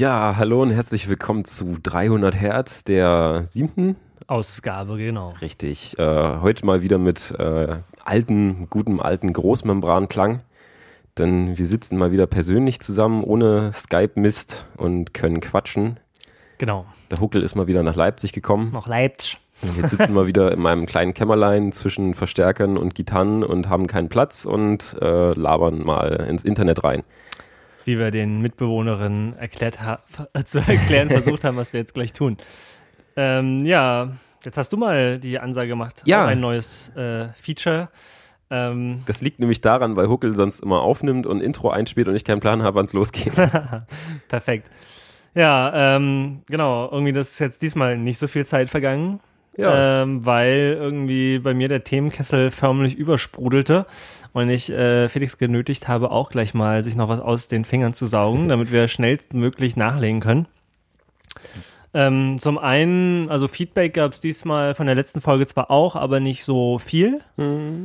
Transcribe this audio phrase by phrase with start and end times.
[0.00, 3.96] Ja, hallo und herzlich willkommen zu 300 Hertz, der siebten
[4.28, 5.34] Ausgabe, genau.
[5.42, 5.98] Richtig.
[5.98, 10.40] Äh, heute mal wieder mit äh, alten, gutem alten Großmembranklang.
[11.18, 16.00] Denn wir sitzen mal wieder persönlich zusammen, ohne Skype-Mist und können quatschen.
[16.56, 16.86] Genau.
[17.10, 18.70] Der Huckel ist mal wieder nach Leipzig gekommen.
[18.72, 19.38] Noch Leipzig.
[19.60, 23.86] Und Jetzt sitzen wir wieder in meinem kleinen Kämmerlein zwischen Verstärkern und Gitarren und haben
[23.86, 27.02] keinen Platz und äh, labern mal ins Internet rein.
[27.90, 29.98] Wie wir den Mitbewohnerinnen erklärt ha
[30.44, 32.36] zu erklären versucht haben, was wir jetzt gleich tun.
[33.16, 34.06] Ähm, ja,
[34.44, 36.04] jetzt hast du mal die Ansage gemacht.
[36.04, 36.22] Ja.
[36.22, 37.88] Auch ein neues äh, Feature.
[38.48, 42.22] Ähm, Das liegt nämlich daran, weil Huckel sonst immer aufnimmt und Intro einspielt und ich
[42.22, 43.32] keinen Plan habe, wann es losgeht.
[44.28, 44.70] perfekt.
[45.34, 46.88] Ja, ähm, genau.
[46.92, 49.18] Irgendwie das ist jetzt diesmal nicht so viel Zeit vergangen.
[49.60, 50.02] Ja.
[50.02, 53.86] Ähm, weil irgendwie bei mir der Themenkessel förmlich übersprudelte
[54.32, 57.94] und ich äh, Felix genötigt habe, auch gleich mal sich noch was aus den Fingern
[57.94, 60.46] zu saugen, damit wir schnellstmöglich nachlegen können.
[61.92, 66.20] Ähm, zum einen, also Feedback gab es diesmal von der letzten Folge zwar auch, aber
[66.20, 67.20] nicht so viel,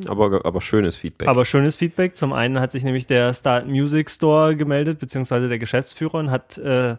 [0.07, 1.27] aber, aber schönes Feedback.
[1.27, 2.15] aber schönes Feedback.
[2.15, 6.59] Zum einen hat sich nämlich der Start Music Store gemeldet, beziehungsweise der Geschäftsführer und hat
[6.59, 6.97] äh,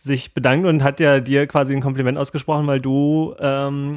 [0.00, 3.92] sich bedankt und hat ja dir quasi ein Kompliment ausgesprochen, weil du ähm,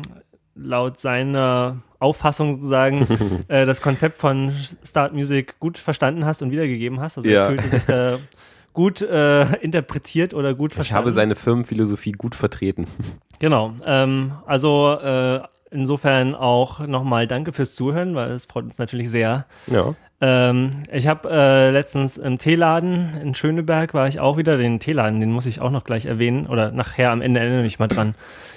[0.56, 3.08] laut seiner Auffassung sozusagen
[3.48, 4.52] äh, das Konzept von
[4.84, 7.18] Start Music gut verstanden hast und wiedergegeben hast.
[7.18, 7.44] Also Ja.
[7.44, 8.18] er fühlte sich da
[8.74, 10.98] gut äh, interpretiert oder gut ich verstanden.
[11.00, 12.88] habe seine Firmenphilosophie gut vertreten.
[13.40, 13.74] Genau.
[13.88, 15.40] Ähm, also äh,
[15.72, 19.48] insofern auch nochmal danke fürs Zuhören, weil es freut uns natürlich sehr.
[19.66, 19.96] Ja.
[20.22, 24.58] Ähm, ich habe äh, letztens im Teeladen in Schöneberg war ich auch wieder.
[24.58, 27.80] Den Teeladen, den muss ich auch noch gleich erwähnen oder nachher am Ende erinnere mich
[27.80, 28.14] mal dran.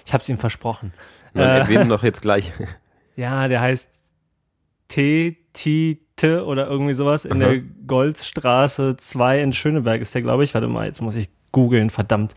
[0.07, 0.93] Ich habe es ihm versprochen.
[1.33, 1.59] Dann Äh.
[1.61, 2.53] erwähnen doch jetzt gleich.
[3.17, 3.89] Ja, der heißt
[4.89, 7.51] T T T oder irgendwie sowas in Aha.
[7.51, 10.53] der Goldstraße 2 in Schöneberg ist der, glaube ich.
[10.53, 12.35] Warte mal, jetzt muss ich googeln, verdammt.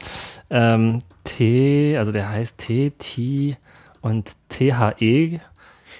[0.51, 3.57] Ähm, T, also der heißt T T
[4.01, 5.39] und T H E.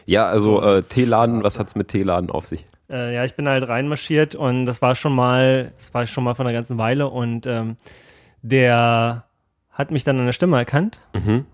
[0.05, 2.67] Ja, also äh, Teeladen, was hat's mit Teeladen auf sich?
[2.89, 6.35] Äh, ja, ich bin halt reinmarschiert und das war schon mal, das war schon mal
[6.35, 7.75] von einer ganzen Weile und ähm,
[8.41, 9.25] der
[9.71, 10.99] hat mich dann an der Stimme erkannt.
[11.13, 11.45] Mhm.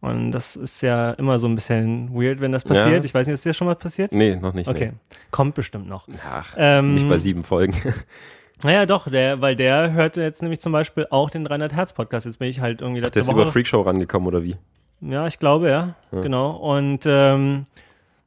[0.00, 3.00] Und das ist ja immer so ein bisschen weird, wenn das passiert.
[3.00, 3.04] Ja.
[3.04, 4.12] Ich weiß nicht, ist dir das schon mal passiert?
[4.14, 4.68] Nee, noch nicht.
[4.68, 4.92] Okay,
[5.30, 6.08] kommt bestimmt noch.
[6.08, 6.16] Nee.
[6.26, 7.74] Ach, Ähm, nicht bei sieben Folgen.
[8.62, 12.26] Naja, doch, der, weil der hörte jetzt nämlich zum Beispiel auch den 300 Hertz Podcast.
[12.26, 13.40] Jetzt bin ich halt irgendwie Ach, letzte der ist Woche.
[13.40, 14.56] über Freakshow rangekommen, oder wie?
[15.00, 15.94] Ja, ich glaube, ja.
[16.12, 16.20] Ja.
[16.20, 16.50] Genau.
[16.50, 17.64] Und ähm,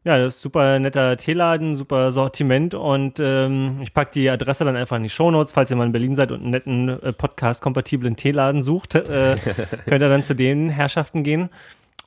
[0.03, 4.75] ja, das ist super netter Teeladen, super Sortiment und ähm, ich pack die Adresse dann
[4.75, 8.15] einfach in die Shownotes, falls ihr mal in Berlin seid und einen netten äh, Podcast-kompatiblen
[8.15, 9.37] Teeladen sucht, äh,
[9.85, 11.49] könnt ihr dann zu den Herrschaften gehen.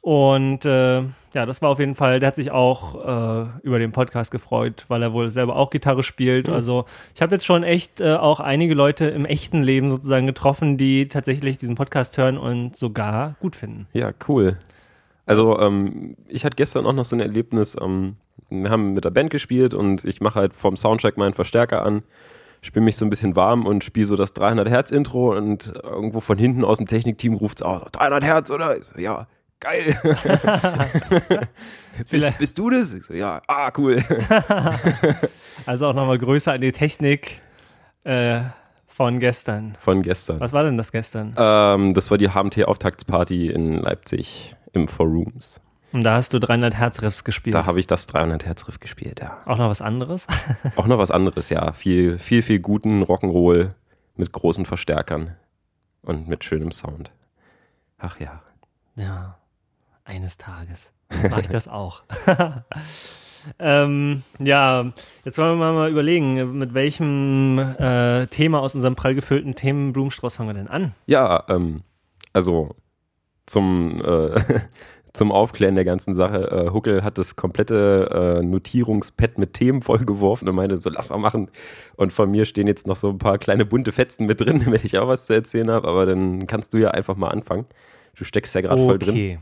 [0.03, 0.99] Und äh,
[1.35, 4.85] ja, das war auf jeden Fall, der hat sich auch äh, über den Podcast gefreut,
[4.87, 6.49] weil er wohl selber auch Gitarre spielt.
[6.49, 10.77] Also ich habe jetzt schon echt äh, auch einige Leute im echten Leben sozusagen getroffen,
[10.77, 13.89] die tatsächlich diesen Podcast hören und sogar gut finden.
[13.95, 14.59] Ja, cool.
[15.27, 17.77] Also, ähm, ich hatte gestern auch noch so ein Erlebnis.
[17.81, 18.17] Ähm,
[18.49, 22.05] wir haben mit der Band gespielt und ich mache halt vom Soundtrack meinen Verstärker an,
[22.63, 26.21] spiele mich so ein bisschen warm und spiele so das 300 Hertz Intro und irgendwo
[26.21, 28.77] von hinten aus dem Technikteam ruft es auch 300 Hertz, oder?
[28.79, 29.27] Ich so, ja,
[29.59, 29.99] geil.
[31.99, 32.93] bist, Vielleicht- bist du das?
[32.93, 34.03] Ich so, ja, ah, cool.
[35.65, 37.41] Also auch nochmal Grüße an die Technik
[38.05, 38.41] äh,
[38.87, 39.77] von gestern.
[39.81, 40.39] Von gestern.
[40.39, 41.35] Was war denn das gestern?
[41.37, 45.61] Ähm, das war die HMT-Auftaktsparty in Leipzig im Four Rooms.
[45.93, 47.55] Und da hast du 300 Hertz Riffs gespielt.
[47.55, 49.39] Da habe ich das 300 Hertz Riff gespielt, ja.
[49.47, 50.27] auch noch was anderes?
[50.77, 51.73] Auch noch was anderes, ja.
[51.73, 53.71] Viel, viel, viel guten Rock'n'Roll
[54.17, 55.37] mit großen Verstärkern
[56.03, 57.11] und mit schönem Sound.
[57.99, 58.43] Ach ja.
[58.97, 59.39] ja,
[60.05, 60.93] eines Tages
[61.29, 62.03] mache ich das auch.
[63.59, 64.93] ähm, ja,
[65.25, 70.51] jetzt wollen wir mal überlegen, mit welchem äh, Thema aus unserem prall gefüllten Themenblumenstrauß fangen
[70.51, 70.95] wir denn an?
[71.07, 71.83] Ja, ähm,
[72.33, 72.75] also
[73.47, 74.41] zum, äh,
[75.13, 80.49] zum Aufklären der ganzen Sache, äh, Huckel hat das komplette äh, Notierungspad mit Themen vollgeworfen
[80.49, 81.51] und meinte so, lass mal machen.
[81.97, 84.85] Und von mir stehen jetzt noch so ein paar kleine bunte Fetzen mit drin, damit
[84.85, 87.67] ich auch was zu erzählen habe, aber dann kannst du ja einfach mal anfangen.
[88.17, 89.11] Du steckst ja gerade voll drin.
[89.11, 89.39] Okay,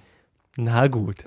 [0.57, 1.25] na gut.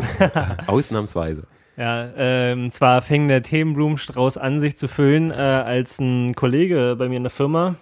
[0.67, 1.47] Ausnahmsweise.
[1.77, 7.07] Ja, ähm, zwar fing der Themenblumenstrauß an, sich zu füllen, äh, als ein Kollege bei
[7.07, 7.75] mir in der Firma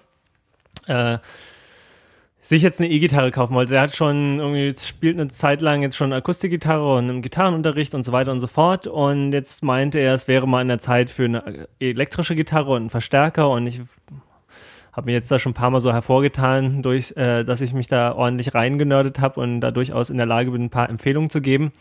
[0.87, 1.17] äh,
[2.45, 3.73] sich jetzt eine E-Gitarre kaufen wollte.
[3.73, 8.03] Der hat schon irgendwie, spielt eine Zeit lang jetzt schon Akustikgitarre und im Gitarrenunterricht und
[8.03, 8.85] so weiter und so fort.
[8.85, 12.81] Und jetzt meinte er, es wäre mal in der Zeit für eine elektrische Gitarre und
[12.81, 13.49] einen Verstärker.
[13.49, 13.81] Und ich
[14.93, 17.87] habe mir jetzt da schon ein paar Mal so hervorgetan, durch, äh, dass ich mich
[17.87, 21.41] da ordentlich reingenördet habe und da durchaus in der Lage bin, ein paar Empfehlungen zu
[21.41, 21.73] geben.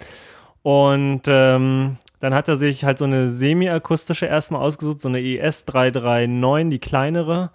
[0.63, 5.67] Und ähm, dann hat er sich halt so eine semi-akustische erstmal ausgesucht, so eine ES
[5.67, 7.51] 339, die kleinere.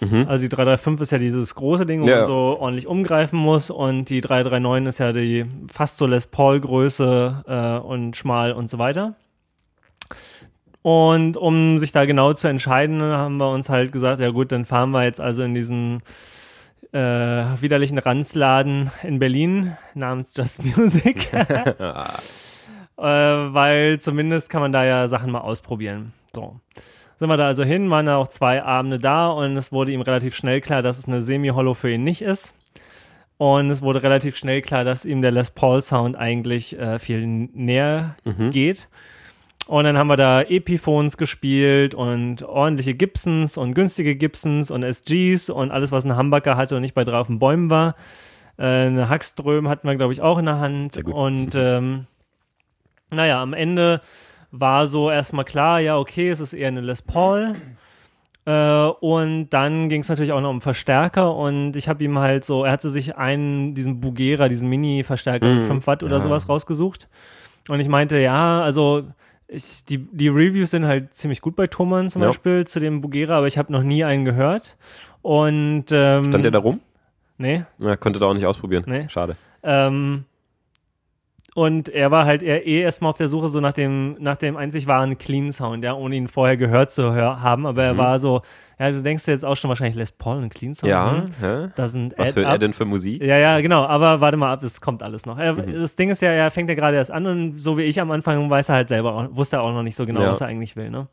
[0.00, 0.26] Mhm.
[0.28, 2.18] Also die 335 ist ja dieses große Ding, wo Ja.
[2.18, 6.60] man so ordentlich umgreifen muss und die 339 ist ja die fast so Les Paul
[6.60, 9.14] Größe äh, und schmal und so weiter.
[10.82, 14.64] Und um sich da genau zu entscheiden, haben wir uns halt gesagt, ja gut, dann
[14.64, 15.98] fahren wir jetzt also in diesen
[16.92, 21.28] äh, widerlichen Ranzladen in Berlin namens Just Music.
[22.98, 23.02] Äh,
[23.54, 26.12] weil zumindest kann man da ja Sachen mal ausprobieren.
[26.34, 26.60] So.
[27.20, 30.00] Sind wir da also hin, waren da auch zwei Abende da und es wurde ihm
[30.00, 32.54] relativ schnell klar, dass es eine Semi-Hollow für ihn nicht ist.
[33.36, 37.26] Und es wurde relativ schnell klar, dass ihm der Les Paul Sound eigentlich äh, viel
[37.26, 38.16] näher
[38.50, 38.88] geht.
[39.66, 45.50] Und dann haben wir da Epiphones gespielt und ordentliche Gibsons und günstige Gibsons und SGs
[45.50, 47.96] und alles, was ein Humbucker hatte und nicht bei drei auf den Bäumen war.
[48.56, 50.92] Äh, eine Hackström hatten wir, glaube ich, auch in der Hand.
[50.92, 51.14] Sehr gut.
[51.14, 52.06] Und ähm,
[53.10, 54.00] naja, am Ende
[54.52, 57.54] war so erstmal klar, ja, okay, es ist eher eine Les Paul.
[58.46, 62.44] Äh, und dann ging es natürlich auch noch um Verstärker und ich habe ihm halt
[62.44, 65.66] so, er hatte sich einen, diesen Bugera, diesen Mini-Verstärker mit Mhm.
[65.66, 66.22] 5 Watt oder Ja.
[66.22, 67.08] sowas rausgesucht.
[67.68, 69.04] Und ich meinte, ja, also
[69.46, 72.28] ich, die, die Reviews sind halt ziemlich gut bei Thomann zum Ja.
[72.28, 74.76] Beispiel zu dem Bugera, aber ich habe noch nie einen gehört.
[75.22, 76.80] Und ähm, Stand der da rum?
[77.36, 78.84] Nee, Ja, konnte da auch nicht ausprobieren.
[78.86, 79.06] Nee.
[79.08, 79.36] Schade.
[79.62, 80.24] ähm,
[81.54, 84.56] und er war halt eher eh erstmal auf der Suche so nach dem, nach dem
[84.56, 87.66] einzig wahren Clean Sound, ja, ohne ihn vorher gehört zu hör haben.
[87.66, 87.98] Aber er Mhm.
[87.98, 88.42] war so,
[88.78, 90.90] ja, du denkst jetzt auch schon wahrscheinlich Les Paul und Clean Sound.
[90.90, 91.72] Ja, ne?
[91.76, 93.22] Das sind Was hört er denn für Musik?
[93.22, 95.38] Ja, ja, genau, aber warte mal ab, es kommt alles noch.
[95.38, 95.74] Er, Mhm.
[95.74, 98.10] Das Ding ist ja, er fängt ja gerade erst an und so wie ich am
[98.10, 100.30] Anfang weiß er halt selber, auch, wusste er auch noch nicht so genau, Ja.
[100.32, 101.08] was er eigentlich will, ne?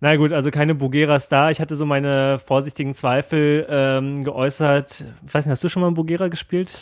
[0.00, 1.48] Na gut, also keine Bugeras da.
[1.50, 5.04] Ich hatte so meine vorsichtigen Zweifel ähm, geäußert.
[5.26, 6.78] Ich weiß nicht, hast du schon mal einen Bugera gespielt?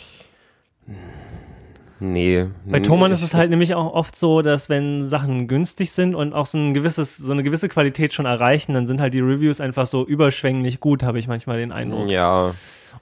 [1.99, 2.47] Nee.
[2.65, 6.33] Bei Thomann ist es halt nämlich auch oft so, dass wenn Sachen günstig sind und
[6.33, 9.61] auch so ein gewisses, so eine gewisse Qualität schon erreichen, dann sind halt die Reviews
[9.61, 12.09] einfach so überschwänglich gut, habe ich manchmal den Eindruck.
[12.09, 12.53] Ja,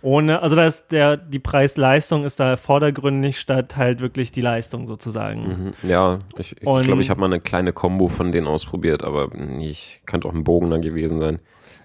[0.02, 4.86] Ohne, also da ist der, die Preis-Leistung ist da vordergründig statt halt wirklich die Leistung
[4.86, 5.74] sozusagen.
[5.82, 5.90] mhm.
[5.90, 6.20] ja.
[6.38, 9.30] Ich glaube, ich, glaub, ich habe mal eine kleine Combo von denen ausprobiert, aber
[9.60, 11.40] ich könnte auch ein Bogen dann gewesen sein.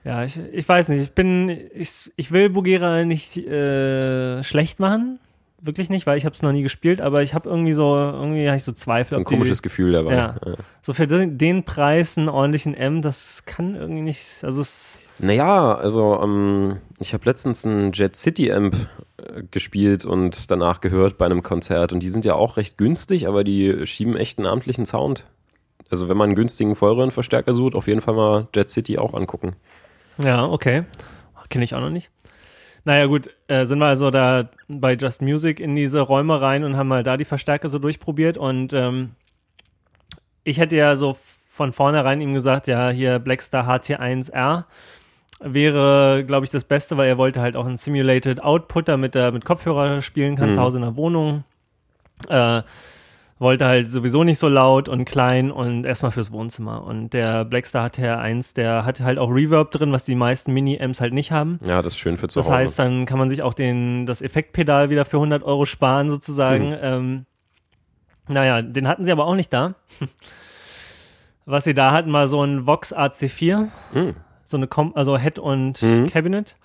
[0.05, 5.19] Ja, ich, ich weiß nicht, ich bin, ich, ich will Bugera nicht äh, schlecht machen,
[5.61, 8.47] wirklich nicht, weil ich habe es noch nie gespielt, aber ich habe irgendwie so, irgendwie
[8.47, 9.15] habe ich so Zweifel.
[9.15, 10.15] So ein ob die- komisches Gefühl dabei.
[10.15, 10.37] Ja.
[10.83, 15.75] So für den, den Preis einen ordentlichen M, das kann irgendwie nicht, also es, Naja,
[15.75, 18.77] also ähm, ich habe letztens einen Jet City Amp
[19.17, 23.27] äh, gespielt und danach gehört bei einem Konzert und die sind ja auch recht günstig,
[23.27, 25.25] aber die schieben echt einen amtlichen Sound.
[25.91, 29.57] Also wenn man einen günstigen Vollröhrenverstärker sucht, auf jeden Fall mal Jet City auch angucken.
[30.23, 30.85] ja, okay.
[31.51, 32.11] Kenne ich auch noch nicht.
[32.89, 36.79] Naja, gut, äh, sind wir also da bei Just Music in diese Räume rein und
[36.79, 39.11] haben mal da die Verstärker so durchprobiert und ähm,
[40.43, 41.15] ich hätte ja so
[41.51, 44.65] von vornherein ihm gesagt, ja, hier Blackstar HT1R
[45.41, 49.33] wäre, glaube ich, das Beste, weil er wollte halt auch einen Simulated Output, damit er
[49.33, 50.55] mit Kopfhörer spielen kann, Mhm.
[50.55, 51.45] zu Hause in der Wohnung.
[52.27, 52.63] Äh,
[53.39, 56.83] wollte halt sowieso nicht so laut und klein und erstmal fürs Wohnzimmer.
[56.85, 61.13] Und der Blackstar HTR1, der hat halt auch Reverb drin, was die meisten Mini-Amps halt
[61.15, 61.61] nicht haben.
[61.67, 62.57] Ja, das ist schön für zu Das Hause.
[62.57, 66.71] heißt, dann kann man sich auch den, das Effektpedal wieder für 100 Euro sparen, sozusagen.
[66.71, 66.77] Mhm.
[66.83, 67.27] Ähm,
[68.29, 69.75] naja, den hatten sie aber auch nicht da.
[71.47, 74.15] Was sie da hatten, war so ein Vox AC4, Mhm.
[74.45, 76.07] so eine Com also Head und Mhm.
[76.09, 76.57] Cabinet.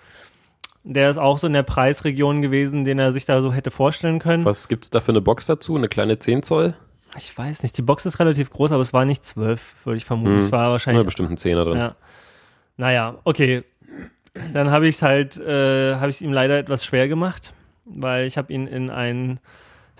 [0.84, 4.20] Der ist auch so in der Preisregion gewesen, den er sich da so hätte vorstellen
[4.20, 4.44] können.
[4.44, 5.76] Was gibt's da für eine Box dazu?
[5.76, 6.74] Eine kleine 10 Zoll?
[7.18, 10.06] Ich weiß nicht, die Box ist relativ groß, aber es war nicht 12, würde ich
[10.06, 10.34] vermuten.
[10.34, 10.40] Mhm.
[10.40, 11.78] Es war Ja, wahrscheinlich bestimmt ein Zehner drin.
[11.78, 11.96] Ja.
[12.76, 13.64] Naja, okay.
[14.54, 17.54] Dann habe ich es halt, äh, habe ich es ihm leider etwas schwer gemacht,
[17.86, 19.40] weil ich habe ihn in einen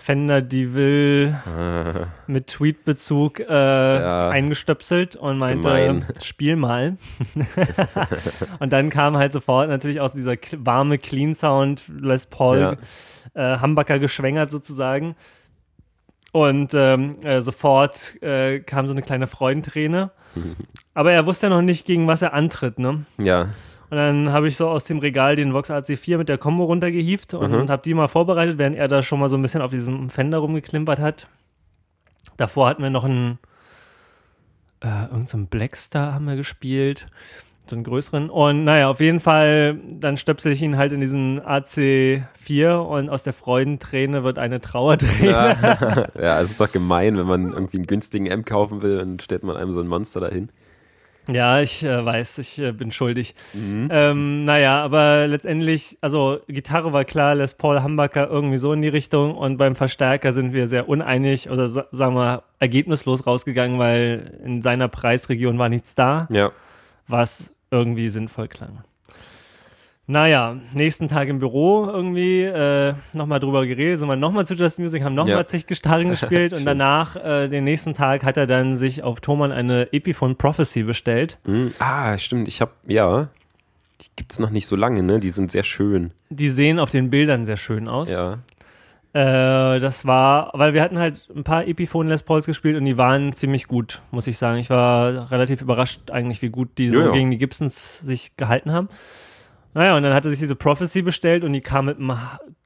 [0.04, 4.28] Fender DeVille Ah, mit Tweetbezug äh, Ja.
[4.28, 6.04] eingestöpselt und meinte, Gemein.
[6.22, 6.98] spiel mal.
[8.58, 12.76] und dann kam halt sofort natürlich aus dieser warme Clean Sound Les Paul
[13.32, 15.16] äh, Humbucker geschwängert sozusagen.
[16.32, 20.10] Und ähm, äh, sofort äh, kam so eine kleine Freudenträne.
[20.92, 23.06] Aber er wusste ja noch nicht, gegen was er antritt, ne?
[23.18, 23.48] ja.
[23.94, 27.32] Und dann habe ich so aus dem Regal den Vox AC4 mit der Combo runtergehievt
[27.34, 27.68] und, Mhm.
[27.70, 30.38] habe die mal vorbereitet, während er da schon mal so ein bisschen auf diesem Fender
[30.38, 31.28] rumgeklimpert hat.
[32.36, 33.38] Davor hatten wir noch einen,
[34.80, 37.06] äh, irgendeinen so einen Blackstar haben wir gespielt,
[37.68, 38.30] so einen größeren.
[38.30, 43.22] Und naja, auf jeden Fall, dann stöpsel ich ihn halt in diesen AC4 und aus
[43.22, 45.30] der Freudenträne wird eine Trauerträne.
[45.30, 46.06] Ja.
[46.20, 49.44] ja, es ist doch gemein, wenn man irgendwie einen günstigen Amp kaufen will und stellt
[49.44, 50.48] man einem so ein Monster dahin.
[51.26, 53.34] Ja, ich äh, weiß, ich äh, bin schuldig.
[53.54, 58.88] Ähm, naja, aber letztendlich, also Gitarre war klar, Les Paul Humbucker irgendwie so in die
[58.88, 64.38] Richtung und beim Verstärker sind wir sehr uneinig oder sa sagen wir ergebnislos rausgegangen, weil
[64.44, 66.50] in seiner Preisregion war nichts da, Ja.
[67.08, 68.84] was irgendwie sinnvoll klang.
[70.06, 74.78] Naja, nächsten Tag im Büro irgendwie äh, nochmal drüber geredet, sind wir nochmal zu Just
[74.78, 75.46] Music, haben nochmal Ja.
[75.46, 79.50] zig Gitarren gespielt und danach, äh, den nächsten Tag, hat er dann sich auf Thomann
[79.50, 81.38] eine Epiphone Prophecy bestellt.
[81.46, 81.72] Hm.
[81.78, 82.48] Ah, stimmt.
[82.48, 83.28] Ich habe, ja,
[84.02, 85.20] die gibt's noch nicht so lange, ne?
[85.20, 86.10] Die sind sehr schön.
[86.28, 88.10] Die sehen auf den Bildern sehr schön aus.
[88.10, 88.40] Ja.
[89.14, 92.98] Äh, das war, weil wir hatten halt ein paar Epiphone Les Pauls gespielt und die
[92.98, 94.58] waren ziemlich gut, muss ich sagen.
[94.58, 97.12] Ich war relativ überrascht eigentlich, wie gut die so Ja, ja.
[97.12, 98.88] gegen die Gibsons sich gehalten haben.
[99.74, 102.16] Naja, und dann hat er sich diese Prophecy bestellt und die kam mit einem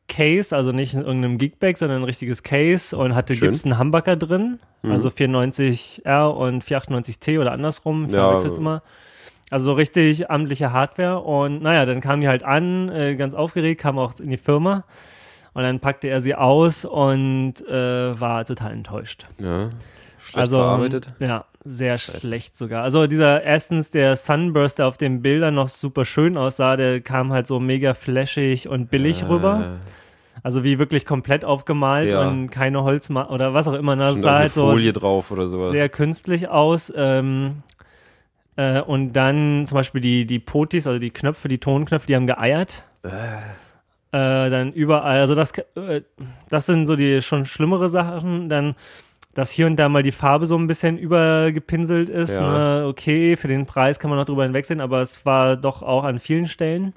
[0.09, 3.49] Case, also nicht in irgendeinem Geekbag, sondern ein richtiges Case und hatte Schön.
[3.51, 4.93] Gibson Humbucker drin, Mhm.
[4.93, 8.29] also 490R und 498T oder andersrum, ich Ja.
[8.29, 8.83] verwechsel's immer.
[9.51, 13.81] Also so richtig amtliche Hardware und naja, dann kamen die halt an, äh, ganz aufgeregt,
[13.81, 14.85] kam auch in die Firma
[15.55, 19.25] und dann packte er sie aus und äh, war total enttäuscht.
[19.39, 19.71] Ja.
[20.29, 21.13] Schlecht also verarbeitet.
[21.21, 22.83] ja, sehr schlecht sogar.
[22.83, 27.33] Also dieser erstens der Sunburst, der auf den Bildern noch super schön aussah, der kam
[27.33, 29.79] halt so mega flashig und billig rüber.
[30.43, 32.29] Also wie wirklich komplett aufgemalt Ja.
[32.29, 33.97] und keine Holzma oder was auch immer.
[33.97, 34.05] Ne?
[34.05, 35.73] Das Schon sah halt so Folie drauf oder sowas.
[35.73, 36.93] sehr künstlich aus.
[36.95, 37.63] Ähm,
[38.57, 42.27] äh, und dann zum Beispiel die, die Potis, also die Knöpfe, die Tonknöpfe, die haben
[42.27, 42.83] geeiert.
[43.03, 43.09] Äh,
[44.11, 46.01] Äh, dann überall, also das, äh,
[46.49, 48.49] das sind so die schon schlimmere Sachen.
[48.49, 48.75] Dann,
[49.35, 52.39] dass hier und da mal die Farbe so ein bisschen übergepinselt ist.
[52.39, 52.81] Ja.
[52.81, 52.87] Ne?
[52.89, 56.19] Okay, für den Preis kann man noch drüber hinwegsehen, aber es war doch auch an
[56.19, 56.95] vielen Stellen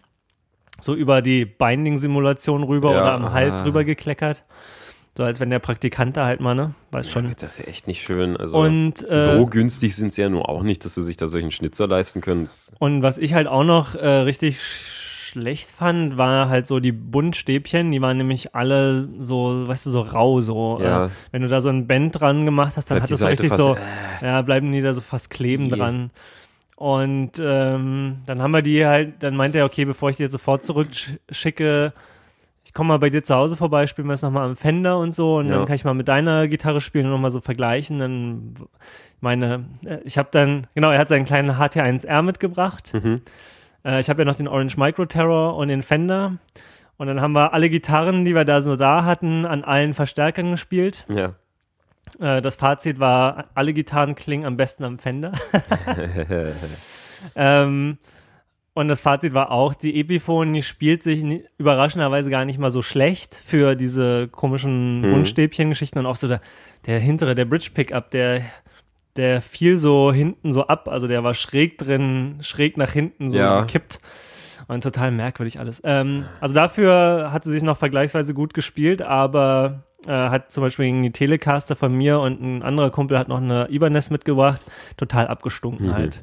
[0.79, 3.65] so über die Binding-Simulation rüber Ja, oder am Hals ah.
[3.65, 4.43] rüber gekleckert.
[5.17, 6.73] So als wenn der Praktikant da halt mal, ne?
[6.91, 7.33] Weiß schon.
[7.37, 8.37] Das ist ja echt nicht schön.
[8.37, 11.27] Also Und, äh, so günstig sind sie ja nur auch nicht, dass sie sich da
[11.27, 12.47] solchen Schnitzer leisten können.
[12.79, 14.59] Und was ich halt auch noch äh, richtig
[15.31, 17.91] schlecht fand, war halt so die Buntstäbchen.
[17.91, 20.41] Die waren nämlich alle so, weißt du, so rau.
[20.41, 21.05] So, Ja.
[21.05, 23.43] äh, wenn du da so ein Band dran gemacht hast, dann Bleibt hat das Seite
[23.43, 23.77] richtig so,
[24.21, 25.77] ja, bleiben die da so fast kleben Nee.
[25.77, 26.11] dran.
[26.75, 30.31] Und ähm, dann haben wir die halt, dann meinte er, okay, bevor ich die jetzt
[30.31, 31.93] sofort zurückschicke,
[32.65, 35.13] ich komme mal bei dir zu Hause vorbei, spielen wir es nochmal am Fender und
[35.13, 35.57] so und Ja.
[35.57, 37.99] dann kann ich mal mit deiner Gitarre spielen und nochmal so vergleichen.
[37.99, 38.55] Dann
[39.19, 42.91] meine, äh, ich habe dann, genau, er hat seinen kleinen HT1R mitgebracht.
[42.93, 43.21] Mhm.
[43.85, 46.37] Äh, ich habe ja noch den Orange Micro Terror und den Fender.
[46.97, 50.51] Und dann haben wir alle Gitarren, die wir da so da hatten, an allen Verstärkern
[50.51, 51.05] gespielt.
[51.09, 51.33] ja.
[52.19, 55.31] Äh, das Fazit war, alle Gitarren klingen am besten am Fender.
[57.35, 57.97] ähm,
[58.73, 61.23] und das Fazit war auch, die Epiphone, die spielt sich
[61.57, 65.11] überraschenderweise gar nicht mal so schlecht für diese komischen Mhm.
[65.13, 66.41] Buntstäbchen-Geschichten und auch so der,
[66.85, 68.41] der hintere, der Bridge-Pickup, der,
[69.17, 73.37] der fiel so hinten so ab, also der war schräg drin, schräg nach hinten so
[73.37, 73.61] Ja.
[73.61, 73.99] gekippt.
[74.67, 75.81] Und total merkwürdig alles.
[75.83, 80.85] Ähm, also dafür hat sie sich noch vergleichsweise gut gespielt, aber äh, hat zum Beispiel
[80.85, 84.61] gegen die Telecaster von mir und ein anderer Kumpel hat noch eine Ibanez mitgebracht,
[84.97, 85.93] total abgestunken Mhm.
[85.93, 86.21] halt.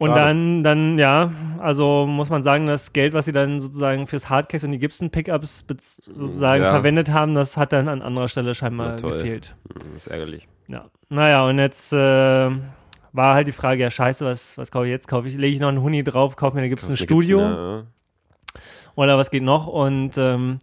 [0.00, 0.20] Und Schade.
[0.20, 4.66] dann, dann, ja, also muss man sagen, das Geld, was sie dann sozusagen fürs Hardcase
[4.66, 5.66] und die Gibson-Pickups
[6.06, 6.70] sozusagen Ja.
[6.70, 9.54] verwendet haben, das hat dann an anderer Stelle scheinbar gefehlt.
[9.92, 10.48] Das ist ärgerlich.
[10.66, 10.86] Ja.
[11.10, 15.08] Naja, und jetzt äh, war halt die Frage, ja scheiße, was, was kaufe ich jetzt?
[15.08, 17.02] Kaufe ich, lege ich noch einen Huni drauf, kaufe mir, da gibt es ein Kaufst
[17.02, 18.60] du Studio Gibson, ja.
[18.94, 19.66] oder was geht noch?
[19.66, 20.58] Und ähm,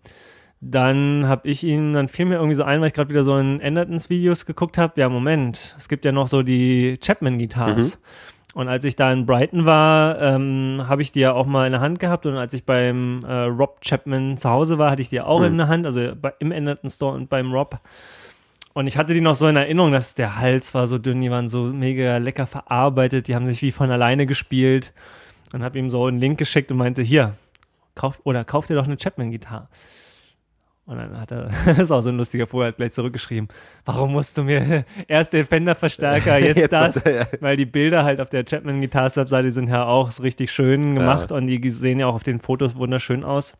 [0.59, 3.37] dann habe ich ihn, dann fiel mir irgendwie so ein, weil ich gerade wieder so
[3.37, 7.97] in Endertons Videos geguckt habe, ja Moment, es gibt ja noch so die Chapman-Guitars.
[7.97, 8.03] Mhm.
[8.59, 11.71] Und als ich da in Brighton war, ähm, habe ich die ja auch mal in
[11.71, 12.25] der Hand gehabt.
[12.25, 15.39] Und als ich beim äh, Rob Chapman zu Hause war, hatte ich die ja auch
[15.39, 15.45] Mhm.
[15.45, 17.79] in der Hand, also bei, im Enderton Store und beim Rob.
[18.73, 21.31] Und ich hatte die noch so in Erinnerung, dass der Hals war so dünn, die
[21.31, 24.91] waren so mega lecker verarbeitet, die haben sich wie von alleine gespielt.
[25.53, 27.35] Und habe ihm so einen Link geschickt und meinte, hier,
[27.95, 29.69] kauf, oder kauf dir doch eine Chapman-Gitarre.
[30.89, 33.47] Und dann hat er, das ist auch so ein lustiger Vogel, hat gleich zurückgeschrieben,
[33.85, 36.95] warum musst du mir erst den Fender-Verstärker, jetzt, Jetzt das?
[36.95, 37.27] das, ja.
[37.41, 40.95] Weil die Bilder halt auf der Chapman Guitars Webseite sind ja auch so richtig schön
[40.95, 41.37] gemacht Ja.
[41.37, 43.55] und die sehen ja auch auf den Fotos wunderschön aus.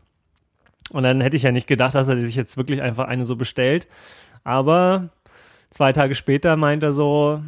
[0.91, 3.36] Und dann hätte ich ja nicht gedacht, dass er sich jetzt wirklich einfach eine so
[3.36, 3.88] bestellt.
[4.43, 5.09] Aber
[5.69, 7.43] zwei Tage später meint er so,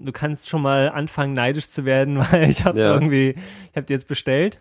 [0.00, 2.94] du kannst schon mal anfangen neidisch zu werden, weil ich habe Ja.
[2.94, 3.30] irgendwie,
[3.70, 4.60] ich habe die jetzt bestellt.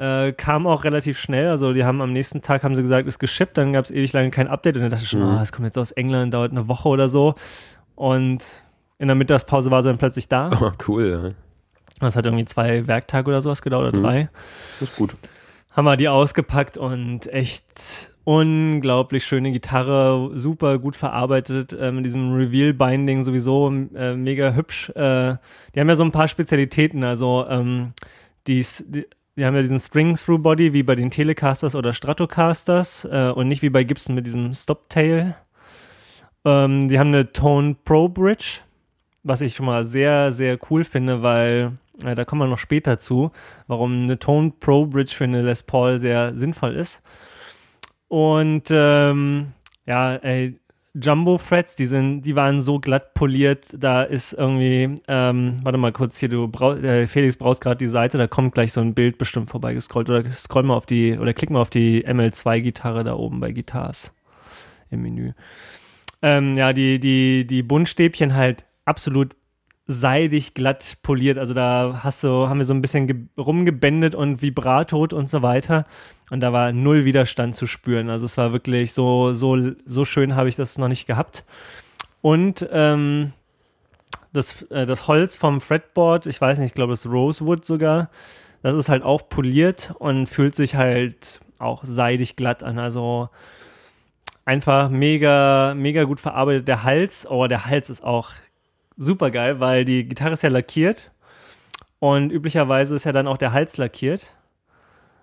[0.00, 3.18] Äh, kam auch relativ schnell, also die haben am nächsten Tag, haben sie gesagt, ist
[3.18, 5.34] geschippt, dann gab es ewig lange kein Update und dann dachte ich schon, Mhm.
[5.34, 7.34] oh, das kommt jetzt aus England, dauert eine Woche oder so.
[7.96, 8.42] Und
[8.98, 10.50] in der Mittagspause war sie dann plötzlich da.
[10.60, 11.34] Oh, cool.
[12.00, 14.02] Das hat irgendwie zwei Werktage oder sowas gedauert, oder Mhm.
[14.04, 14.20] drei.
[14.20, 14.28] Ja.
[14.80, 15.12] Das ist gut.
[15.72, 22.32] Haben wir die ausgepackt und echt unglaublich schöne Gitarre, super gut verarbeitet, äh, mit diesem
[22.32, 24.88] Reveal-Binding sowieso äh, mega hübsch.
[24.90, 25.36] Äh,
[25.74, 27.92] die haben ja so ein paar Spezialitäten, also ähm,
[28.46, 28.64] die,
[29.36, 33.62] die, die haben ja diesen String-Through-Body wie bei den Telecasters oder Stratocasters äh, und nicht
[33.62, 35.34] wie bei Gibson mit diesem Stop-Tail.
[36.44, 38.60] Ähm, die haben eine Tone Pro Bridge,
[39.22, 42.98] was ich schon mal sehr, sehr cool finde, weil Äh, da kommen wir noch später
[42.98, 43.30] zu,
[43.66, 47.02] warum eine Tone Pro Bridge für eine Les Paul sehr sinnvoll ist.
[48.08, 49.52] Und ähm,
[49.86, 50.58] ja, ey,
[50.94, 55.92] Jumbo Frets, die sind, die waren so glatt poliert, da ist irgendwie, ähm, warte mal
[55.92, 58.94] kurz hier, du brau, äh, Felix brauchst gerade die Seite, da kommt gleich so ein
[58.94, 63.14] Bild bestimmt vorbeigescrollt oder scroll mal auf die, oder klick mal auf die ML2-Gitarre da
[63.14, 64.12] oben bei Guitars
[64.90, 65.32] im Menü.
[66.22, 69.36] Ähm, ja, die, die, die Buntstäbchen halt absolut
[69.90, 71.36] seidig glatt poliert.
[71.36, 75.84] Also da hast du, haben wir so ein bisschen rumgebändet und vibratot und so weiter.
[76.30, 78.08] Und da war null Widerstand zu spüren.
[78.08, 81.44] Also es war wirklich so, so, so schön habe ich das noch nicht gehabt.
[82.22, 83.32] Und ähm,
[84.32, 88.10] das, äh, das Holz vom Fretboard, ich weiß nicht, ich glaube, das Rosewood sogar,
[88.62, 92.78] das ist halt auch poliert und fühlt sich halt auch seidig glatt an.
[92.78, 93.28] Also
[94.44, 96.68] einfach mega, mega gut verarbeitet.
[96.68, 98.30] Der Hals, oh, der Hals ist auch
[99.00, 101.10] super geil, weil die Gitarre ist ja lackiert
[101.98, 104.26] und üblicherweise ist ja dann auch der Hals lackiert.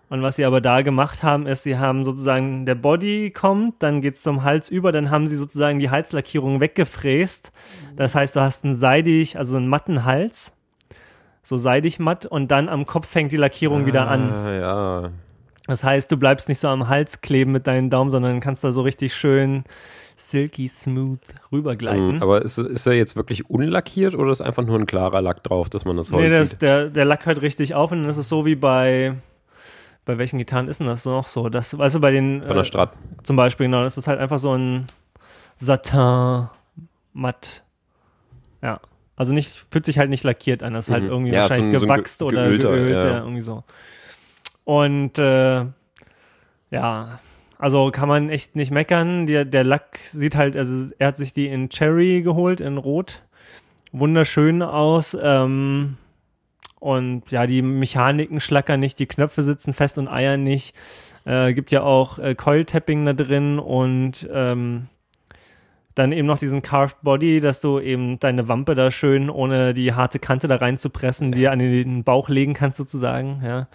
[0.10, 4.02] Und was sie aber da gemacht haben, ist, sie haben sozusagen, der Body kommt, dann
[4.02, 7.52] geht es zum Hals über, dann haben sie sozusagen die Halslackierung weggefräst.
[7.98, 10.54] Das heißt, du hast einen seidig, also einen matten Hals,
[11.44, 14.32] so seidig matt, und dann am Kopf fängt die Lackierung ah, wieder an.
[14.32, 15.12] Ah, Ja.
[15.68, 18.72] Das heißt, du bleibst nicht so am Hals kleben mit deinen Daumen, sondern kannst da
[18.72, 19.66] so richtig schön
[20.18, 21.20] silky smooth
[21.52, 22.16] rübergleiten.
[22.16, 25.44] Mhm, aber ist, ist er jetzt wirklich unlackiert oder ist einfach nur ein klarer Lack
[25.44, 26.62] drauf, dass man das Holz nee, das, sieht?
[26.62, 29.16] Der, der Lack hört richtig auf und dann ist es so wie bei
[30.08, 31.50] bei welchen Gitarren ist denn das noch so?
[31.50, 32.40] Das, weißt du, bei den.
[32.40, 32.94] Bei der Strat.
[32.94, 34.88] Äh, zum Beispiel, genau, das ist halt einfach so ein
[35.58, 36.48] Satin
[37.14, 37.64] matt.
[38.62, 38.80] Ja.
[39.18, 41.10] Also nicht, fühlt sich halt nicht lackiert an, das ist halt mhm.
[41.10, 43.10] irgendwie ja, wahrscheinlich so ein, gewachst so ein oder geölter, geölt, ja.
[43.10, 43.18] ja.
[43.20, 43.64] irgendwie so.
[44.64, 45.66] Und äh,
[46.72, 47.20] ja,
[47.60, 49.26] also kann man echt nicht meckern.
[49.26, 53.24] Der, der Lack sieht halt, also er hat sich die in Cherry geholt, in Rot.
[53.92, 55.18] Wunderschön aus.
[55.20, 55.98] Ähm,
[56.80, 60.76] und ja, die Mechaniken schlackern nicht, die Knöpfe sitzen fest und eiern nicht.
[61.26, 64.88] Äh, gibt ja auch äh, Coil-Tapping da drin und ähm,
[65.96, 69.94] dann eben noch diesen Carved Body, dass du eben deine Wampe da schön ohne die
[69.94, 73.68] harte Kante da reinzupressen, dir an den Bauch legen kannst sozusagen, ja.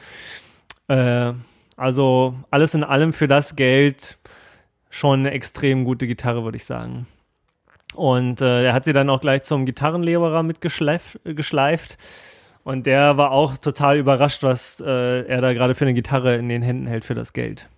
[0.88, 1.34] Äh,
[1.76, 4.18] also alles in allem für das Geld
[4.90, 7.06] schon eine extrem gute Gitarre, würde ich sagen.
[7.94, 11.20] Und äh, er hat sie dann auch gleich zum Gitarrenlehrer mitgeschleift.
[11.24, 11.98] Geschleift.
[12.64, 16.48] Und der war auch total überrascht, was äh, er da gerade für eine Gitarre in
[16.48, 17.68] den Händen hält für das Geld.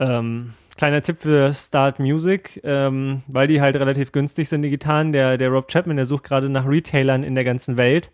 [0.00, 5.12] Ähm, kleiner Tipp für Start Music, ähm, weil die halt relativ günstig sind, die Gitarren.
[5.12, 8.10] Der, der Rob Chapman, der sucht gerade nach Retailern in der ganzen Welt,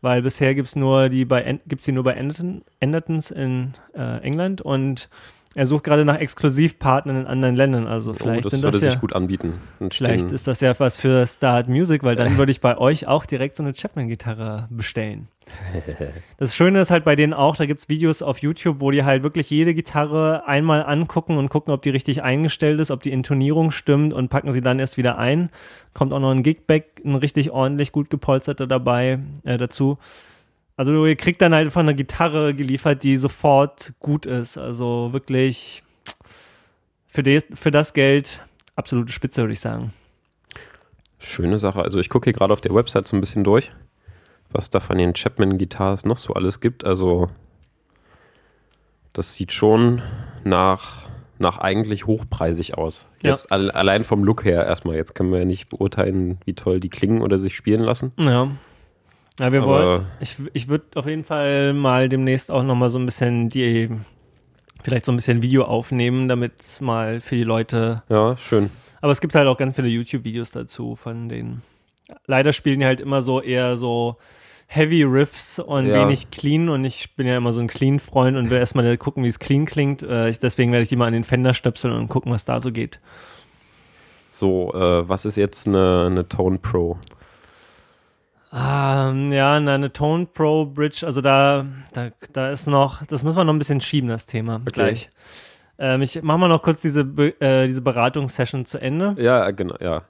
[0.00, 4.60] weil bisher gibt's nur die bei gibt's die nur bei Anderton, Andertons in äh, England
[4.60, 5.08] und
[5.56, 7.86] er sucht gerade nach Exklusivpartnern in anderen Ländern.
[7.86, 9.54] Also vielleicht oh, das sind würde das ja, sich gut anbieten.
[9.90, 13.24] Vielleicht ist das ja was für Start Music, weil dann würde ich bei euch auch
[13.26, 15.28] direkt so eine Chapman-Gitarre bestellen.
[16.38, 19.22] Das Schöne ist halt bei denen auch, da gibt's Videos auf YouTube, wo die halt
[19.22, 23.70] wirklich jede Gitarre einmal angucken und gucken, ob die richtig eingestellt ist, ob die Intonierung
[23.70, 25.48] stimmt und packen sie dann erst wieder ein.
[25.94, 29.96] Kommt auch noch ein Gigback, ein richtig ordentlich gut gepolsterter dabei äh, dazu.
[30.76, 34.58] Also ihr kriegt dann halt einfach eine Gitarre geliefert, die sofort gut ist.
[34.58, 35.82] Also wirklich
[37.06, 38.40] für, de, für das Geld
[38.74, 39.92] absolute Spitze, würde ich sagen.
[41.18, 41.80] Schöne Sache.
[41.82, 43.70] Also ich gucke hier gerade auf der Website so ein bisschen durch,
[44.52, 46.84] was da von den Chapman Guitars noch so alles gibt.
[46.84, 47.30] Also
[49.14, 50.02] das sieht schon
[50.44, 51.04] nach,
[51.38, 53.08] nach eigentlich hochpreisig aus.
[53.22, 53.30] Ja.
[53.30, 54.96] Jetzt alle- allein vom Look her erstmal.
[54.96, 58.12] Jetzt können wir ja nicht beurteilen, wie toll die klingen oder sich spielen lassen.
[58.18, 58.50] Ja.
[59.38, 60.06] Ja, wir Aber- wollen.
[60.20, 63.90] Ich, ich würde auf jeden Fall mal demnächst auch nochmal so ein bisschen die,
[64.82, 68.02] vielleicht so ein bisschen Video aufnehmen, damit es mal für die Leute.
[68.08, 68.70] Ja, schön.
[69.02, 71.62] Aber es gibt halt auch ganz viele YouTube-Videos dazu von denen.
[72.26, 74.16] Leider spielen die halt immer so eher so
[74.68, 76.00] Heavy Riffs und Ja.
[76.02, 79.28] wenig clean und ich bin ja immer so ein Clean-Freund und will erstmal gucken, wie
[79.28, 80.02] es clean klingt.
[80.02, 82.72] Äh, deswegen werde ich die mal an den Fender stöpseln und gucken, was da so
[82.72, 83.00] geht.
[84.28, 86.98] So, äh, was ist jetzt eine, eine Tone Pro?
[88.58, 93.44] Ähm, ja, eine Tone Pro Bridge, also da, da, da ist noch, das müssen wir
[93.44, 95.10] noch ein bisschen schieben, das Thema gleich.
[95.78, 100.02] Ähm, ich mach mal noch kurz diese, äh, diese Beratungssession zu Ende, Ja, genau, ja.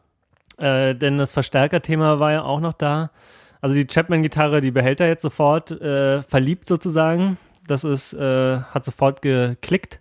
[0.58, 3.10] äh, denn das Verstärkerthema war ja auch noch da.
[3.60, 7.38] Also die Chapman-Gitarre, die behält er jetzt sofort äh, verliebt sozusagen.
[7.66, 10.00] Das ist, äh, hat sofort geklickt.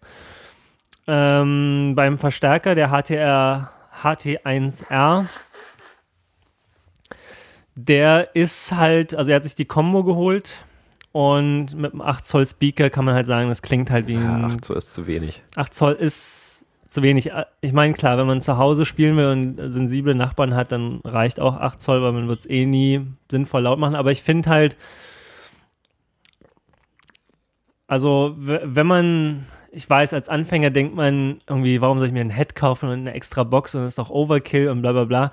[1.08, 3.72] Ähm, beim Verstärker, der HTR
[4.04, 5.26] HT1R,
[7.76, 10.66] der ist halt, also er hat sich die Combo geholt
[11.12, 14.36] und mit einem 8 Zoll Speaker kann man halt sagen, das klingt halt wie ja
[14.36, 15.44] ein ach, so ist zu wenig.
[15.56, 17.32] 8 Zoll ist zu wenig.
[17.62, 21.40] Ich meine, klar, wenn man zu Hause spielen will und sensible Nachbarn hat, dann reicht
[21.40, 23.96] auch 8 Zoll, weil man wird es eh nie sinnvoll laut machen.
[23.96, 24.78] Aber ich finde halt,
[27.88, 32.30] also wenn man, ich weiß, als Anfänger denkt man irgendwie, warum soll ich mir ein
[32.30, 35.32] Head kaufen und eine extra Box und das ist doch Overkill und bla bla bla.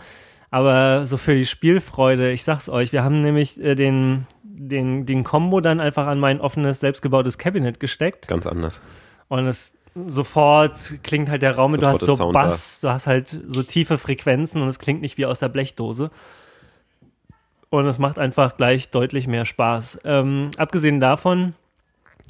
[0.53, 5.25] Aber so für die Spielfreude, ich sag's euch, wir haben nämlich äh, den, den, den
[5.25, 8.29] Combo dann einfach an mein offenes, selbstgebautes Cabinet gesteckt.
[8.29, 8.83] Ganz anders.
[9.29, 12.89] Und es sofort klingt halt der Raum, sofort du hast so Bass, da.
[12.89, 16.11] du hast halt so tiefe Frequenzen und es klingt nicht wie aus der Blechdose.
[17.71, 20.01] Und es macht einfach gleich deutlich mehr Spaß.
[20.05, 21.55] Ähm, abgesehen davon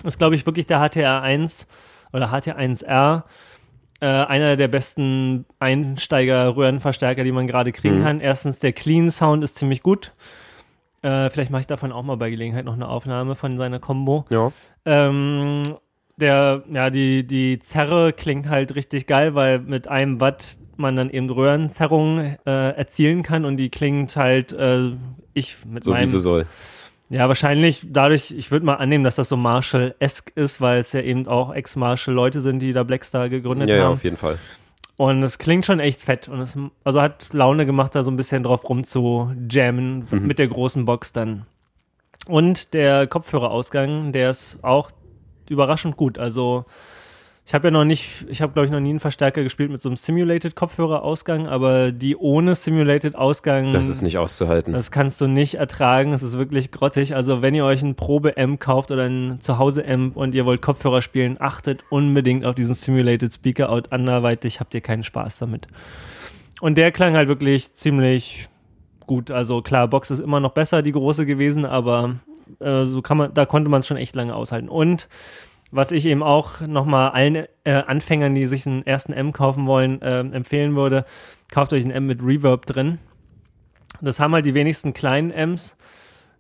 [0.05, 1.67] ist, glaube ich, wirklich der HTR1
[2.13, 3.25] oder HTR1R
[4.03, 8.03] äh, einer der besten Einsteiger-Röhrenverstärker, die man gerade kriegen mhm.
[8.03, 8.21] kann.
[8.21, 10.13] Erstens, der Clean Sound ist ziemlich gut.
[11.03, 14.25] Äh, vielleicht mache ich davon auch mal bei Gelegenheit noch eine Aufnahme von seiner Combo.
[14.29, 14.51] Ja.
[14.85, 15.77] Ähm,
[16.17, 21.09] der, ja, die, die Zerre klingt halt richtig geil, weil mit einem Watt man dann
[21.09, 24.91] eben Röhrenzerrungen äh, erzielen kann und die klingt halt, äh,
[25.33, 26.03] ich mit so meinem.
[26.03, 26.47] wie sie soll.
[27.13, 31.03] Ja, wahrscheinlich dadurch, ich würde mal annehmen, dass das so Marshall-esque ist, weil es ja
[31.03, 33.83] eben auch Ex-Marshall-Leute sind, die da Blackstar gegründet ja, haben.
[33.83, 34.39] Ja, auf jeden Fall.
[34.97, 36.29] Und es klingt schon echt fett.
[36.29, 40.27] Und es also hat Laune gemacht, da so ein bisschen drauf rumzujammen mhm.
[40.27, 41.45] mit der großen Box dann.
[42.27, 44.91] Und der Kopfhörerausgang, der ist auch
[45.51, 46.19] überraschend gut.
[46.19, 46.65] Also
[47.45, 49.83] ich habe ja noch nicht, ich habe glaube ich noch nie einen Verstärker gespielt mit
[49.83, 53.73] so einem Simulated Kopfhörerausgang, aber die ohne Simulated Ausgang.
[53.73, 54.73] Das ist nicht auszuhalten.
[54.73, 56.13] Das kannst du nicht ertragen.
[56.13, 57.17] Es ist wirklich grottig.
[57.17, 61.37] Also wenn ihr euch ein Probe-Amp kauft oder ein Zuhause-Amp und ihr wollt Kopfhörer spielen,
[61.41, 63.91] achtet unbedingt auf diesen Simulated Speaker Out.
[63.93, 65.67] Anderweitig habt ihr keinen Spaß damit.
[66.61, 68.49] Und der klang halt wirklich ziemlich
[69.07, 69.33] gut.
[69.33, 72.21] Also klar, Box ist immer noch besser, die große gewesen, aber
[72.61, 74.69] äh, so kann man, da konnte man es schon echt lange aushalten.
[74.69, 75.09] Und
[75.73, 80.01] was ich eben auch nochmal allen äh, Anfängern, die sich einen ersten M kaufen wollen,
[80.03, 81.05] äh, empfehlen würde,
[81.51, 82.99] kauft euch einen M mit Reverb drin.
[84.01, 85.75] Das haben halt die wenigsten kleinen M's.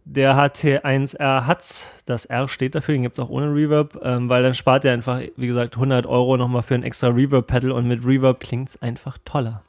[0.05, 4.53] Der HT1R hat's, das R steht dafür, den gibt's auch ohne Reverb, ähm, weil dann
[4.53, 8.41] spart ihr einfach, wie gesagt, 100 Euro nochmal für ein extra Reverb-Pedal und mit Reverb
[8.41, 9.63] klingt's einfach toller.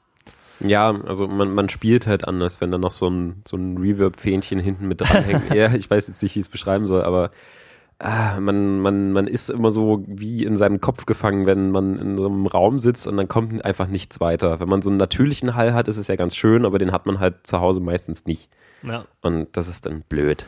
[0.59, 4.59] Ja, also man, man spielt halt anders, wenn da noch so ein, so ein Reverb-Fähnchen
[4.59, 5.53] hinten mit dranhängt.
[5.53, 7.31] ja, ich weiß jetzt nicht, wie ich es beschreiben soll, aber
[7.99, 12.17] ah, man, man, man ist immer so wie in seinem Kopf gefangen, wenn man in
[12.17, 14.59] so einem Raum sitzt und dann kommt einfach nichts weiter.
[14.59, 17.05] Wenn man so einen natürlichen Hall hat, ist es ja ganz schön, aber den hat
[17.05, 18.49] man halt zu Hause meistens nicht.
[18.83, 19.05] Ja.
[19.21, 20.45] Und das ist dann blöd.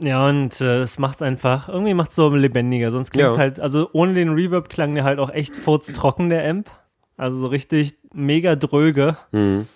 [0.00, 2.90] Ja, und äh, es macht einfach, irgendwie macht es so lebendiger.
[2.90, 3.38] Sonst klingt ja.
[3.38, 6.70] halt, also ohne den Reverb klang der halt auch echt furztrocken, der Amp.
[7.16, 9.16] Also so richtig mega dröge.
[9.32, 9.66] Mhm.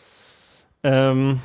[0.82, 1.40] Ähm,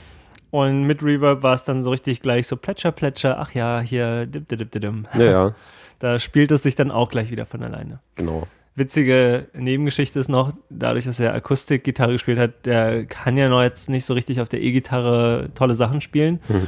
[0.55, 4.25] und mit Reverb war es dann so richtig gleich so Plätscher, Plätscher, ach ja, hier,
[4.25, 5.07] dim, dim, dim, dim.
[5.13, 5.55] Ja, ja.
[5.99, 7.99] Da spielt es sich dann auch gleich wieder von alleine.
[8.15, 8.47] Genau.
[8.75, 13.89] Witzige Nebengeschichte ist noch, dadurch, dass er Akustikgitarre gespielt hat, der kann ja noch jetzt
[13.89, 16.39] nicht so richtig auf der E-Gitarre tolle Sachen spielen.
[16.47, 16.67] Mhm.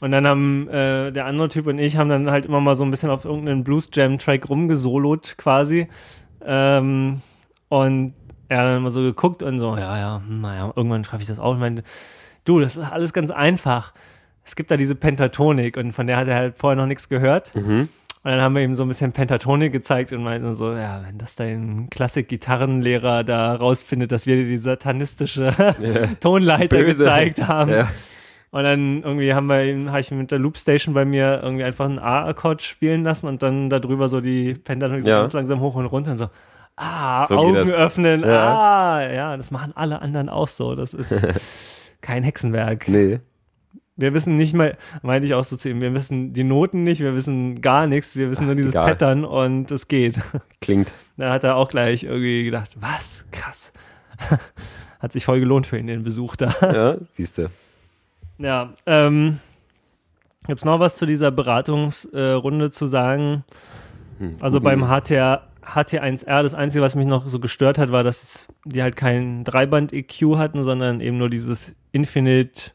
[0.00, 2.84] Und dann haben äh, der andere Typ und ich haben dann halt immer mal so
[2.84, 5.88] ein bisschen auf irgendeinen Blues Jam Track rumgesolot quasi.
[6.44, 7.20] Ähm,
[7.68, 8.14] und
[8.48, 11.38] er hat dann immer so geguckt und so, ja, ja, naja, irgendwann schaffe ich das
[11.40, 11.54] auch.
[11.54, 11.82] Ich meine,
[12.44, 13.92] du, das ist alles ganz einfach.
[14.44, 17.54] Es gibt da diese Pentatonik und von der hat er halt vorher noch nichts gehört.
[17.54, 17.88] Mhm.
[18.24, 21.18] Und dann haben wir ihm so ein bisschen Pentatonik gezeigt und meinten so, ja, wenn
[21.18, 25.74] das dein Klassik-Gitarrenlehrer da rausfindet, dass wir dir die satanistische ja.
[26.20, 27.04] Tonleiter Böse.
[27.04, 27.70] gezeigt haben.
[27.70, 27.88] Ja.
[28.50, 31.84] Und dann irgendwie haben wir ihn, habe ich mit der Loopstation bei mir irgendwie einfach
[31.84, 35.86] einen A-Akkord spielen lassen und dann darüber so die Pentatonik so ganz langsam hoch und
[35.86, 36.28] runter und so,
[36.76, 40.74] ah, so Augen öffnen, ah, ja, das machen alle anderen auch so.
[40.76, 41.12] Das ist
[42.04, 42.86] kein Hexenwerk.
[42.86, 43.20] Nee.
[43.96, 47.00] Wir wissen nicht mal, meinte ich auch so zu ihm, wir wissen die Noten nicht,
[47.00, 48.88] wir wissen gar nichts, wir wissen Ach, nur dieses egal.
[48.88, 50.20] Pattern und es geht.
[50.60, 50.92] Klingt.
[51.16, 53.24] Da hat er auch gleich irgendwie gedacht, was?
[53.30, 53.72] Krass.
[55.00, 56.52] hat sich voll gelohnt für ihn, den Besuch da.
[56.60, 57.48] Ja, siehst du.
[58.38, 59.38] Ja, ähm,
[60.46, 63.44] gibt es noch was zu dieser Beratungsrunde äh, zu sagen?
[64.18, 68.46] Hm, also beim HTR HT1R, das Einzige, was mich noch so gestört hat, war, dass
[68.64, 72.72] die halt kein Dreiband-EQ hatten, sondern eben nur dieses Infinite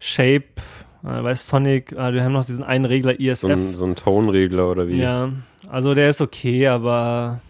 [0.00, 0.44] Shape,
[1.04, 3.40] äh, bei Sonic, äh, wir haben noch diesen einen Regler ISF.
[3.40, 4.96] So ein, so ein Tonregler oder wie?
[4.96, 5.30] Ja,
[5.68, 7.40] also der ist okay, aber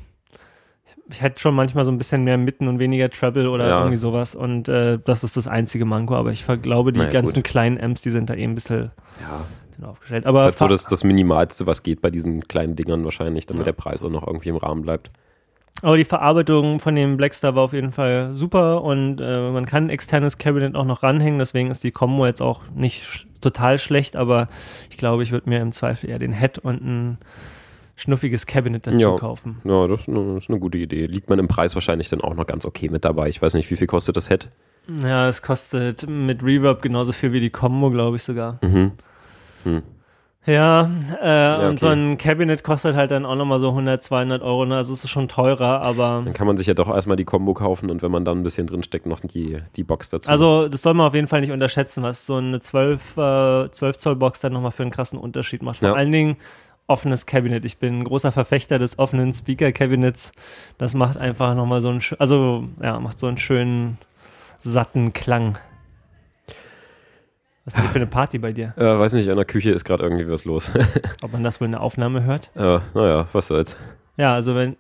[1.11, 3.79] ich hätte schon manchmal so ein bisschen mehr Mitten und weniger Treble oder ja.
[3.79, 7.37] irgendwie sowas und äh, das ist das einzige Manko, aber ich glaube, die naja, ganzen
[7.37, 7.45] gut.
[7.45, 9.41] kleinen Amps, die sind da eben ein bisschen ja
[9.83, 10.27] aufgestellt.
[10.27, 13.47] Aber das ist halt so das, das Minimalste, was geht bei diesen kleinen Dingern wahrscheinlich,
[13.47, 13.65] damit ja.
[13.65, 15.11] der Preis auch noch irgendwie im Rahmen bleibt.
[15.83, 19.87] Aber die Verarbeitung von dem Blackstar war auf jeden Fall super und äh, man kann
[19.87, 23.77] ein externes Cabinet auch noch ranhängen, deswegen ist die Combo jetzt auch nicht sch total
[23.77, 24.49] schlecht, aber
[24.89, 27.19] ich glaube, ich würde mir im Zweifel eher den Head und ein
[27.97, 29.17] schnuffiges Cabinet dazu Ja.
[29.17, 29.61] kaufen.
[29.65, 31.07] Ja, das ist, eine, das ist eine gute Idee.
[31.07, 33.29] Liegt man im Preis wahrscheinlich dann auch noch ganz okay mit dabei.
[33.29, 34.49] Ich weiß nicht, wie viel kostet das Head?
[35.03, 38.59] Ja, es kostet mit Reverb genauso viel wie die Combo, glaube ich sogar.
[38.63, 38.93] Mhm.
[40.47, 40.91] Ja,
[41.23, 41.77] äh, und okay.
[41.79, 44.77] so ein Cabinet kostet halt dann auch nochmal so 100, 200 Euro, ne?
[44.77, 47.55] also es ist schon teurer, aber Dann kann man sich ja doch erstmal die Combo
[47.55, 50.31] kaufen und wenn man dann ein bisschen drinsteckt, noch die, die Box dazu.
[50.31, 53.97] also das soll man auf jeden Fall nicht unterschätzen, was so eine 12, äh, 12
[53.97, 55.79] Zoll Box dann nochmal für einen krassen Unterschied macht.
[55.79, 55.95] Vor Ja.
[55.95, 56.37] allen Dingen
[56.89, 57.65] offenes Cabinet.
[57.65, 60.33] Ich bin ein großer Verfechter des offenen Speaker Cabinets.
[60.77, 63.97] Das macht einfach nochmal so einen, also ja, macht so einen schönen
[64.61, 65.57] satten Klang.
[67.65, 68.75] Was ist denn für eine Party bei dir?
[68.77, 70.71] äh, weiß nicht, in der Küche ist gerade irgendwie was los.
[71.23, 72.51] Ob man das wohl in der Aufnahme hört?
[72.55, 73.77] äh, naja, was soll's.
[74.17, 74.77] Ja, also wenn.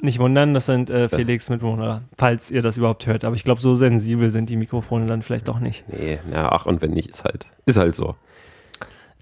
[0.00, 3.24] Nicht wundern, das sind äh, Felix Mitbewohner, falls ihr das überhaupt hört.
[3.24, 5.84] Aber ich glaube, so sensibel sind die Mikrofone dann vielleicht doch nicht.
[5.88, 8.14] Nee, ja, ach und wenn nicht, ist halt, ist halt so.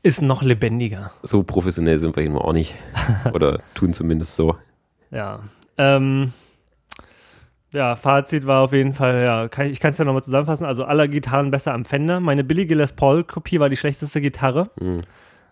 [0.02, 1.12] Ist noch lebendiger.
[1.22, 2.74] So professionell sind wir hier nur auch nicht.
[3.32, 4.56] Oder tun zumindest so.
[5.12, 5.40] Ja.
[5.78, 6.32] Ähm,
[7.72, 10.64] ja, Fazit war auf jeden Fall, ja, kann, ich kann es ja nochmal zusammenfassen.
[10.64, 12.20] Also aller Gitarren besser am Fender.
[12.20, 14.70] Meine billige Les Paul-Kopie war die schlechteste Gitarre.
[14.78, 15.02] Hm.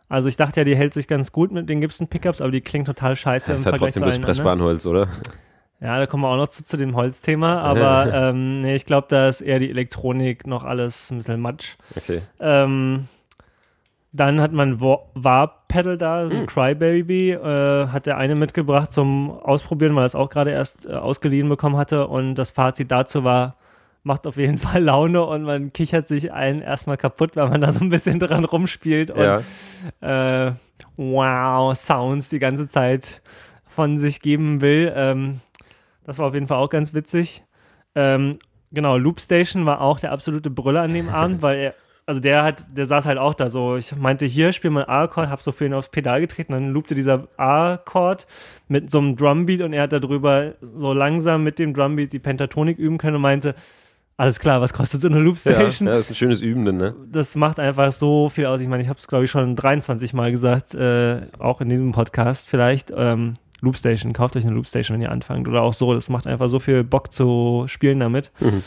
[0.08, 2.86] Also ich dachte ja, die hält sich ganz gut mit den Gibson-Pickups, aber die klingt
[2.86, 4.22] total scheiße Das ist halt trotzdem anderen.
[4.22, 5.08] Pressspanholz, oder?
[5.80, 9.06] Ja, da kommen wir auch noch zu, zu dem Holzthema, aber ähm, nee, ich glaube,
[9.08, 11.76] da ist eher die Elektronik noch alles ein bisschen matsch.
[11.96, 12.20] Okay.
[12.38, 13.06] Ähm,
[14.12, 16.46] dann hat man Wa- Warp-Pedal da, so ein Hm.
[16.46, 20.92] Crybaby, äh, hat der eine mitgebracht zum Ausprobieren, weil er es auch gerade erst äh,
[20.94, 23.56] ausgeliehen bekommen hatte und das Fazit dazu war,
[24.02, 27.70] macht auf jeden Fall Laune und man kichert sich einen erstmal kaputt, weil man da
[27.72, 29.20] so ein bisschen dran rumspielt und
[30.00, 30.46] Ja.
[30.48, 30.52] äh,
[30.96, 33.20] wow, Sounds die ganze Zeit
[33.66, 34.92] von sich geben will.
[34.96, 35.40] Ähm,
[36.04, 37.44] das war auf jeden Fall auch ganz witzig.
[37.94, 38.38] Ähm,
[38.72, 41.74] genau, Loop Station war auch der absolute Brüller an dem Abend, weil er,
[42.10, 43.76] also der hat, der saß halt auch da so.
[43.76, 46.96] Ich meinte, hier spiel mal A-Akkord, hab so für ihn aufs Pedal getreten, dann loopte
[46.96, 48.26] dieser A-Akkord
[48.66, 52.78] mit so einem Drumbeat und er hat darüber so langsam mit dem Drumbeat die Pentatonik
[52.78, 53.54] üben können und meinte,
[54.16, 55.86] alles klar, was kostet so eine Loop Ja, Station?
[55.86, 56.96] ja, ist ein schönes Üben, ne?
[57.06, 58.60] das macht einfach so viel aus.
[58.60, 61.92] Ich meine, ich habe es, glaube ich, schon 23 Mal gesagt, äh, auch in diesem
[61.92, 62.92] Podcast vielleicht.
[62.94, 65.46] Ähm, Loopstation, kauft euch eine Loopstation, wenn ihr anfangt.
[65.46, 68.32] Oder auch so, das macht einfach so viel Bock zu spielen damit.
[68.40, 68.64] Mhm.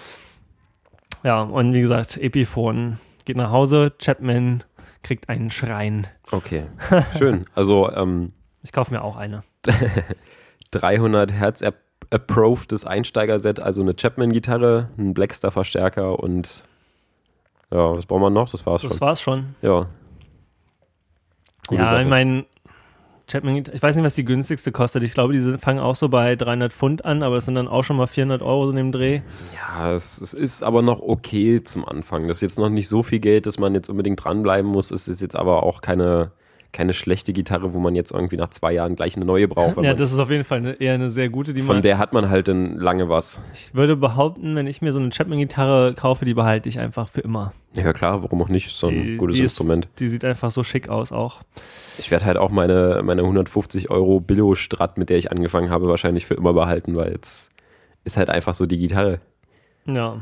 [1.23, 4.63] Ja, und wie gesagt, Epiphone geht nach Hause, Chapman
[5.03, 6.07] kriegt einen Schrein.
[6.31, 6.65] Okay.
[7.17, 7.45] Schön.
[7.55, 8.33] Also, ähm,
[8.63, 9.43] Ich kaufe mir auch eine.
[10.71, 16.63] 300 Hertz App approved Einsteiger-Set, also eine Chapman-Gitarre, ein Blackstar-Verstärker und
[17.71, 18.49] ja, was brauchen wir noch?
[18.51, 19.01] Das war's Das schon.
[19.01, 19.55] war's schon.
[19.61, 19.87] Ja.
[21.67, 22.01] Gute ja, Sache.
[22.03, 22.45] ich meine,
[23.27, 25.03] Chapman, ich weiß nicht, was die günstigste kostet.
[25.03, 27.83] Ich glaube, die fangen auch so bei 300 Pfund an, aber es sind dann auch
[27.83, 29.21] schon mal 400 Euro in dem Dreh.
[29.55, 32.27] Ja, es, es ist aber noch okay zum Anfang.
[32.27, 34.91] Das ist jetzt noch nicht so viel Geld, dass man jetzt unbedingt dranbleiben muss.
[34.91, 36.31] Es ist jetzt aber auch keine,
[36.73, 39.77] keine schlechte Gitarre, wo man jetzt irgendwie nach zwei Jahren gleich eine neue braucht.
[39.81, 41.97] Ja, das ist auf jeden Fall eine, eher eine sehr gute, die von man der
[41.99, 43.39] hat man halt dann lange was.
[43.53, 47.21] Ich würde behaupten, wenn ich mir so eine Chapman-Gitarre kaufe, die behalte ich einfach für
[47.21, 47.53] immer.
[47.75, 48.67] Ja klar, warum auch nicht?
[48.67, 49.87] Ist so ein Die- gutes die ist- Instrument.
[49.99, 51.41] Die sieht einfach so schick aus auch.
[51.99, 56.25] Ich werde halt auch meine, meine 150 Euro Billo-Strat, mit der ich angefangen habe, wahrscheinlich
[56.25, 57.51] für immer behalten, weil jetzt
[58.03, 59.19] ist halt einfach so die Gitarre.
[59.85, 60.17] Ja,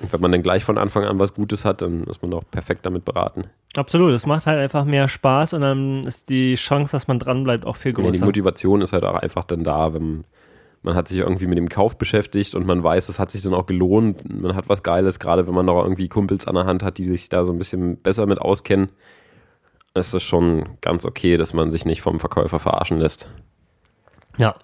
[0.00, 2.44] Und wenn man dann gleich von Anfang an was Gutes hat, dann ist man auch
[2.50, 3.44] perfekt damit beraten.
[3.76, 4.12] absolut.
[4.12, 7.76] Es macht halt einfach mehr Spaß und dann ist die Chance, dass man dranbleibt, auch
[7.76, 8.24] viel Ja, die größer.
[8.24, 10.24] Motivation ist halt auch einfach dann da, wenn
[10.82, 13.52] man hat sich irgendwie mit dem Kauf beschäftigt und man weiß, es hat sich dann
[13.54, 14.22] auch gelohnt.
[14.32, 17.04] Man hat was Geiles, gerade wenn man noch irgendwie Kumpels an der Hand hat, die
[17.04, 18.90] sich da so ein bisschen besser mit auskennen.
[19.94, 23.28] ist es schon ganz okay, dass man sich nicht vom Verkäufer verarschen lässt.
[24.38, 24.54] ja.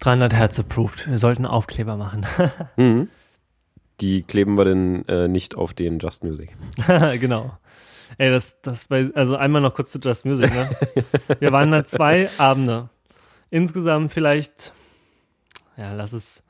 [0.00, 1.06] 300 Hertz approved.
[1.10, 2.26] Wir sollten Aufkleber machen.
[2.76, 3.08] Mhm.
[4.00, 6.56] Die kleben wir dann äh, nicht auf den Just Music.
[7.20, 7.52] genau.
[8.18, 10.70] Ey, das, das bei, also einmal noch kurz zu Just Music, ne?
[11.38, 12.88] Wir waren da zwei Abende.
[13.50, 14.72] Insgesamt vielleicht,
[15.76, 16.42] ja, lass es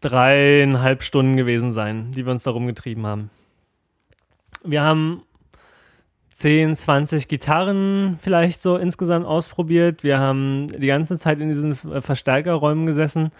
[0.00, 3.30] dreieinhalb Stunden gewesen sein, die wir uns da rumgetrieben haben.
[4.64, 5.22] Wir haben
[6.30, 10.02] 10, 20 Gitarren vielleicht so insgesamt ausprobiert.
[10.02, 13.30] Wir haben die ganze Zeit in diesen Verstärkerräumen gesessen.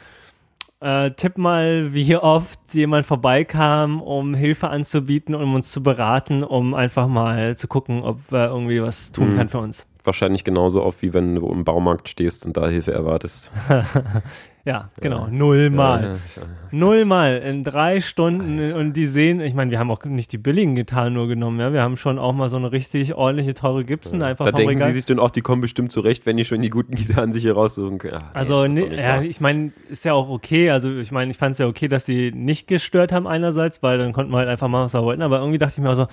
[0.82, 6.74] Äh, tipp mal, wie oft jemand vorbeikam, um Hilfe anzubieten, um uns zu beraten, um
[6.74, 9.36] einfach mal zu gucken, ob er irgendwie was tun Mhm.
[9.36, 9.86] kann für uns.
[10.04, 13.52] Wahrscheinlich genauso oft, wie wenn du im Baumarkt stehst und da Hilfe erwartest.
[14.64, 16.02] Ja, genau, nullmal.
[16.02, 16.42] Ja, ja, ja.
[16.70, 20.76] Nullmal in drei Stunden und die sehen, ich meine, wir haben auch nicht die billigen
[20.76, 24.22] Gitarren nur genommen, ja, wir haben schon auch mal so eine richtig ordentliche teure Gibson
[24.22, 24.88] einfach Da denken Regal.
[24.88, 27.42] sie sich dann auch, die kommen bestimmt zurecht, wenn die schon die guten Gitarren sich
[27.42, 28.18] hier raussuchen können.
[28.18, 29.22] Nee, Also, nee, nicht ja, wahr.
[29.24, 30.70] ich meine, ist ja auch okay.
[30.70, 33.98] Also, ich meine, ich fand es ja okay, dass sie nicht gestört haben einerseits, weil
[33.98, 35.22] dann konnten wir halt einfach machen, was wir wollten.
[35.22, 36.06] Aber irgendwie dachte ich mir auch so,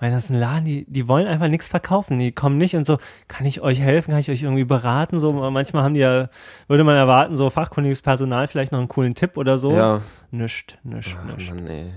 [0.00, 2.18] meine, das ist ein Laden, die, die wollen einfach nichts verkaufen.
[2.18, 5.18] Die kommen nicht und so, kann ich euch helfen, kann ich euch irgendwie beraten?
[5.18, 6.28] So, manchmal haben die ja,
[6.68, 9.72] würde man erwarten, so fachkundiges Personal, vielleicht noch einen coolen Tipp oder so.
[9.72, 11.50] Ja, Nischt, nischt, Ach, nischt.
[11.54, 11.90] Mann, ey.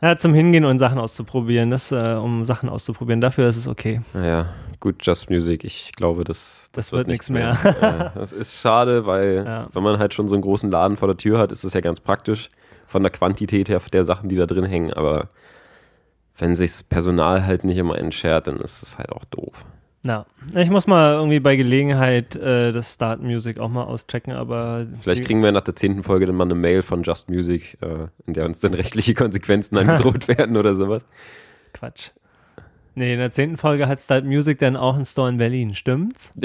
[0.00, 4.02] Ja, zum Hingehen und Sachen auszuprobieren, das, äh, um Sachen auszuprobieren, dafür ist es okay.
[4.12, 4.48] Naja,
[4.78, 5.64] gut, Just Music.
[5.64, 7.56] Ich glaube, das, das, Das wird, wird nichts mehr.
[7.80, 9.66] ja, das ist schade, weil Ja.
[9.72, 11.80] wenn man halt schon so einen großen Laden vor der Tür hat, ist das ja
[11.80, 12.50] ganz praktisch
[12.86, 14.92] von der Quantität her der Sachen, die da drin hängen.
[14.92, 15.28] Aber
[16.36, 19.64] wenn sich das Personal halt nicht immer entschert, dann ist es halt auch doof.
[20.06, 24.86] Ja, ich muss mal irgendwie bei Gelegenheit äh, das Start Music auch mal auschecken, aber
[25.00, 28.08] Vielleicht kriegen wir nach der zehnten Folge dann mal eine Mail von Just Music, äh,
[28.26, 31.06] in der uns dann rechtliche Konsequenzen angedroht werden oder sowas.
[31.72, 32.10] Quatsch.
[32.94, 36.32] Nee, in der zehnten Folge hat Start Music dann auch einen Store in Berlin, stimmt's?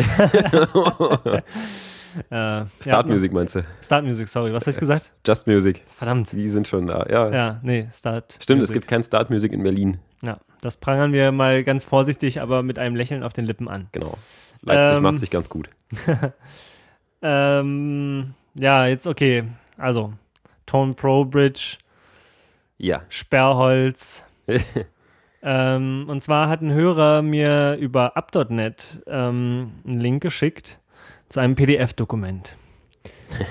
[2.30, 3.64] äh, Start ja, Music meinst du?
[3.82, 5.12] Start Music, sorry, was hast du gesagt?
[5.26, 6.32] Just Music, Verdammt.
[6.32, 7.06] die sind schon da.
[7.10, 8.74] Ja, Ja, nee, Start stimmt, es Music.
[8.82, 10.00] gibt kein Start Music in Berlin.
[10.22, 13.88] Ja, das prangern wir mal ganz vorsichtig, aber mit einem Lächeln auf den Lippen an.
[13.92, 14.18] Genau.
[14.62, 15.70] Leipzig Ähm, macht sich ganz gut.
[17.22, 19.44] Ähm, ja, jetzt okay.
[19.78, 20.14] Also,
[20.66, 21.78] Tone Pro Bridge,
[22.78, 23.02] Ja.
[23.10, 24.24] Sperrholz.
[25.44, 30.79] ähm, und zwar hat ein Hörer mir über up.net ähm, einen Link geschickt
[31.30, 32.56] zu einem PDF-Dokument.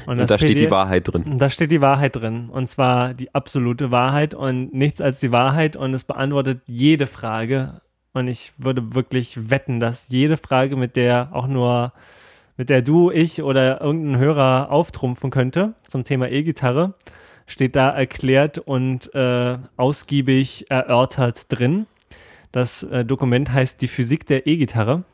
[0.07, 1.23] Und da steht die Wahrheit drin.
[1.23, 2.51] Und da steht die Wahrheit drin.
[2.51, 5.77] Und zwar die absolute Wahrheit und nichts als die Wahrheit.
[5.77, 7.81] Und es beantwortet jede Frage.
[8.12, 11.93] Und ich würde wirklich wetten, dass jede Frage, mit der auch nur,
[12.57, 16.95] mit der du, ich oder irgendein Hörer auftrumpfen könnte zum Thema E-Gitarre,
[17.47, 21.87] steht da erklärt und äh, ausgiebig erörtert drin.
[22.51, 25.05] Das äh, Dokument heißt Die Physik der E-Gitarre.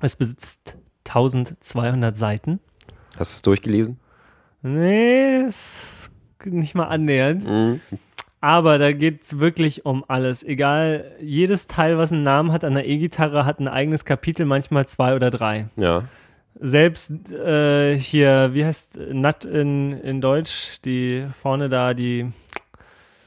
[0.00, 0.76] Es besitzt
[1.08, 2.60] 1200 Seiten.
[3.18, 3.98] Hast du es durchgelesen?
[4.62, 6.10] Nee, ist
[6.44, 7.44] nicht mal annähernd.
[7.46, 7.80] Mhm.
[8.40, 10.42] Aber da geht's wirklich um alles.
[10.44, 14.86] Egal, jedes Teil, was einen Namen hat an der E-Gitarre, hat ein eigenes Kapitel, manchmal
[14.86, 15.66] zwei oder drei.
[15.76, 16.04] Ja.
[16.60, 20.80] Selbst äh, hier, wie heißt Nut in, in Deutsch?
[20.84, 22.30] Die vorne da, die,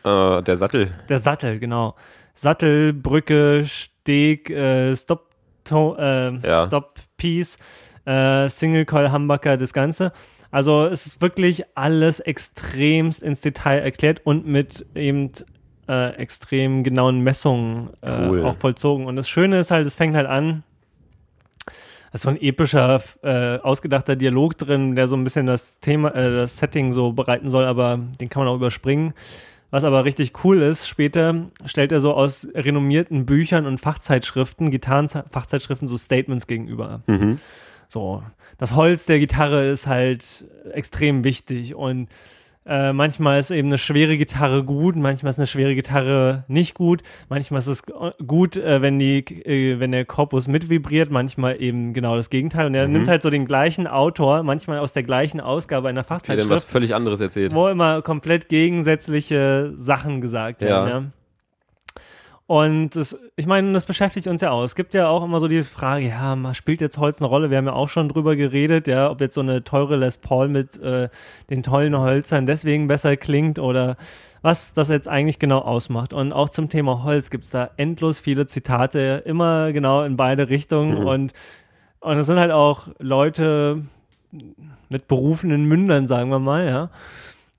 [0.04, 0.92] Äh, der Sattel.
[1.10, 1.96] der Sattel, genau.
[2.34, 5.30] Sattel, Brücke, Steg, äh, Stop,
[5.66, 6.68] to, äh, Ja.
[6.68, 7.58] Stop Piece,
[8.06, 10.12] äh, Single Coil Humbucker, das Ganze.
[10.50, 15.32] Also es ist wirklich alles extremst ins Detail erklärt und mit eben
[15.88, 18.46] äh, extrem genauen Messungen äh, Cool.
[18.46, 19.06] auch vollzogen.
[19.06, 20.64] Und das Schöne ist halt, es fängt halt an,
[22.12, 26.10] es ist so ein epischer, äh, ausgedachter Dialog drin, der so ein bisschen das Thema,
[26.16, 29.14] äh, das Setting so bereiten soll, aber den kann man auch überspringen.
[29.72, 35.88] Was aber richtig cool ist, später stellt er so aus renommierten Büchern und Fachzeitschriften, Gitarrenfachzeitschriften,
[35.88, 37.02] so Statements gegenüber.
[37.08, 37.40] Mhm.
[37.88, 38.22] So,
[38.58, 42.10] das Holz der Gitarre ist halt extrem wichtig und
[42.66, 47.02] äh, manchmal ist eben eine schwere Gitarre gut, manchmal ist eine schwere Gitarre nicht gut,
[47.30, 47.94] manchmal ist es g-
[48.26, 52.68] gut, äh, wenn die, äh, wenn der Korpus mit vibriert, manchmal eben genau das Gegenteil.
[52.68, 52.94] Und er Mhm.
[52.94, 56.28] nimmt halt so den gleichen Autor, manchmal aus der gleichen Ausgabe einer Der dann was
[56.28, 57.54] Fachzeitschrift, völlig anderes erzählt.
[57.54, 60.90] wo immer komplett gegensätzliche Sachen gesagt werden.
[60.90, 61.04] Ja.
[62.52, 64.66] Und das, ich meine, das beschäftigt uns ja auch.
[64.66, 67.50] Es gibt ja auch immer so die Frage, ja, spielt jetzt Holz eine Rolle?
[67.50, 70.50] Wir haben ja auch schon drüber geredet, ja, ob jetzt so eine teure Les Paul
[70.50, 71.08] mit äh,
[71.50, 73.96] den tollen Hölzern deswegen besser klingt oder
[74.42, 76.12] was das jetzt eigentlich genau ausmacht.
[76.12, 80.50] Und auch zum Thema Holz gibt es da endlos viele Zitate, immer genau in beide
[80.50, 81.00] Richtungen.
[81.00, 81.08] Mhm.
[81.08, 81.34] Und,
[82.02, 83.86] und es sind halt auch Leute
[84.90, 86.90] mit berufenen Mündern, sagen wir mal, ja.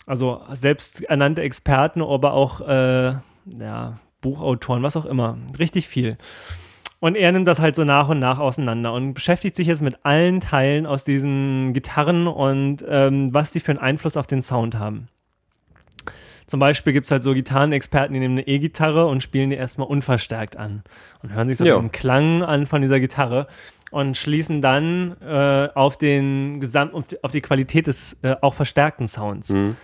[0.05, 3.15] Also selbsternannte Experten, aber auch äh,
[3.47, 5.37] ja, Buchautoren, was auch immer.
[5.59, 6.17] Richtig viel.
[7.01, 9.99] Und er nimmt das halt so nach und nach auseinander und beschäftigt sich jetzt mit
[10.05, 14.79] allen Teilen aus diesen Gitarren und ähm, was die für einen Einfluss auf den Sound
[14.79, 15.09] haben.
[16.47, 19.89] Zum Beispiel gibt es halt so Gitarrenexperten, die nehmen eine E-Gitarre und spielen die erstmal
[19.89, 20.83] unverstärkt an
[21.23, 23.47] und hören sich so den Klang an von dieser Gitarre
[23.91, 29.51] und schließen dann äh, auf den Gesamt, auf die Qualität des äh, auch verstärkten Sounds.
[29.51, 29.77] Mhm.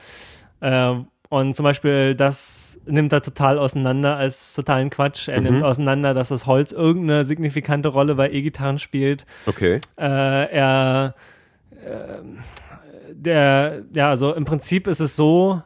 [0.61, 0.95] Äh,
[1.31, 5.29] und zum Beispiel, das nimmt er total auseinander als totalen Quatsch.
[5.29, 5.45] Er Mhm.
[5.47, 9.27] nimmt auseinander, dass das Holz irgendeine signifikante Rolle bei E-Gitarren spielt.
[9.47, 9.81] Okay.
[9.99, 10.03] Äh,
[10.53, 11.15] er,
[11.73, 12.23] äh,
[13.13, 15.63] der, ja, also im Prinzip ist es so,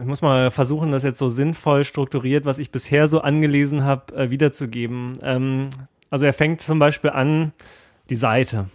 [0.00, 4.14] ich muss mal versuchen, das jetzt so sinnvoll strukturiert, was ich bisher so angelesen habe,
[4.16, 5.18] äh, wiederzugeben.
[5.22, 5.70] Ähm,
[6.10, 7.52] also er fängt zum Beispiel an,
[8.08, 8.66] die Seite.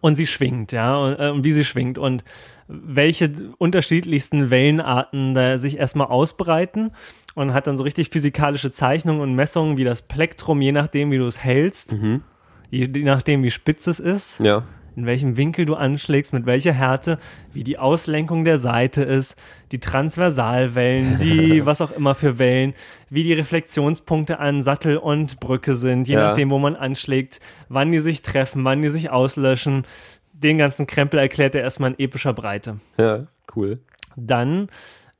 [0.00, 2.22] Und sie schwingt, ja, und, äh, und wie sie schwingt und
[2.68, 6.90] welche unterschiedlichsten Wellenarten da sich erstmal ausbreiten
[7.34, 11.18] und hat dann so richtig physikalische Zeichnungen und Messungen wie das Plektrum, je nachdem, wie
[11.18, 12.22] du es hältst, Mhm.
[12.70, 14.64] je, je nachdem, wie spitz es ist Ja.
[14.98, 17.18] In welchem Winkel du anschlägst, mit welcher Härte,
[17.52, 19.36] wie die Auslenkung der Seite ist,
[19.70, 22.74] die Transversalwellen, die was auch immer für Wellen,
[23.08, 26.28] wie die Reflexionspunkte an Sattel und Brücke sind, je Ja.
[26.28, 29.84] nachdem, wo man anschlägt, wann die sich treffen, wann die sich auslöschen.
[30.32, 32.80] Den ganzen Krempel erklärt er erstmal in epischer Breite.
[32.98, 33.26] Ja,
[33.56, 33.78] cool.
[34.16, 34.68] Dann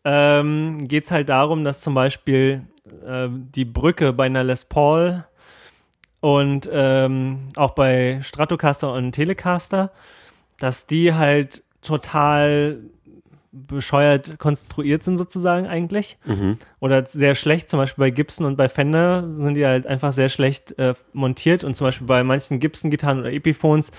[0.04, 2.62] ähm, geht es halt darum, dass zum Beispiel
[3.06, 5.24] äh, die Brücke bei einer Les Paul
[6.20, 9.90] und ähm, auch bei Stratocaster und Telecaster,
[10.58, 12.80] dass die halt total
[13.52, 16.18] bescheuert konstruiert sind sozusagen eigentlich.
[16.24, 16.58] Mhm.
[16.80, 20.28] Oder sehr schlecht, zum Beispiel bei Gibson und bei Fender sind die halt einfach sehr
[20.28, 23.90] schlecht äh, montiert und zum Beispiel bei manchen Gibson-Gitarren oder Epiphones,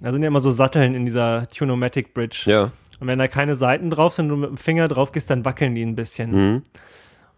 [0.00, 2.44] da sind ja immer so Satteln in dieser Tunomatic Bridge.
[2.46, 2.72] Ja.
[3.00, 5.44] Und wenn da keine Seiten drauf sind und du mit dem Finger drauf gehst, dann
[5.44, 6.32] wackeln die ein bisschen.
[6.32, 6.62] Mhm.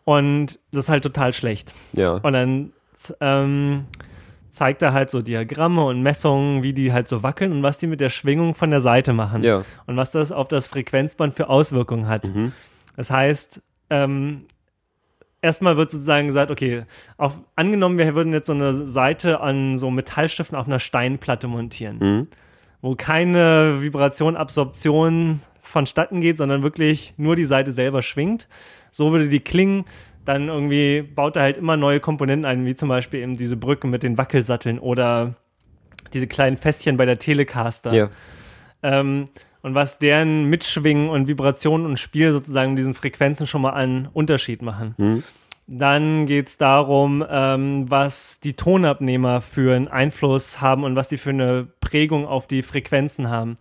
[0.05, 1.73] Und das ist halt total schlecht.
[1.93, 2.15] Ja.
[2.15, 2.73] Und dann
[3.21, 3.85] ähm,
[4.53, 7.87] zeigt er halt so Diagramme und Messungen, wie die halt so wackeln und was die
[7.87, 9.43] mit der Schwingung von der Seite machen.
[9.43, 9.65] Ja.
[9.87, 12.27] Und was das auf das Frequenzband für Auswirkungen hat.
[12.27, 12.53] Mhm.
[12.95, 14.45] Das heißt, ähm,
[15.41, 16.85] erstmal wird sozusagen gesagt, okay,
[17.17, 21.99] auf, angenommen, wir würden jetzt so eine Seite an so Metallstiften auf einer Steinplatte montieren,
[21.99, 22.27] Mhm.
[22.83, 28.49] wo keine Vibration, Absorption vonstatten geht, sondern wirklich nur die Seite selber schwingt.
[28.91, 29.87] So würde die klingen.
[30.25, 33.91] Dann irgendwie baut er halt immer neue Komponenten ein, wie zum Beispiel eben diese Brücken
[33.91, 35.35] mit den Wackelsatteln oder
[36.13, 37.93] diese kleinen Fässchen bei der Telecaster.
[37.93, 38.11] Ja.
[38.83, 39.29] Ähm,
[39.63, 44.63] und was deren Mitschwingen und Vibrationen und Spiel sozusagen diesen Frequenzen schon mal einen Unterschied
[44.63, 44.95] machen.
[44.99, 45.23] Mhm.
[45.69, 51.19] Dann geht es darum, ähm, was die Tonabnehmer für einen Einfluss haben und was die
[51.19, 53.57] für eine Prägung auf die Frequenzen haben.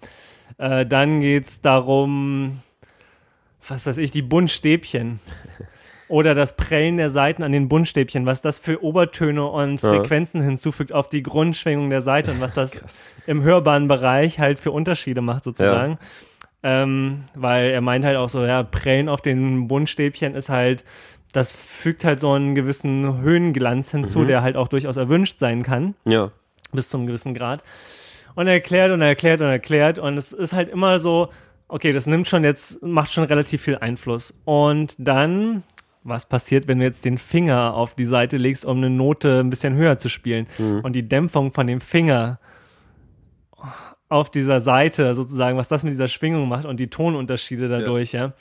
[0.57, 2.59] Äh, dann geht es darum,
[3.67, 5.19] was weiß ich, die Buntstäbchen.
[6.11, 9.89] Oder das Prellen der Seiten an den Buntstäbchen, was das für Obertöne und Ja.
[9.89, 12.73] Frequenzen hinzufügt auf die Grundschwingung der Seite und was das
[13.27, 15.97] im hörbaren Bereich halt für Unterschiede macht sozusagen.
[16.63, 20.83] Ähm, weil er meint halt auch so, ja, Prellen auf den Buntstäbchen ist halt,
[21.31, 24.27] das fügt halt so einen gewissen Höhenglanz hinzu, Mhm.
[24.27, 26.31] der halt auch durchaus erwünscht sein kann, Ja.
[26.73, 27.63] bis zum gewissen Grad.
[28.35, 31.29] Und er erklärt und er erklärt und er erklärt und es ist halt immer so,
[31.67, 34.33] okay, das nimmt schon jetzt, macht schon relativ viel Einfluss.
[34.45, 35.63] Und dann,
[36.03, 39.49] was passiert, wenn du jetzt den Finger auf die Seite legst, um eine Note ein
[39.49, 40.47] bisschen höher zu spielen?
[40.83, 42.39] Und die Dämpfung von dem Finger
[44.09, 48.33] auf dieser Seite sozusagen, was das mit dieser Schwingung macht und die Tonunterschiede dadurch, ja,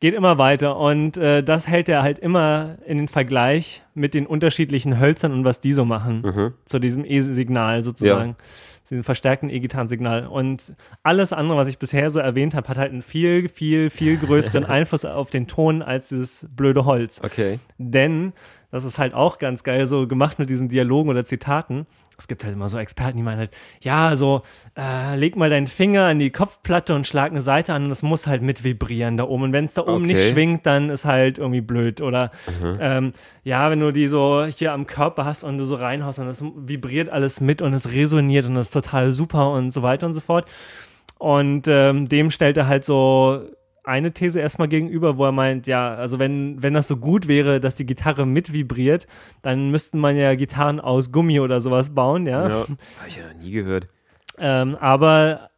[0.00, 0.76] geht immer weiter.
[0.76, 5.44] Und äh, das hält er halt immer in den Vergleich mit den unterschiedlichen Hölzern und
[5.44, 6.52] was die so machen Mhm.
[6.64, 8.36] zu diesem E-Signal sozusagen.
[8.73, 10.26] Zu diesem verstärkten E-Gitarrensignal.
[10.26, 14.16] Und alles andere, was ich bisher so erwähnt habe, hat halt einen viel, viel, viel
[14.16, 17.20] größeren Einfluss auf den Ton als dieses blöde Holz.
[17.22, 17.58] Okay.
[17.78, 18.32] Denn,
[18.74, 21.86] das ist halt auch ganz geil so gemacht mit diesen Dialogen oder Zitaten.
[22.18, 23.50] Es gibt halt immer so Experten, die meinen halt,
[23.80, 24.42] ja, so,
[24.76, 28.02] äh, leg mal deinen Finger an die Kopfplatte und schlag eine Seite an und es
[28.02, 29.44] muss halt mit vibrieren da oben.
[29.44, 30.32] Und wenn es da oben nicht Okay.
[30.32, 32.00] schwingt, dann ist halt irgendwie blöd.
[32.00, 32.32] Oder
[32.80, 33.12] ähm,
[33.44, 36.42] ja, wenn du die so hier am Körper hast und du so reinhaust und es
[36.42, 40.14] vibriert alles mit und es resoniert und es ist total super und so weiter und
[40.14, 40.46] so fort.
[41.18, 43.40] Und ähm, dem stellt er halt so
[43.84, 47.60] eine These erstmal gegenüber, wo er meint, ja, also wenn, wenn das so gut wäre,
[47.60, 49.06] dass die Gitarre mit vibriert,
[49.42, 52.48] dann müssten man ja Gitarren aus Gummi oder sowas bauen, ja.
[52.48, 52.54] Ja.
[52.60, 53.88] Habe ich ja noch nie gehört.
[54.38, 55.50] Ähm, aber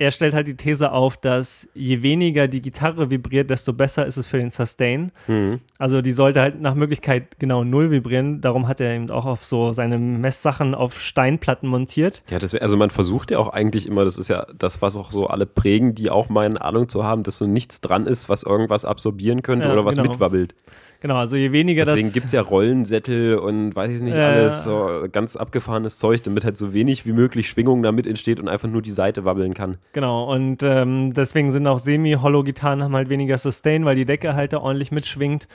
[0.00, 4.16] er stellt halt die These auf, dass je weniger die Gitarre vibriert, desto besser ist
[4.16, 5.10] es für den Sustain.
[5.26, 5.58] Mhm.
[5.76, 8.40] Also die sollte halt nach Möglichkeit genau null vibrieren.
[8.40, 12.22] Darum hat er eben auch auf so seine Messsachen auf Steinplatten montiert.
[12.30, 15.10] Ja, das also man versucht ja auch eigentlich immer, das ist ja das, was auch
[15.10, 18.44] so alle prägen, die auch meinen Ahnung zu haben, dass so nichts dran ist, was
[18.44, 20.10] irgendwas absorbieren könnte Ja, oder was genau.
[20.10, 20.54] mitwabbelt.
[21.00, 22.14] Genau, also je weniger Deswegen das.
[22.14, 26.44] gibt es ja Rollensättel und weiß ich nicht Ja, alles, so ganz abgefahrenes Zeug, damit
[26.44, 29.78] halt so wenig wie möglich Schwingung damit entsteht und einfach nur die Seite wabbeln kann.
[29.92, 34.52] Genau, und ähm, deswegen sind auch Semi-Hollow-Gitarren haben halt weniger Sustain, weil die Decke halt
[34.52, 35.48] da ordentlich mitschwingt.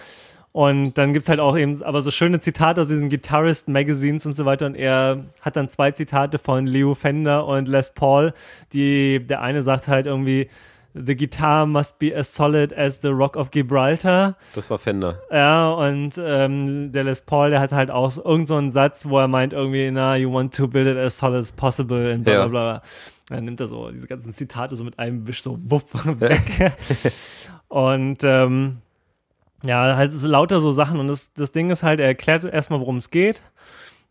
[0.51, 4.45] Und dann gibt's halt auch eben aber so schöne Zitate aus diesen Guitarist-Magazines und so
[4.45, 4.67] weiter.
[4.67, 8.33] Und er hat dann zwei Zitate von Leo Fender und Les Paul,
[8.71, 10.49] die der eine sagt halt irgendwie,
[10.95, 14.35] The guitar must be as solid as the Rock of Gibraltar.
[14.53, 15.19] Das war Fender.
[15.31, 19.07] Ja, und ähm, der Les Paul, der hat halt auch so, irgend so einen Satz,
[19.07, 22.23] wo er meint irgendwie, na, you want to build it as solid as possible und
[22.25, 22.81] bla bla Ja.
[23.29, 25.85] Dann nimmt er so diese ganzen Zitate so mit einem Wisch so wupp
[26.19, 26.73] weg.
[27.67, 28.77] und ähm,
[29.63, 32.43] ja, halt es ist lauter so Sachen und das, das Ding ist halt, er erklärt
[32.43, 33.41] erstmal, worum es geht.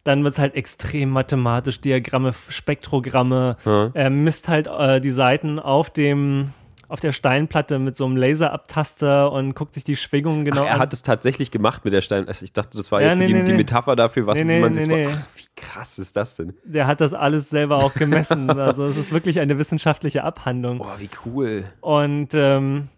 [0.05, 3.57] dann wird es halt extrem mathematisch, Diagramme, Spektrogramme.
[3.65, 3.91] Ja.
[3.95, 6.55] Er misst halt äh, die Seiten auf dem
[6.93, 10.74] auf der Steinplatte mit so einem Laserabtaster und guckt sich die Schwingungen genau Ach, er
[10.74, 10.80] an.
[10.80, 12.28] hat es tatsächlich gemacht mit der Stein.
[12.28, 13.55] Also Ich dachte, das war Ja, jetzt nee, die, nee, die.
[13.55, 15.09] Metapher dafür, was Nee, man sich nee.
[15.11, 16.55] Ach, wie krass ist das denn?
[16.64, 18.51] Der hat das alles selber auch gemessen.
[18.59, 20.78] also es ist wirklich eine wissenschaftliche Abhandlung.
[20.78, 21.64] Boah, wie cool.
[21.80, 22.88] Und ähm,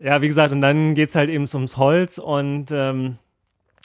[0.00, 3.18] ja, wie gesagt, und dann geht es halt eben ums Holz und ähm,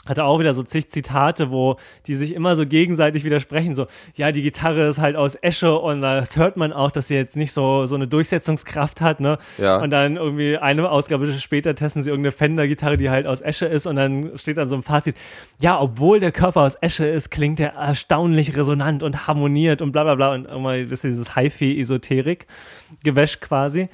[0.06, 1.76] hatte auch wieder so zig Zitate, wo
[2.08, 3.76] die sich immer so gegenseitig widersprechen.
[3.76, 7.16] So, ja, die Gitarre ist halt aus Esche und das hört man auch, dass sie
[7.16, 9.38] jetzt nicht so, so eine Durchsetzungskraft hat, ne?
[9.58, 9.78] Ja.
[9.78, 13.86] Und dann irgendwie eine Ausgabe später testen sie irgendeine Fender-Gitarre, die halt aus Esche ist
[13.86, 15.16] und dann steht dann so ein Fazit,
[15.60, 20.04] ja, obwohl der Körper aus Esche ist, klingt er erstaunlich resonant und harmoniert und bla
[20.04, 23.90] bla bla und immer ein bisschen dieses Hi-Fi-Esoterik-Gewäsch quasi.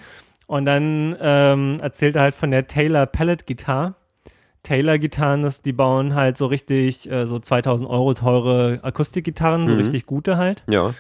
[0.48, 3.48] Und dann ähm, erzählt er halt von der Taylor Pallet
[4.66, 4.78] Gitarre.
[4.80, 9.74] Taylor Gitarren, das- die bauen halt so richtig, äh, so 2000 Euro teure Akustikgitarren, so
[9.76, 9.80] Mhm.
[9.80, 10.64] richtig gute halt.
[10.70, 10.94] Ja.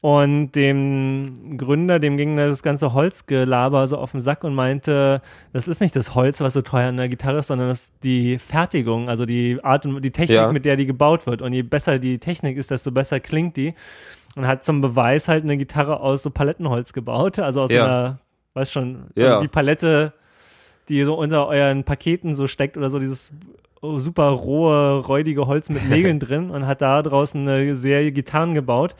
[0.00, 5.20] Und dem Gründer, dem ging das ganze Holzgelaber so auf den Sack und meinte,
[5.52, 7.94] das ist nicht das Holz, was so teuer an der Gitarre ist, sondern das ist
[8.04, 10.52] die Fertigung, also die Art und die Technik, Ja.
[10.52, 11.42] mit der die gebaut wird.
[11.42, 13.74] Und je besser die Technik ist, desto besser klingt die.
[14.36, 17.78] Und hat zum Beweis halt eine Gitarre aus so Palettenholz gebaut, also aus Ja.
[17.80, 18.18] so einer,
[18.54, 19.26] weiß schon, Ja.
[19.26, 20.12] also die Palette,
[20.88, 23.32] die so unter euren Paketen so steckt oder so dieses
[23.80, 28.94] super rohe, räudige Holz mit Nägeln drin und hat da draußen eine Serie Gitarren gebaut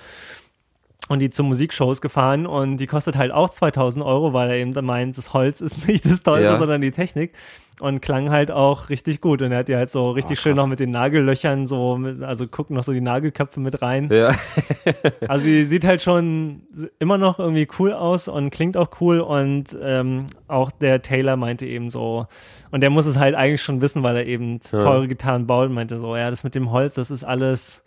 [1.09, 4.72] und die zu Musikshows gefahren und die kostet halt auch 2000 Euro, weil er eben
[4.84, 6.59] meint, das Holz ist nicht das Teure, Ja.
[6.59, 7.32] sondern die Technik
[7.80, 10.56] und klang halt auch richtig gut und er hat die halt so richtig Oh, schön
[10.56, 14.09] noch mit den Nagellöchern so, mit, also gucken noch so die Nagelköpfe mit rein.
[14.12, 14.30] Ja.
[15.28, 16.62] Also die sieht halt schon
[16.98, 21.66] immer noch irgendwie cool aus und klingt auch cool und ähm, auch der Taylor meinte
[21.66, 22.26] eben so,
[22.70, 25.98] und der muss es halt eigentlich schon wissen, weil er eben teure Gitarren baut, meinte
[25.98, 27.84] so, ja, das mit dem Holz, das ist alles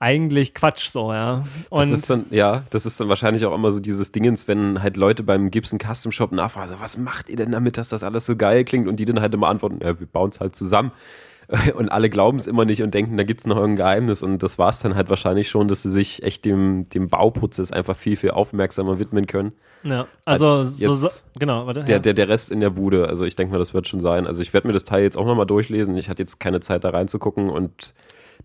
[0.00, 1.44] eigentlich Quatsch so, ja.
[1.70, 4.82] Und Das ist dann, ja, das ist dann wahrscheinlich auch immer so dieses Dingens, wenn
[4.82, 8.04] halt Leute beim Gibson Custom Shop nachfragen, so, was macht ihr denn damit, dass das
[8.04, 8.86] alles so geil klingt?
[8.86, 10.92] Und die dann halt immer antworten, ja, wir bauen es halt zusammen.
[11.76, 14.22] Und alle glauben es immer nicht und denken, da gibt es noch irgendein Geheimnis.
[14.22, 17.72] Und das war es dann halt wahrscheinlich schon, dass sie sich echt dem, dem Bauprozess
[17.72, 19.52] einfach viel, viel aufmerksamer widmen können.
[19.82, 21.84] ja, also als so, so, genau, warte.
[21.84, 22.00] Der, ja.
[22.00, 24.26] der, der Rest in der Bude, also ich denke mal, das wird schon sein.
[24.26, 25.96] Also ich werde mir das Teil jetzt auch nochmal durchlesen.
[25.96, 27.94] Ich hatte jetzt keine Zeit da reinzugucken und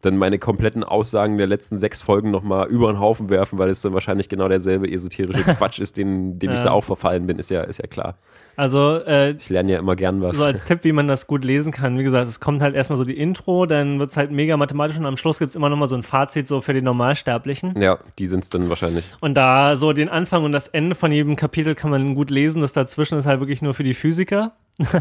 [0.03, 3.81] dann meine kompletten Aussagen der letzten sechs Folgen nochmal über den Haufen werfen, weil es
[3.81, 6.65] dann wahrscheinlich genau derselbe esoterische Quatsch ist, den, dem ich Ja.
[6.65, 8.15] da auch verfallen bin, ist ja, ist ja klar.
[8.55, 10.37] Also äh, Ich lerne ja immer gern was.
[10.37, 11.97] so als Tipp, wie man das gut lesen kann.
[11.97, 14.95] Wie gesagt, es kommt halt erstmal so die Intro, dann wird es halt mega mathematisch
[14.97, 17.81] und am Schluss gibt es immer nochmal so ein Fazit so für die Normalsterblichen.
[17.81, 19.05] Ja, die sind es dann wahrscheinlich.
[19.21, 22.61] Und da so den Anfang und das Ende von jedem Kapitel kann man gut lesen.
[22.61, 24.51] Das dazwischen ist halt wirklich nur für die Physiker.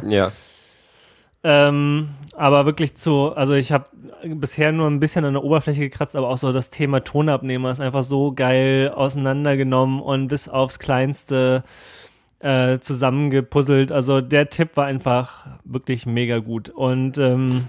[0.09, 0.33] Ja,
[1.45, 3.87] Ähm, aber wirklich zu, also ich habe
[4.25, 7.81] bisher nur ein bisschen an der Oberfläche gekratzt, aber auch so das Thema Tonabnehmer ist
[7.81, 11.65] einfach so geil auseinandergenommen und bis aufs Kleinste
[12.39, 13.91] äh, zusammengepuzzelt.
[13.93, 16.69] Also der Tipp war einfach wirklich mega gut.
[16.69, 17.67] Und ähm,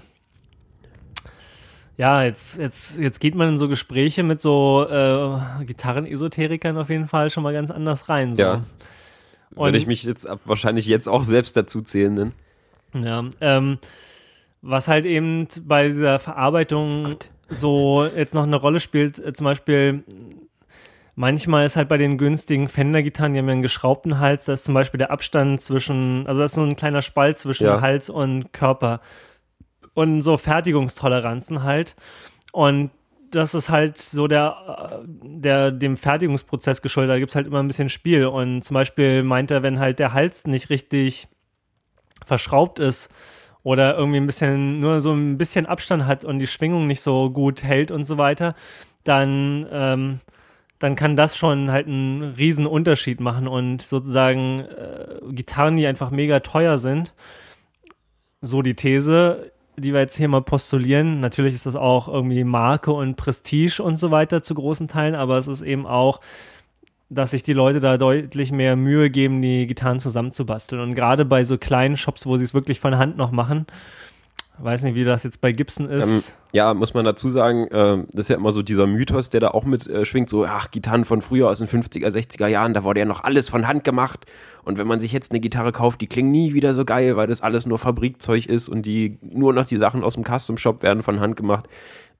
[1.96, 7.06] ja, jetzt, jetzt, jetzt geht man in so Gespräche mit so äh, Gitarrenesoterikern auf jeden
[7.08, 8.34] Fall schon mal ganz anders rein.
[8.34, 8.42] So.
[8.42, 8.54] Ja.
[9.54, 12.14] Und- würde ich mich jetzt ab- wahrscheinlich jetzt auch selbst dazu zählen.
[12.14, 12.32] Ne?
[12.94, 13.78] Ja, ähm,
[14.62, 17.16] was halt eben bei dieser Verarbeitung
[17.48, 20.04] so jetzt noch eine Rolle spielt, äh, zum Beispiel
[21.16, 24.64] manchmal ist halt bei den günstigen Fender-Gitarren, die haben ja einen geschraubten Hals, da ist
[24.64, 27.80] zum Beispiel der Abstand zwischen, also da ist so ein kleiner Spalt zwischen Ja.
[27.80, 29.00] Hals und Körper
[29.94, 31.94] und so Fertigungstoleranzen halt
[32.52, 32.90] und
[33.30, 34.56] das ist halt so der,
[34.92, 39.22] äh, der dem Fertigungsprozess geschuldet, da gibt's halt immer ein bisschen Spiel und zum Beispiel
[39.22, 41.28] meint er, wenn halt der Hals nicht richtig
[42.24, 43.08] verschraubt ist
[43.62, 47.30] oder irgendwie ein bisschen, nur so ein bisschen Abstand hat und die Schwingung nicht so
[47.30, 48.54] gut hält und so weiter,
[49.04, 50.20] dann, ähm,
[50.78, 56.10] dann kann das schon halt einen riesen Unterschied machen und sozusagen äh, Gitarren, die einfach
[56.10, 57.14] mega teuer sind,
[58.42, 61.20] so die These, die wir jetzt hier mal postulieren.
[61.20, 65.38] Natürlich ist das auch irgendwie Marke und Prestige und so weiter zu großen Teilen, aber
[65.38, 66.20] es ist eben auch
[67.08, 70.80] dass sich die Leute da deutlich mehr Mühe geben, die Gitarren zusammenzubasteln.
[70.80, 73.66] Und gerade bei so kleinen Shops, wo sie es wirklich von Hand noch machen,
[74.58, 76.06] weiß nicht, wie das jetzt bei Gibson ist.
[76.06, 79.40] Ähm, ja, muss man dazu sagen, ähm, das ist ja immer so dieser Mythos, der
[79.40, 82.72] da auch mit äh, schwingt, so, ach, Gitarren von früher aus den 50er, 60er Jahren,
[82.72, 84.26] da wurde ja noch alles von Hand gemacht.
[84.62, 87.26] Und wenn man sich jetzt eine Gitarre kauft, die klingen nie wieder so geil, weil
[87.26, 90.82] das alles nur Fabrikzeug ist und die nur noch die Sachen aus dem Custom Shop
[90.82, 91.68] werden von Hand gemacht.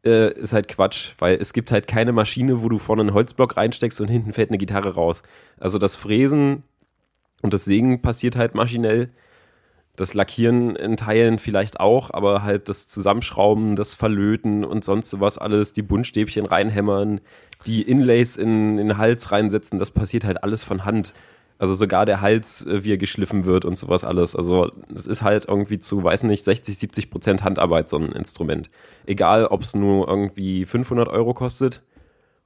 [0.05, 3.57] Äh, ist halt Quatsch, weil es gibt halt keine Maschine, wo du vorne einen Holzblock
[3.57, 5.23] reinsteckst und hinten fällt eine Gitarre raus.
[5.59, 6.63] Also das Fräsen
[7.43, 9.11] und das Sägen passiert halt maschinell
[9.97, 15.39] Das Lackieren in Teilen vielleicht auch, aber halt das Zusammenschrauben, das Verlöten und sonst sowas
[15.39, 17.21] alles, die Buntstäbchen reinhämmern,
[17.67, 21.15] die Inlays in, in den Hals reinsetzen, das passiert halt alles von Hand.
[21.65, 24.37] Also sogar der Hals, äh, wie er geschliffen wird und sowas alles.
[24.37, 28.69] Also es ist halt irgendwie zu, weiß nicht, 60, 70 Prozent Handarbeit so ein Instrument.
[29.07, 31.83] Egal, ob es nur irgendwie 500 Euro kostet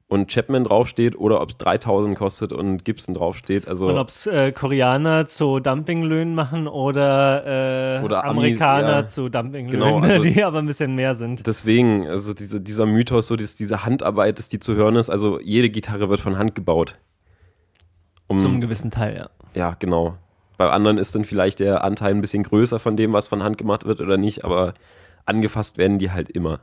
[0.06, 3.66] und Chapman draufsteht oder ob es 3000 kostet und Gibson draufsteht.
[3.66, 9.06] Also Und ob es äh, Koreaner zu Dumpinglöhnen machen oder, äh, Oder Amis, Amerikaner ja.
[9.06, 11.44] zu Dumpinglöhnen, Genau, also- die aber ein bisschen mehr sind.
[11.44, 15.40] deswegen, also diese, dieser Mythos, so dieses, diese Handarbeit, dass die zu hören ist, also
[15.40, 16.94] jede Gitarre wird von Hand gebaut.
[18.28, 19.28] Um, Zum gewissen Teil, ja.
[19.54, 20.16] Ja, genau.
[20.58, 23.58] Bei anderen ist dann vielleicht der Anteil ein bisschen größer von dem, was von Hand
[23.58, 24.74] gemacht wird oder nicht, aber
[25.24, 26.60] angefasst werden die halt immer.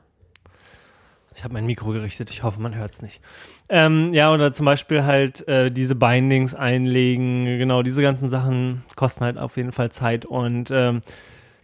[1.36, 3.20] Ich habe mein Mikro gerichtet, ich hoffe, man hört es nicht.
[3.68, 9.26] Ähm, ja, oder zum Beispiel halt äh, diese Bindings einlegen, genau, diese ganzen Sachen kosten
[9.26, 11.02] halt auf jeden Fall Zeit und ähm,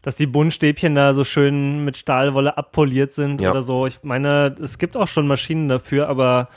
[0.01, 3.51] dass die Buntstäbchen da so schön mit Stahlwolle abpoliert sind Ja.
[3.51, 3.85] oder so.
[3.87, 6.49] Ich meine, es gibt auch schon Maschinen dafür, aber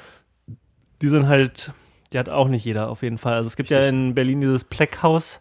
[1.02, 1.72] die sind halt,
[2.14, 3.34] die hat auch nicht jeder auf jeden Fall.
[3.34, 3.92] Also es gibt ja Richtig.
[3.94, 5.40] in Berlin dieses Pleckhaus,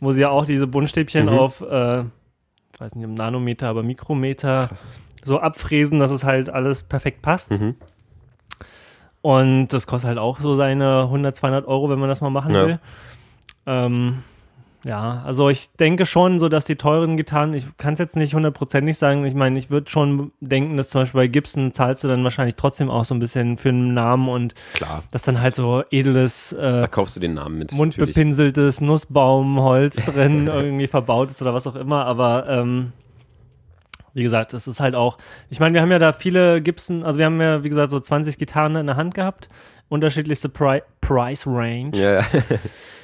[0.00, 1.32] wo sie ja auch diese Buntstäbchen Mhm.
[1.32, 4.84] auf, äh, ich weiß nicht, im Nanometer, aber Mikrometer Krass.
[5.24, 7.50] so abfräsen, dass es halt alles perfekt passt.
[7.58, 7.74] Mhm.
[9.20, 12.54] Und das kostet halt auch so seine 100, 200 Euro, wenn man das mal machen
[12.54, 12.66] Ja.
[12.66, 12.80] will.
[13.66, 14.22] Ähm,
[14.84, 18.34] ja, also ich denke schon, so dass die teuren Gitarren, ich kann es jetzt nicht
[18.34, 22.08] hundertprozentig sagen, ich meine, ich würde schon denken, dass zum Beispiel bei Gibson zahlst du
[22.08, 25.54] dann wahrscheinlich trotzdem auch so ein bisschen für einen Namen und Klar, dass dann halt
[25.54, 27.72] so edles, äh, da kaufst du den Namen mit.
[27.72, 32.92] mundbepinseltes Nussbaumholz drin irgendwie verbaut ist oder was auch immer, aber ähm,
[34.14, 35.16] wie gesagt, das ist halt auch,
[35.48, 38.00] ich meine, wir haben ja da viele Gibson, also wir haben ja, wie gesagt, so
[38.00, 39.48] 20 Gitarren in der Hand gehabt,
[39.88, 42.22] unterschiedlichste Pri Price Range ja.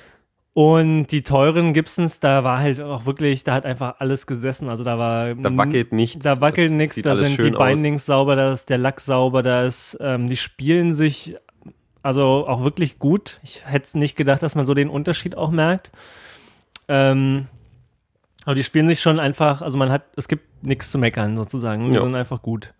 [0.58, 4.82] und die teuren Gibsons, da war halt auch wirklich, da hat einfach alles gesessen, also
[4.82, 6.24] da war Da wackelt nichts.
[6.24, 7.74] da wackelt nichts, da sind die schön aus.
[7.74, 11.36] Bindings sauber, da ist der Lack sauber, da ist, ähm, die spielen sich
[12.02, 13.38] also auch wirklich gut.
[13.44, 15.92] Ich hätte nicht gedacht, dass man so den Unterschied auch merkt.
[16.88, 17.46] Ähm,
[18.44, 21.88] aber die spielen sich schon einfach, also man hat, es gibt nichts zu meckern sozusagen,
[21.88, 22.00] die Ja.
[22.02, 22.74] sind einfach gut.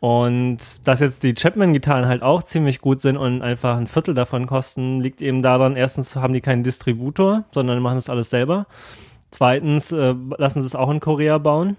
[0.00, 4.46] Und dass jetzt die Chapman-Gitarren halt auch ziemlich gut sind und einfach ein Viertel davon
[4.46, 8.66] kosten, liegt eben daran, erstens haben die keinen Distributor, sondern machen das alles selber.
[9.32, 11.76] Zweitens äh, lassen sie es auch in Korea bauen.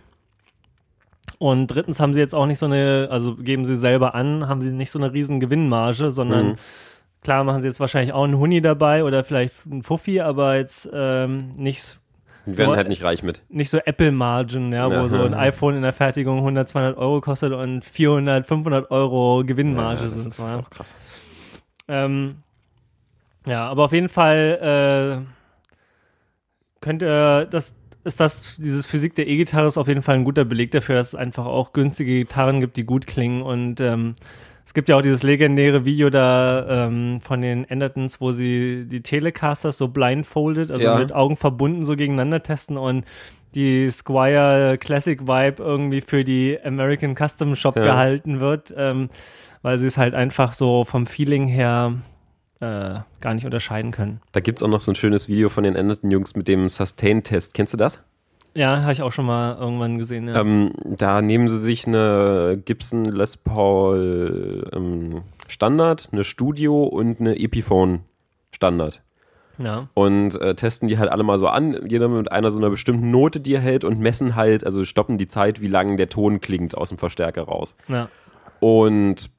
[1.38, 4.60] Und drittens haben sie jetzt auch nicht so eine, also geben sie selber an, haben
[4.60, 6.56] sie nicht so eine riesen Gewinnmarge, sondern Mhm.
[7.24, 10.90] klar machen sie jetzt wahrscheinlich auch einen Huni dabei oder vielleicht einen Fuffi, aber jetzt
[10.94, 11.99] ähm, nicht
[12.54, 13.42] Die werden halt nicht reich mit.
[13.50, 15.08] nicht so Apple Margin, ja, wo Ja.
[15.08, 20.02] so ein iPhone in der Fertigung 100, 200 Euro kostet und 400, 500 Euro Gewinnmarge
[20.02, 20.28] Ja, das sind.
[20.32, 20.60] ist ja.
[20.60, 20.96] auch krass.
[21.88, 22.38] Ähm,
[23.48, 27.74] ja, aber auf jeden Fall äh, könnt ihr, das
[28.04, 31.10] ist das, dieses Physik der E-Gitarre ist auf jeden Fall ein guter Beleg dafür, dass
[31.10, 34.16] es einfach auch günstige Gitarren gibt, die gut klingen und ähm,
[34.70, 39.02] es gibt ja auch dieses legendäre Video da ähm, von den Endertons, wo sie die
[39.02, 40.96] Telecasters so blindfolded, also Ja.
[41.00, 43.04] mit Augen verbunden so gegeneinander testen und
[43.56, 47.82] die Squire Classic Vibe irgendwie für die American Custom Shop Ja.
[47.82, 49.10] gehalten wird, ähm,
[49.64, 51.96] weil sie es halt einfach so vom Feeling her
[52.60, 54.22] äh, gar nicht unterscheiden können.
[54.34, 56.70] Da gibt es auch noch so ein schönes Video von den Enderton Jungs mit dem
[56.70, 57.56] Sustain-Test.
[57.56, 58.06] Kennst du das?
[58.56, 60.28] Ja, habe ich auch schon mal irgendwann gesehen.
[60.28, 60.42] Ja.
[60.42, 67.40] Ähm, da nehmen sie sich eine Gibson Les Paul ähm, Standard, eine Studio und eine
[67.40, 68.02] Epiphone
[68.52, 69.02] Standard.
[69.58, 69.88] ja.
[69.94, 73.12] Und äh, testen die halt alle mal so an, jeder mit einer so einer bestimmten
[73.12, 76.42] Note, die er hält und messen halt, also stoppen die Zeit, wie lang der Ton
[76.42, 77.76] klingt aus dem Verstärker raus.
[77.88, 78.10] ja.
[78.60, 79.30] Und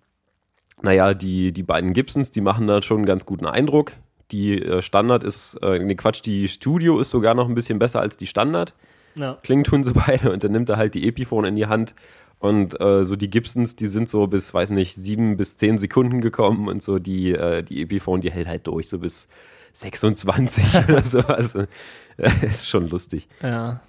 [0.83, 3.93] naja, die, die beiden Gibsons, die machen da schon einen ganz guten Eindruck.
[4.31, 8.01] Die äh, Standard ist, äh, nee, Quatsch, die Studio ist sogar noch ein bisschen besser
[8.01, 8.73] als die Standard.
[9.15, 9.39] Ja.
[9.43, 11.95] Klingen tun sie beide und dann nimmt er halt die Epiphone in die Hand.
[12.39, 16.23] Und äh, so die Gibsons, die sind so bis, weiß nicht, sieben bis zehn Sekunden
[16.23, 19.29] gekommen und so die, äh, die Epiphone, die hält halt durch, so bis
[19.75, 21.21] 26 oder so.
[21.21, 21.61] Also
[22.17, 23.29] äh, ist schon lustig.
[23.43, 23.81] Ja.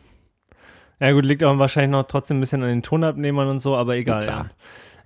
[0.99, 3.95] Ja gut, liegt auch wahrscheinlich noch trotzdem ein bisschen an den Tonabnehmern und so, aber
[3.95, 4.21] egal.
[4.21, 4.43] Klar.
[4.43, 4.49] Ja.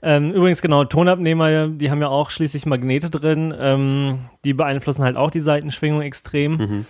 [0.01, 3.53] Ähm, übrigens, genau, Tonabnehmer, die haben ja auch schließlich Magnete drin.
[3.57, 6.57] Ähm, die beeinflussen halt auch die Seitenschwingung extrem.
[6.57, 6.86] Mhm.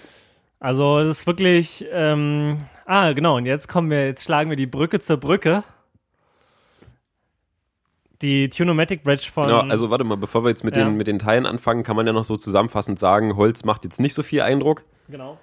[0.66, 1.86] Also das ist wirklich.
[1.92, 2.58] Ähm,
[2.88, 5.64] ah, genau, und jetzt kommen wir, jetzt schlagen wir die Brücke zur Brücke.
[8.24, 9.46] Die Tunomatic Bridge von.
[9.46, 10.86] Genau, also warte mal, bevor wir jetzt mit, Ja.
[10.86, 14.00] den, mit den Teilen anfangen, kann man ja noch so zusammenfassend sagen, Holz macht jetzt
[14.00, 14.84] nicht so viel Eindruck.
[15.08, 15.38] genau.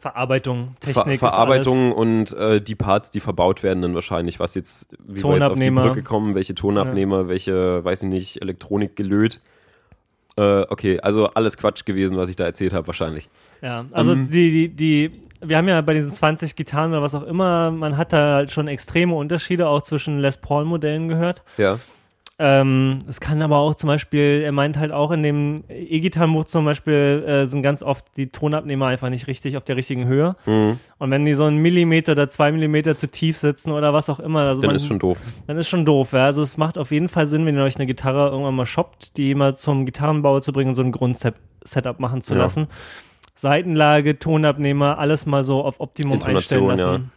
[0.00, 1.18] Verarbeitung, Ver Technik.
[1.20, 5.48] Verarbeitung und äh, die Parts, die verbaut werden dann wahrscheinlich, was jetzt, wie wir jetzt
[5.50, 5.70] auf die.
[5.70, 9.40] Brücke kommen, welche Tonabnehmer, welche, weiß ich nicht, Elektronik gelöt.
[10.36, 13.28] Äh, okay, also alles Quatsch gewesen, was ich da erzählt habe, wahrscheinlich.
[13.60, 14.28] Ja, also Ähm.
[14.30, 17.96] die, die, die, wir haben ja bei diesen 20 Gitarren oder was auch immer, man
[17.96, 21.42] hat da halt schon extreme Unterschiede auch zwischen Les Paul-Modellen gehört.
[21.58, 21.78] Ja.
[22.44, 26.64] Ähm, es kann aber auch zum Beispiel, er meint halt auch in dem E-Gitarrenbuch zum
[26.64, 30.34] Beispiel äh, sind ganz oft die Tonabnehmer einfach nicht richtig auf der richtigen Höhe.
[30.46, 30.80] Mhm.
[30.98, 34.18] Und wenn die so einen Millimeter oder zwei Millimeter zu tief sitzen oder was auch
[34.18, 35.18] immer, also Dann man, ist schon doof.
[35.46, 36.14] dann ist schon doof.
[36.14, 36.24] Ja?
[36.24, 39.16] Also es macht auf jeden Fall Sinn, wenn ihr euch eine Gitarre irgendwann mal shoppt,
[39.18, 42.40] die mal zum Gitarrenbauer zu bringen und so ein Grundsetup machen zu Ja.
[42.40, 42.66] lassen.
[43.36, 47.02] Seitenlage, Tonabnehmer, alles mal so auf Optimum Intonation, einstellen lassen.
[47.04, 47.10] ja.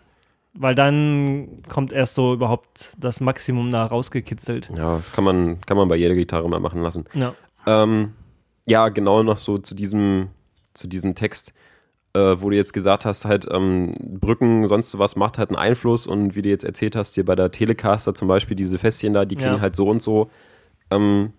[0.58, 4.70] Weil dann kommt erst so überhaupt das Maximum da rausgekitzelt.
[4.78, 7.06] Ja, das kann man, kann man bei jeder Gitarre mal machen lassen.
[7.14, 7.34] Ja.
[7.68, 8.14] Ähm,
[8.66, 10.30] ja, genau noch so zu diesem,
[10.74, 11.54] zu diesem Text,
[12.14, 16.08] äh, wo du jetzt gesagt hast, halt ähm, Brücken, sonst was macht halt einen Einfluss
[16.08, 19.26] und wie du jetzt erzählt hast, hier bei der Telecaster zum Beispiel diese Fässchen da,
[19.26, 19.62] die klingen Ja.
[19.62, 20.30] halt so und so.
[20.90, 21.34] Ähm,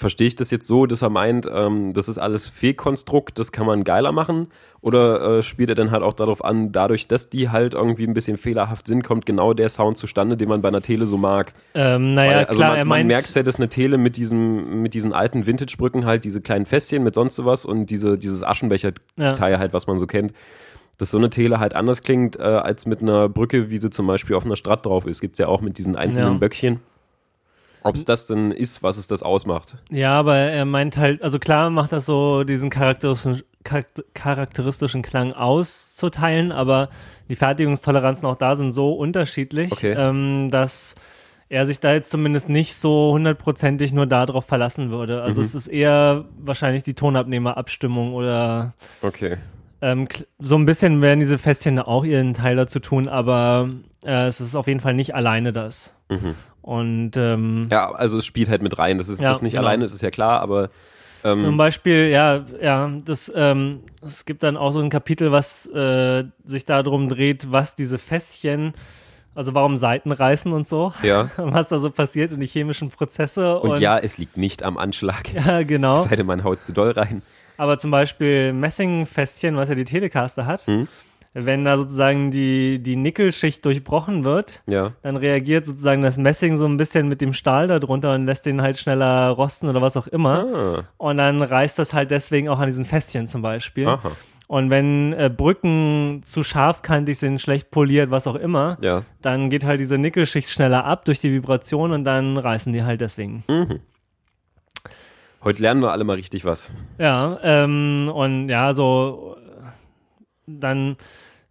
[0.00, 3.66] Verstehe ich das jetzt so, dass er meint, ähm, das ist alles Fehlkonstrukt, das kann
[3.66, 4.46] man geiler machen?
[4.80, 8.14] Oder äh, spielt er dann halt auch darauf an, dadurch, dass die halt irgendwie ein
[8.14, 11.52] bisschen fehlerhaft sind, kommt genau der Sound zustande, den man bei einer Tele so mag?
[11.74, 14.16] Ähm, naja, Weil, also klar, man, er man meint, merkt ja, dass eine Tele mit
[14.16, 18.42] diesem, mit diesen alten Vintage-Brücken halt diese kleinen Fässchen mit sonst was und diese, dieses
[18.42, 19.58] Aschenbecher-Teil Ja.
[19.58, 20.32] halt, was man so kennt,
[20.96, 24.06] dass so eine Tele halt anders klingt äh, als mit einer Brücke, wie sie zum
[24.06, 25.20] Beispiel auf einer Strat drauf ist.
[25.20, 26.38] Gibt's ja auch mit diesen einzelnen Ja.
[26.38, 26.80] Böckchen.
[27.82, 29.76] Ob es das denn ist, was es das ausmacht.
[29.90, 35.32] Ja, aber er meint halt, also klar macht das so diesen charakteristischen, charakter- charakteristischen Klang
[35.32, 36.88] auszuteilen, aber
[37.28, 39.94] die Fertigungstoleranzen auch da sind so unterschiedlich, Okay.
[39.96, 40.94] ähm, dass
[41.48, 45.22] er sich da jetzt zumindest nicht so hundertprozentig nur darauf verlassen würde.
[45.22, 45.46] Also Mhm.
[45.46, 49.36] es ist eher wahrscheinlich die Tonabnehmerabstimmung oder Okay.
[49.82, 50.06] ähm,
[50.38, 53.68] so ein bisschen werden diese Fässchen da auch ihren Teil dazu tun, aber
[54.04, 55.94] äh, es ist auf jeden Fall nicht alleine das.
[56.08, 56.34] Mhm.
[56.62, 58.98] Und ähm, Ja, also es spielt halt mit rein.
[58.98, 59.64] Das ist Ja, das nicht genau.
[59.66, 60.70] alleine, ist ist ja klar, aber
[61.22, 65.66] Zum ähm, Beispiel, ja, ja, das, ähm, es gibt dann auch so ein Kapitel, was
[65.66, 68.72] äh, sich darum dreht, was diese Fässchen,
[69.34, 71.30] also warum Seiten reißen und so, ja.
[71.36, 73.58] was da so passiert und die chemischen Prozesse.
[73.60, 75.32] Und, ja, es liegt nicht am Anschlag.
[75.34, 75.94] ja, genau.
[76.02, 77.22] Es sei denn, man haut zu doll rein.
[77.56, 80.88] Aber zum Beispiel Messingfässchen, was ja die Telecaster hat, Hm.
[81.32, 84.92] Wenn da sozusagen die, die Nickelschicht durchbrochen wird, Ja.
[85.02, 88.46] dann reagiert sozusagen das Messing so ein bisschen mit dem Stahl da drunter und lässt
[88.46, 90.46] den halt schneller rosten oder was auch immer.
[90.52, 93.86] Ah, Und dann reißt das halt deswegen auch an diesen Fässchen zum Beispiel.
[93.86, 94.10] aha.
[94.48, 99.02] Und wenn äh, Brücken zu scharfkantig sind, schlecht poliert, was auch immer, Ja.
[99.22, 103.00] dann geht halt diese Nickelschicht schneller ab durch die Vibration und dann reißen die halt
[103.00, 103.44] deswegen.
[103.46, 103.78] Mhm.
[105.42, 106.74] Heute lernen wir alle mal richtig was.
[106.98, 109.36] Ja, ähm, und ja, so
[110.58, 110.96] dann,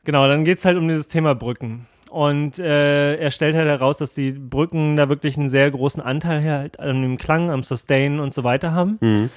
[0.04, 1.88] genau, dann geht's halt um dieses Thema Brücken.
[2.10, 6.44] Und äh, er stellt halt heraus, dass die Brücken da wirklich einen sehr großen Anteil
[6.44, 8.98] halt an dem Klang, am Sustain und so weiter haben.
[9.00, 9.30] Mhm.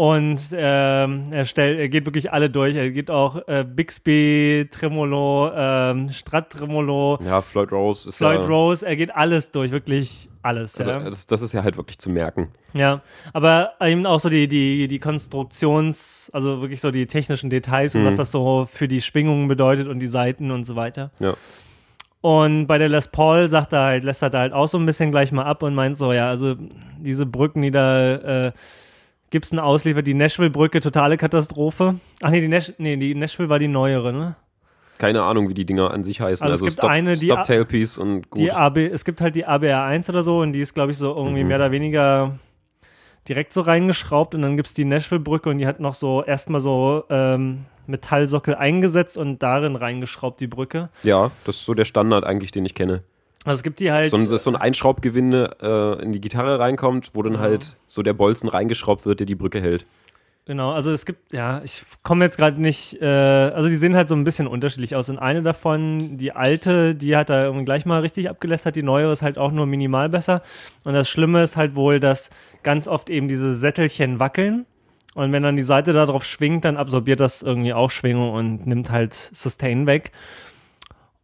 [0.00, 2.74] Und ähm, er, stellt, er geht wirklich alle durch.
[2.74, 8.46] Er geht auch äh, Bixby, Tremolo, ähm, Strat Tremolo, Ja, Floyd Rose ist Floyd ja.
[8.46, 8.86] Rose.
[8.86, 10.78] Er geht alles durch, wirklich alles.
[10.78, 11.00] Also, ja.
[11.00, 12.48] das, das ist ja halt wirklich zu merken.
[12.72, 13.02] ja,
[13.34, 18.00] aber eben auch so die, die, die Konstruktions-, also wirklich so die technischen Details und
[18.00, 18.06] Mhm.
[18.06, 21.10] was das so für die Schwingungen bedeutet und die Seiten und so weiter.
[21.20, 21.34] Ja.
[22.22, 24.86] Und bei der Les Paul sagt er halt, lässt er da halt auch so ein
[24.86, 26.54] bisschen gleich mal ab und meint so, ja, also
[26.98, 28.52] diese Brücken, die da äh,
[29.30, 31.96] Gibson ausliefert, die Nashville-Brücke, totale Katastrophe.
[32.22, 34.36] Ach nee, die, Nash nee, die Nashville war die neuere, ne?
[34.98, 36.44] Keine Ahnung, wie die Dinger an sich heißen.
[36.44, 38.40] Also Also, es gibt Stop, eine, die- Stop Tailpiece und gut.
[38.42, 41.14] Die AB, es gibt halt die ABR1 oder so und die ist, glaube ich, so
[41.16, 41.48] irgendwie Mhm.
[41.48, 42.38] mehr oder weniger
[43.28, 47.04] direkt so reingeschraubt und dann gibt's die Nashville-Brücke und die hat noch so erstmal so
[47.08, 50.90] ähm, Metallsockel eingesetzt und darin reingeschraubt, die Brücke.
[51.02, 53.02] ja, das ist so der Standard eigentlich, den ich kenne.
[53.44, 54.10] Also es gibt die halt.
[54.10, 57.40] So ein, so ein Einschraubgewinde äh, in die Gitarre reinkommt, wo dann Ja.
[57.40, 59.86] halt so der Bolzen reingeschraubt wird, der die Brücke hält.
[60.46, 64.08] Genau, also es gibt, ja, ich komme jetzt gerade nicht, äh, also die sehen halt
[64.08, 65.08] so ein bisschen unterschiedlich aus.
[65.08, 69.12] Und eine davon, die alte, die hat da irgendwie gleich mal richtig abgelästert, die neuere
[69.12, 70.42] ist halt auch nur minimal besser.
[70.82, 72.30] Und das Schlimme ist halt wohl, dass
[72.62, 74.66] ganz oft eben diese Sättelchen wackeln.
[75.14, 78.66] Und wenn dann die Seite da drauf schwingt, dann absorbiert das irgendwie auch Schwingung und
[78.66, 80.10] nimmt halt Sustain weg.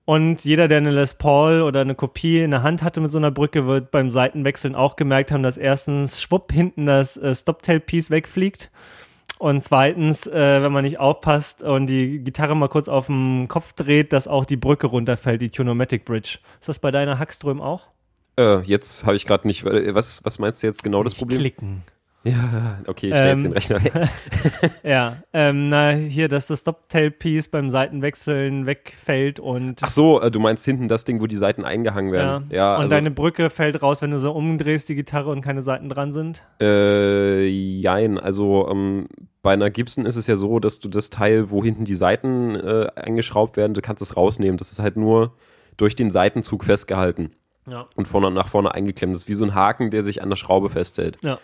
[0.07, 3.19] Und jeder, der eine Les Paul oder eine Kopie in der Hand hatte mit so
[3.19, 8.11] einer Brücke, wird beim Seitenwechseln auch gemerkt haben, dass erstens schwupp hinten das äh, Stoptail-Piece
[8.11, 8.71] wegfliegt.
[9.39, 13.73] Und zweitens, äh, wenn man nicht aufpasst und die Gitarre mal kurz auf dem Kopf
[13.73, 16.39] dreht, dass auch die Brücke runterfällt, die Tunomatic Bridge.
[16.61, 17.83] Ist das bei deiner Hackström auch?
[18.39, 19.65] Äh, jetzt habe ich gerade nicht.
[19.65, 21.41] äh, Was, was meinst du jetzt genau das Nicht Problem?
[21.41, 21.83] Klicken.
[22.27, 23.93] Ja, okay, ich stell jetzt Ähm, den Rechner weg.
[24.83, 30.41] Ja, ähm, na, hier, dass das Stop-Tail-Piece beim Seitenwechseln wegfällt und, Ach so, äh, du
[30.41, 32.49] meinst hinten das Ding, wo die Seiten eingehangen ja, werden.
[32.51, 35.63] Ja, und also, deine Brücke fällt raus, wenn du so umdrehst, die Gitarre und keine
[35.63, 36.43] Seiten dran sind.
[36.61, 39.07] Äh, jein, also ähm,
[39.43, 42.57] bei einer Gibson ist es ja so, dass du das Teil, wo hinten die Seiten
[42.57, 44.57] äh, eingeschraubt werden, du kannst es rausnehmen.
[44.57, 45.35] Das ist halt nur
[45.77, 47.37] durch den Seitenzug festgehalten
[47.69, 47.87] Ja.
[47.95, 49.15] und vorne nach vorne eingeklemmt.
[49.15, 51.19] Das ist wie so ein Haken, der sich an der Schraube festhält.
[51.23, 51.39] Ja.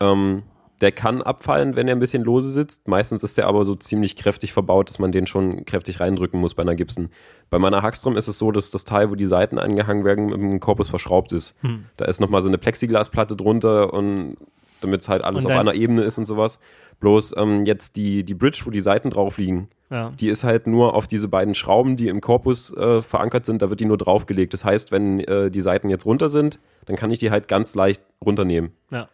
[0.00, 0.42] Ähm,
[0.80, 2.88] der kann abfallen, wenn er ein bisschen lose sitzt.
[2.88, 6.54] Meistens ist der aber so ziemlich kräftig verbaut, dass man den schon kräftig reindrücken muss
[6.54, 7.10] bei einer Gibson.
[7.48, 10.60] Bei meiner Hackstrom ist es so, dass das Teil, wo die Seiten angehangen werden, dem
[10.60, 11.56] Korpus verschraubt ist.
[11.62, 11.84] Hm.
[11.96, 14.36] Da ist nochmal so eine Plexiglasplatte drunter und
[14.80, 16.58] damit es halt alles auf einer Ebene ist und sowas.
[17.00, 20.10] Bloß ähm, jetzt die, die Bridge, wo die Seiten drauf liegen, Ja.
[20.20, 23.70] die ist halt nur auf diese beiden Schrauben, die im Korpus äh, verankert sind, da
[23.70, 24.52] wird die nur draufgelegt.
[24.52, 27.74] Das heißt, wenn äh, die Seiten jetzt runter sind, dann kann ich die halt ganz
[27.76, 28.72] leicht runternehmen.
[28.90, 29.08] ja.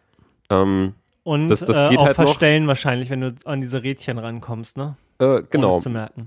[0.51, 0.93] Ähm,
[1.23, 2.25] Und Das- das äh, geht auch halt noch.
[2.25, 4.97] verstellen wahrscheinlich, wenn du an diese Rädchen rankommst, ne?
[5.19, 5.79] äh, genau.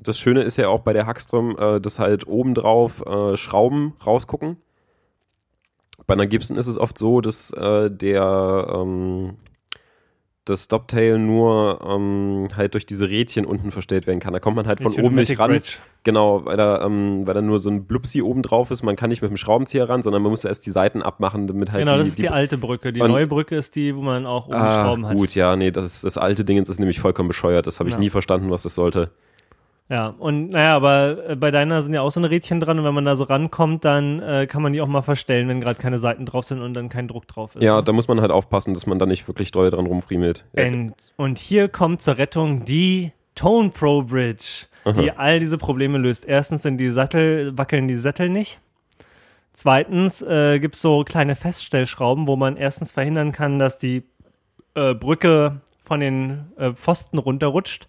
[0.05, 4.57] Das Schöne ist ja auch bei der Hackstrom, äh, dass halt obendrauf äh, Schrauben rausgucken.
[6.07, 9.37] Bei einer Gibson ist es oft so, dass äh, der ähm,
[10.45, 14.33] das Stoptail nur ähm, halt durch diese Rädchen unten verstellt werden kann.
[14.35, 15.51] Da kommt man halt von Die oben nicht ran.
[15.51, 15.79] Bridge.
[16.03, 18.83] Genau, weil da, ähm, weil da nur so ein Blupsi oben drauf ist.
[18.83, 21.73] Man kann nicht mit dem Schraubenzieher ran, sondern man muss erst die Seiten abmachen, damit
[21.73, 22.93] halt Genau, die, das ist die, alte Brücke.
[22.93, 25.17] Die neue Brücke ist die, wo man auch oben Ah, Schrauben hat.
[25.17, 27.67] gut, ja, nee, das, das alte Dingens ist nämlich vollkommen bescheuert.
[27.67, 28.01] Das habe ich Ja.
[28.01, 29.13] nie verstanden, was das sollte.
[29.91, 32.85] Ja, und naja, aber äh, bei deiner sind ja auch so eine Rädchen dran und
[32.85, 35.79] wenn man da so rankommt, dann äh, kann man die auch mal verstellen, wenn gerade
[35.79, 37.63] keine Seiten drauf sind und dann kein Druck drauf ist.
[37.63, 37.83] Ja, ne?
[37.83, 40.45] da muss man halt aufpassen, dass man da nicht wirklich doll dran rumfriemelt.
[40.55, 40.67] Ja.
[40.67, 46.25] Und, und hier kommt zur Rettung die Tone Pro Bridge, die all diese Probleme löst.
[46.25, 48.61] Erstens sind die Sattel, wackeln die Sättel nicht.
[49.55, 54.03] Zweitens äh, gibt es so kleine Feststellschrauben, wo man erstens verhindern kann, dass die
[54.75, 57.89] äh, Brücke von den äh, Pfosten runterrutscht.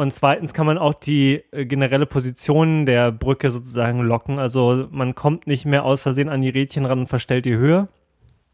[0.00, 4.38] Und zweitens kann man auch die äh, generelle Position der Brücke sozusagen locken.
[4.38, 7.88] Also man kommt nicht mehr aus Versehen an die Rädchen ran und verstellt die Höhe.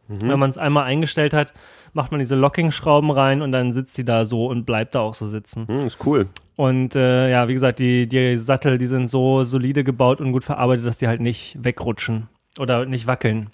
[0.09, 1.53] Wenn man es einmal eingestellt hat,
[1.92, 5.14] macht man diese Locking-Schrauben rein und dann sitzt die da so und bleibt da auch
[5.14, 5.68] so sitzen.
[5.68, 6.26] Hm, ist cool.
[6.57, 10.42] Und äh, ja, wie gesagt, die, die Sattel, die sind so solide gebaut und gut
[10.42, 12.28] verarbeitet, dass die halt nicht wegrutschen
[12.59, 13.51] oder nicht wackeln.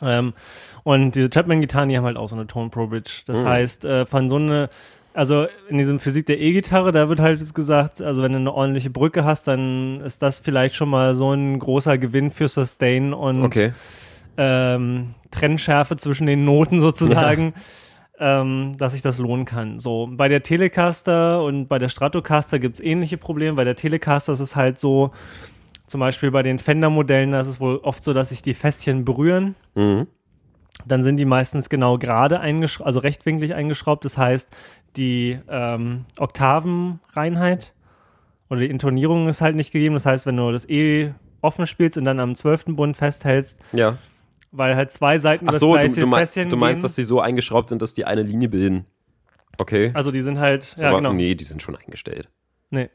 [0.00, 0.32] Ähm,
[0.82, 3.22] und diese Chapman-Gitarren, die haben halt auch so eine Tone Pro Bridge.
[3.26, 3.48] Das Mhm.
[3.48, 4.70] heißt, äh, von so eine,
[5.14, 8.90] also in diesem Physik der E-Gitarre, da wird halt gesagt, also wenn du eine ordentliche
[8.90, 13.42] Brücke hast, dann ist das vielleicht schon mal so ein großer Gewinn für Sustain und
[13.42, 13.72] Okay.
[14.36, 17.54] ähm, Trennschärfe zwischen den Noten sozusagen,
[18.18, 19.80] ähm, dass sich das lohnen kann.
[19.80, 23.56] So, bei der Telecaster und bei der Stratocaster gibt es ähnliche Probleme.
[23.56, 25.10] Bei der Telecaster ist es halt so,
[25.86, 29.04] zum Beispiel bei den Fender-Modellen, da ist es wohl oft so, dass sich die Fässchen
[29.04, 29.56] berühren.
[29.74, 30.06] Mhm.
[30.86, 34.04] Dann sind die meistens genau gerade eingeschraubt, also rechtwinklig eingeschraubt.
[34.04, 34.48] Das heißt,
[34.96, 37.72] die ähm, Oktavenreinheit
[38.50, 39.94] oder die Intonierung ist halt nicht gegeben.
[39.94, 43.96] Das heißt, wenn du das E offen spielst und dann am zwölften Bund festhältst, Ja.
[44.50, 46.94] weil halt zwei Seiten Ach das so, du, gleiche du, mein, Fässchen du meinst, dass
[46.94, 48.86] die so eingeschraubt sind, dass die eine Linie bilden.
[49.58, 49.90] Okay.
[49.94, 51.12] Also die sind halt, Ist ja aber- genau.
[51.12, 52.28] Nee, die sind schon eingestellt.
[52.70, 52.90] Nee.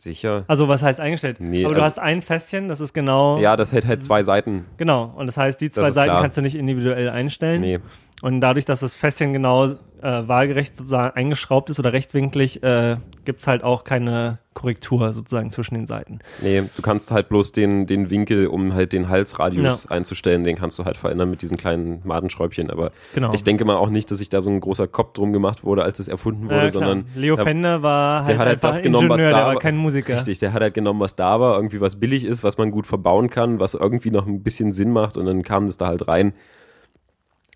[0.00, 0.44] Sicher.
[0.48, 1.38] Also was heißt eingestellt?
[1.38, 4.22] Nee, Aber du also- hast ein Fässchen, das ist genau, Ja, das hält halt zwei
[4.24, 4.64] Seiten.
[4.76, 5.12] genau.
[5.16, 6.22] Und das heißt, die zwei Seiten klar.
[6.22, 7.60] kannst du nicht individuell einstellen.
[7.60, 7.78] Nee.
[8.22, 13.40] Und dadurch, dass das Fässchen genau äh, waagerecht sozusagen eingeschraubt ist oder rechtwinklig, äh, gibt
[13.40, 16.20] es halt auch keine Korrektur sozusagen zwischen den Seiten.
[16.40, 20.78] Nee, du kannst halt bloß den, den Winkel, um halt den Halsradius einzustellen, den kannst
[20.78, 22.70] du halt verändern mit diesen kleinen Madenschräubchen.
[22.70, 23.32] Aber Genau.
[23.32, 25.82] ich denke mal auch nicht, dass sich da so ein großer Kopf drum gemacht wurde,
[25.82, 29.08] als es erfunden wurde, Ja, sondern Leo Fender war halt der hat halt das genommen,
[29.08, 29.60] was Ingenieur, da der war.
[29.60, 30.14] kein Musiker.
[30.14, 32.86] Richtig, der hat halt genommen, was da war, irgendwie was billig ist, was man gut
[32.86, 36.06] verbauen kann, was irgendwie noch ein bisschen Sinn macht und dann kam das da halt
[36.08, 36.34] rein.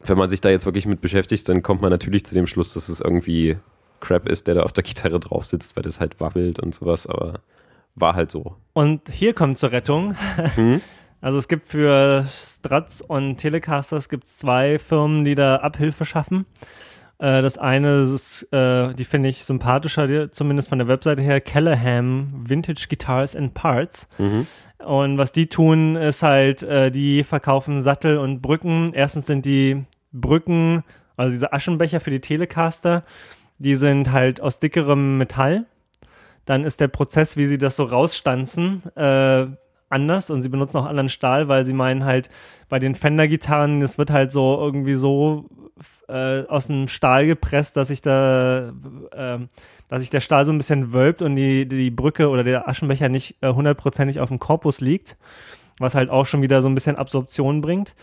[0.06, 2.74] Wenn man sich da jetzt wirklich mit beschäftigt, dann kommt man natürlich zu dem Schluss,
[2.74, 3.56] dass es irgendwie
[4.00, 7.06] Crap ist, der da auf der Gitarre drauf sitzt, weil das halt wabbelt und sowas,
[7.06, 7.40] aber
[7.94, 8.56] war halt so.
[8.74, 10.14] Und hier kommt zur Rettung.
[10.54, 10.80] Hm?
[11.22, 16.44] Also es gibt für Strats und Telecasters gibt's zwei Firmen, die da Abhilfe schaffen.
[17.18, 21.40] Äh, das eine ist, äh, die finde ich sympathischer, die, zumindest von der Webseite her,
[21.40, 24.06] Callahan Vintage Guitars and Parts.
[24.18, 24.46] Mhm.
[24.84, 28.92] Und was die tun, ist halt, äh, die verkaufen Sattel und Brücken.
[28.92, 30.84] Erstens sind die Brücken,
[31.16, 33.04] also diese Aschenbecher für die Telecaster,
[33.58, 35.66] die sind halt aus dickerem Metall.
[36.44, 39.46] Dann ist der Prozess, wie sie das so rausstanzen, äh,
[39.88, 42.28] anders und sie benutzen auch anderen Stahl, weil sie meinen halt
[42.68, 45.48] bei den Fender-Gitarren, das wird halt so irgendwie so
[46.08, 48.72] äh, aus dem Stahl gepresst, dass sich da,
[49.12, 49.48] ähm,
[49.88, 53.08] dass sich der Stahl so ein bisschen wölbt und die, die Brücke oder der Aschenbecher
[53.08, 55.16] nicht äh, hundertprozentig auf dem Korpus liegt.
[55.78, 57.94] Was halt auch schon wieder so ein bisschen Absorption bringt.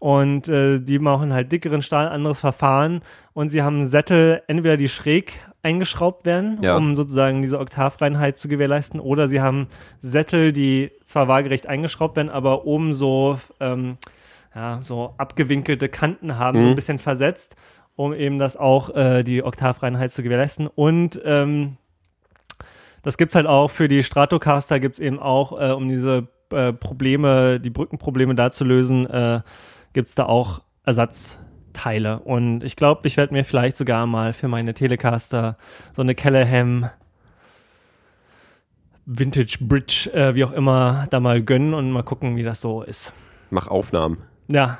[0.00, 3.02] Und äh, die machen halt dickeren Stahl, anderes Verfahren.
[3.32, 6.76] Und sie haben Sättel, entweder die schräg eingeschraubt werden, Ja.
[6.76, 9.66] um sozusagen diese Oktavreinheit zu gewährleisten, oder sie haben
[10.00, 13.96] Sättel, die zwar waagerecht eingeschraubt werden, aber oben so, ähm,
[14.54, 16.72] ja, so abgewinkelte Kanten haben, so Mhm.
[16.72, 17.56] ein bisschen versetzt,
[17.96, 20.68] um eben das auch äh, die Oktavreinheit zu gewährleisten.
[20.68, 21.76] Und ähm,
[23.02, 27.60] das gibt's halt auch für die Stratocaster, gibt's eben auch, äh, um diese äh, Probleme,
[27.60, 29.40] die Brückenprobleme da zu lösen, äh,
[29.92, 32.20] gibt's da auch Ersatzteile.
[32.20, 35.56] Und ich glaube, ich werde mir vielleicht sogar mal für meine Telecaster
[35.94, 36.90] so eine Callahan
[39.06, 42.82] Vintage Bridge, äh, wie auch immer, da mal gönnen und mal gucken, wie das so
[42.82, 43.12] ist.
[43.50, 44.18] Mach Aufnahmen.
[44.48, 44.78] Ja,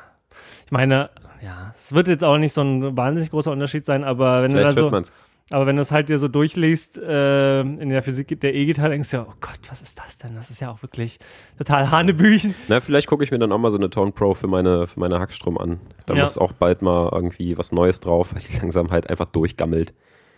[0.66, 1.08] ich meine,
[1.42, 4.62] ja, es wird jetzt auch nicht so ein wahnsinnig großer Unterschied sein, aber wenn du
[4.62, 5.12] da Vielleicht so.
[5.50, 9.10] Aber wenn du es halt dir so durchliest äh, in der Physik der E-Gitarre, denkst
[9.10, 10.34] du ja, oh Gott, was ist das denn?
[10.34, 11.18] Das ist ja auch wirklich
[11.56, 12.54] total Hanebüchen.
[12.68, 15.00] Na, vielleicht gucke ich mir dann auch mal so eine Tone Pro für meine, für
[15.00, 15.80] meine Hackstrom an.
[16.06, 16.22] Da Ja.
[16.22, 19.94] muss auch bald mal irgendwie was Neues drauf, weil die langsam halt einfach durchgammelt.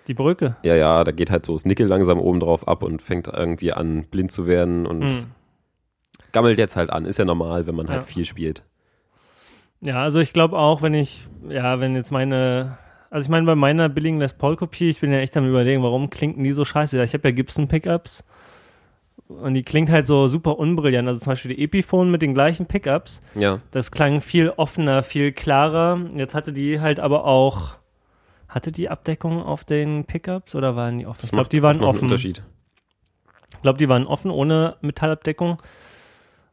[0.06, 0.56] Die Brücke.
[0.62, 3.72] Ja, ja, da geht halt so das Nickel langsam oben drauf ab und fängt irgendwie
[3.72, 5.26] an, blind zu werden und Hm.
[6.32, 7.04] gammelt jetzt halt an.
[7.04, 8.06] Ist ja normal, wenn man halt Ja.
[8.06, 8.62] viel spielt.
[9.82, 12.78] Ja, also ich glaube auch, wenn ich, ja, wenn jetzt meine,
[13.10, 16.10] also ich meine, bei meiner billigen Les Paul-Kopie, ich bin ja echt am überlegen, warum
[16.10, 17.02] klinken die so scheiße?
[17.02, 18.24] Ich habe ja Gibson-Pickups
[19.28, 21.08] und die klingt halt so super unbrillant.
[21.08, 25.32] Also zum Beispiel die Epiphone mit den gleichen Pickups, Ja, das klang viel offener, viel
[25.32, 26.00] klarer.
[26.14, 27.74] Jetzt hatte die halt aber auch,
[28.48, 31.18] hatte die Abdeckung auf den Pickups oder waren die offen?
[31.20, 32.04] das Ich glaube, die waren offen.
[32.04, 32.42] Unterschied.
[33.52, 35.58] Ich glaube, die waren offen ohne Metallabdeckung.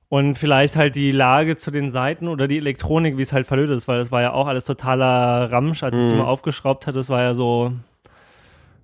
[0.10, 3.76] Und vielleicht halt die Lage zu den Seiten oder die Elektronik, wie es halt verlötet
[3.76, 6.20] ist, weil das war ja auch alles totaler Ramsch, als ich die Mhm.
[6.20, 7.74] mal aufgeschraubt hatte, das war ja so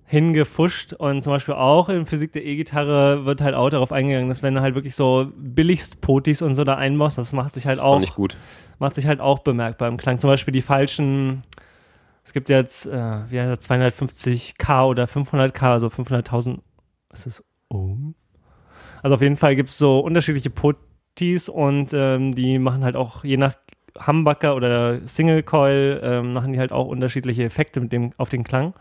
[0.06, 4.42] hingefuscht und zum Beispiel auch in Physik der E-Gitarre wird halt auch darauf eingegangen, dass
[4.42, 7.78] wenn du halt wirklich so billigst Potis und so da einbaust, das macht sich halt
[7.78, 8.36] Das auch, nicht gut.
[8.78, 10.18] macht sich halt auch bemerkbar im Klang.
[10.18, 11.42] Zum Beispiel die falschen,
[12.22, 16.60] es gibt jetzt, äh, wie heißt das, 250k oder 500k, also 500.000,
[17.12, 18.14] ist das Ohm?
[19.02, 20.50] Also auf jeden Fall gibt es so unterschiedliche
[21.14, 23.54] Potis und ähm, die machen halt auch je nach
[24.06, 28.42] Humbucker oder Single Coil ähm, machen die halt auch unterschiedliche Effekte mit dem auf den
[28.42, 28.74] Klang.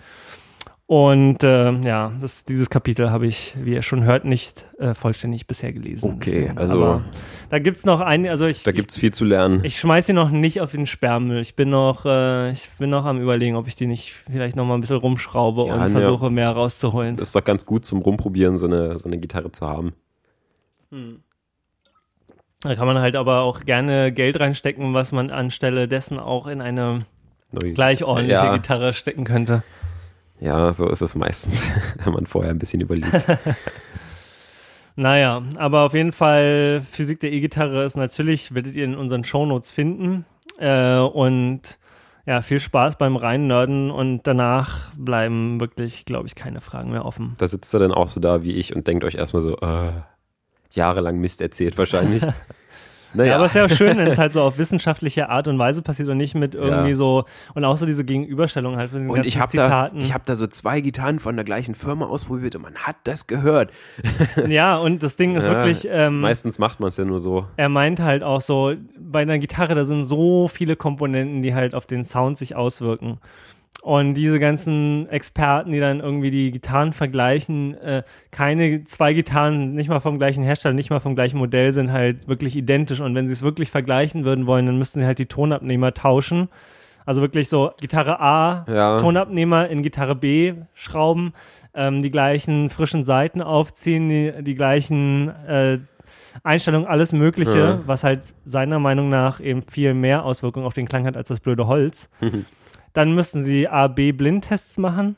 [0.85, 5.47] Und ähm, ja, das, dieses Kapitel habe ich, wie ihr schon hört, nicht äh, vollständig
[5.47, 6.13] bisher gelesen.
[6.15, 6.57] Okay, Deswegen.
[6.57, 7.03] also- Aber
[7.49, 9.59] da gibt es noch ein, also ich, Da gibt's viel zu lernen.
[9.59, 11.39] ich, ich schmeiß sie noch nicht auf den Sperrmüll.
[11.39, 14.65] Ich bin noch, äh, ich bin noch am überlegen, ob ich die nicht vielleicht noch
[14.65, 15.99] mal ein bisschen rumschraube Ja, und ne.
[16.01, 17.15] versuche mehr rauszuholen.
[17.15, 19.93] Das ist doch ganz gut zum Rumprobieren, so eine, so eine Gitarre zu haben.
[22.63, 26.61] Da kann man halt aber auch gerne Geld reinstecken, was man anstelle dessen auch in
[26.61, 27.05] eine
[27.75, 28.55] gleich ordentliche Ja.
[28.55, 29.63] Gitarre stecken könnte.
[30.39, 31.69] Ja, so ist es meistens,
[32.03, 33.11] wenn man vorher ein bisschen überlegt.
[34.95, 39.71] Naja, aber auf jeden Fall, Physik der E-Gitarre ist natürlich, werdet ihr in unseren Shownotes
[39.71, 40.25] finden.
[40.59, 41.79] Äh, und
[42.27, 47.33] ja, viel Spaß beim Reinnörden und danach bleiben wirklich, glaube ich, keine Fragen mehr offen.
[47.39, 49.93] Da sitzt er dann auch so da wie ich und denkt euch erstmal so, äh,
[50.75, 52.23] jahrelang Mist erzählt wahrscheinlich.
[53.15, 55.47] Naja, Ja, aber es ist ja auch schön, wenn es halt so auf wissenschaftliche Art
[55.47, 56.95] und Weise passiert und nicht mit irgendwie Ja.
[56.95, 60.01] so und auch so diese Gegenüberstellung halt von und ich habe da, Zitaten.
[60.01, 63.27] ich hab da so zwei Gitarren von der gleichen Firma ausprobiert und man hat das
[63.27, 63.69] gehört.
[64.47, 67.45] ja, und das Ding ist Ja, wirklich, ähm, Meistens macht man es ja nur so.
[67.55, 71.75] er meint halt auch so, bei einer Gitarre, da sind so viele Komponenten, die halt
[71.75, 73.19] auf den Sound sich auswirken.
[73.81, 79.89] Und diese ganzen Experten, die dann irgendwie die Gitarren vergleichen, äh, keine zwei Gitarren, nicht
[79.89, 83.01] mal vom gleichen Hersteller, nicht mal vom gleichen Modell, sind halt wirklich identisch.
[83.01, 86.47] Und wenn sie es wirklich vergleichen würden wollen, dann müssten sie halt die Tonabnehmer tauschen.
[87.05, 88.97] Also wirklich so Gitarre A, Ja.
[88.99, 91.33] Tonabnehmer in Gitarre B schrauben,
[91.73, 95.79] ähm, die gleichen frischen Saiten aufziehen, die, die gleichen äh,
[96.43, 97.79] Einstellungen, alles Mögliche, Ja.
[97.85, 101.41] was halt seiner Meinung nach eben viel mehr Auswirkungen auf den Klang hat als das
[101.41, 102.09] blöde Holz.
[102.93, 105.17] Dann müssten sie A-B-Blindtests machen,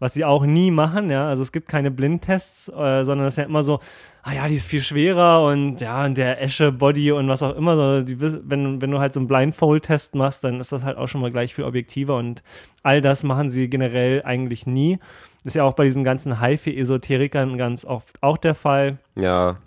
[0.00, 1.28] was sie auch nie machen, ja.
[1.28, 3.78] Also es gibt keine Blindtests, äh, sondern es ist ja immer so,
[4.22, 7.76] ah ja, die ist viel schwerer und ja, und der Esche-Body und was auch immer.
[7.76, 11.06] So, die, wenn, wenn du halt so einen Blindfold-Test machst, dann ist das halt auch
[11.06, 12.42] schon mal gleich viel objektiver und
[12.82, 14.98] all das machen sie generell eigentlich nie.
[15.44, 19.58] Ist ja auch bei diesen ganzen HiFi-Esoterikern ganz oft auch der Fall Ja,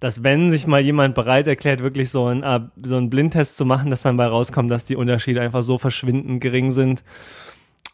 [0.00, 3.64] dass wenn sich mal jemand bereit erklärt, wirklich so einen, äh, so einen Blindtest zu
[3.64, 7.04] machen, dass dann bei rauskommt, dass die Unterschiede einfach so verschwindend gering sind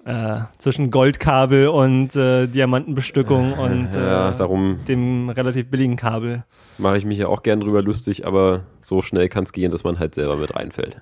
[0.05, 6.44] äh, zwischen Goldkabel und äh, Diamantenbestückung und ja äh, darum dem relativ billigen Kabel.
[6.78, 9.84] mache ich mich ja auch gern drüber lustig, aber so schnell kann es gehen, dass
[9.84, 11.01] man halt selber mit reinfällt.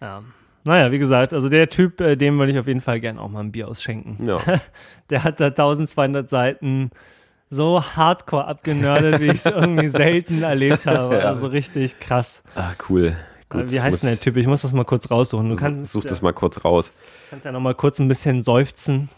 [0.00, 0.22] Ja.
[0.64, 3.28] Naja, wie gesagt, also der Typ, äh, dem würde ich auf jeden Fall gern auch
[3.28, 4.26] mal ein Bier ausschenken.
[4.26, 4.38] Ja,
[5.10, 6.90] Der hat da 1200 Seiten
[7.48, 11.14] so hardcore abgenördet, wie ich es irgendwie selten erlebt habe.
[11.16, 11.20] Ja.
[11.22, 12.42] Also richtig krass.
[12.54, 13.16] Ah, cool.
[13.50, 14.36] Gut, wie heißt denn der Typ?
[14.36, 15.48] Ich muss das mal kurz raussuchen.
[15.48, 16.92] Du kannst, Such das mal kurz raus.
[17.30, 19.08] kannst ja noch mal kurz ein bisschen seufzen.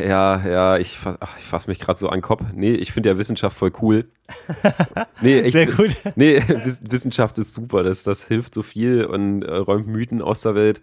[0.00, 2.42] Ja, ja, ich, ach, ich fasse mich gerade so an den Kopf.
[2.54, 4.06] Nee, ich finde ja Wissenschaft voll cool.
[5.20, 5.52] Nee, echt.
[5.54, 5.96] Sehr gut.
[6.14, 7.82] Nee, Wiss- Wissenschaft ist super.
[7.82, 10.82] Das, das hilft so viel und äh, räumt Mythen aus der Welt.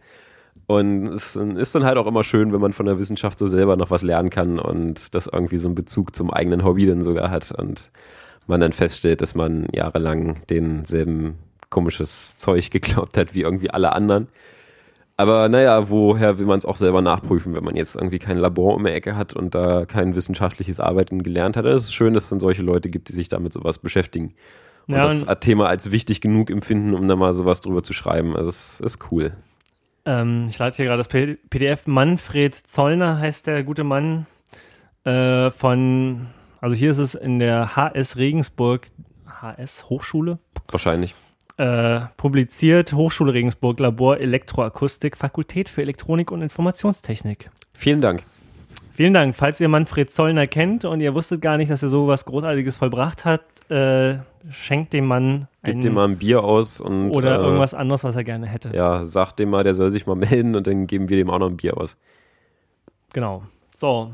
[0.66, 3.78] Und es ist dann halt auch immer schön, wenn man von der Wissenschaft so selber
[3.78, 7.32] noch was lernen kann und das irgendwie so einen Bezug zum eigenen Hobby dann sogar
[7.32, 7.90] hat und
[8.48, 11.36] man dann feststellt, dass man jahrelang denselben
[11.70, 14.28] komisches Zeug geglaubt hat wie irgendwie alle anderen.
[15.20, 18.76] Aber naja, woher will man es auch selber nachprüfen, wenn man jetzt irgendwie kein Labor
[18.76, 21.66] um die Ecke hat und da kein wissenschaftliches Arbeiten gelernt hat?
[21.66, 24.36] Es ist schön, dass es dann solche Leute gibt, die sich damit sowas beschäftigen.
[24.88, 27.94] Und Ja, das und- Thema als wichtig genug empfinden, um da mal sowas drüber zu
[27.94, 28.36] schreiben.
[28.36, 29.34] Also es ist cool.
[30.06, 31.08] Ähm, ich lade hier gerade das
[31.50, 31.88] PDF.
[31.88, 34.28] Manfred Zollner heißt der gute Mann
[35.04, 36.28] äh, von,
[36.62, 38.88] also hier ist es in der HS Regensburg,
[39.42, 40.38] HS Hochschule,
[40.70, 41.16] Wahrscheinlich.
[41.58, 47.50] Äh, publiziert, Hochschule Regensburg, Labor Elektroakustik, Fakultät für Elektronik und Informationstechnik.
[47.74, 48.24] Vielen Dank.
[48.94, 49.36] Vielen Dank.
[49.36, 52.78] Falls ihr Manfred Zollner kennt und ihr wusstet gar nicht, dass er so was Großartiges
[52.78, 54.18] vollbracht hat, äh,
[54.50, 58.04] schenkt dem Mann Gebt ein, dem mal ein Bier aus und oder äh, irgendwas anderes,
[58.04, 58.72] was er gerne hätte.
[58.74, 61.40] Ja, sagt dem mal, der soll sich mal melden und dann geben wir dem auch
[61.40, 61.96] noch ein Bier aus.
[63.14, 63.44] Genau.
[63.76, 64.12] So,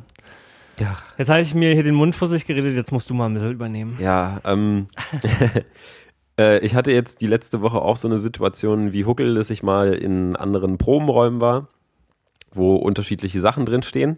[0.80, 3.34] Ja, jetzt habe ich mir hier den Mund fusselig geredet, jetzt musst du mal ein
[3.36, 3.98] bisschen übernehmen.
[4.02, 4.88] Ja, ähm,
[6.40, 9.64] äh, ich hatte jetzt die letzte Woche auch so eine Situation wie Huckel, dass ich
[9.64, 11.68] mal in anderen Probenräumen war,
[12.52, 14.18] wo unterschiedliche Sachen drinstehen.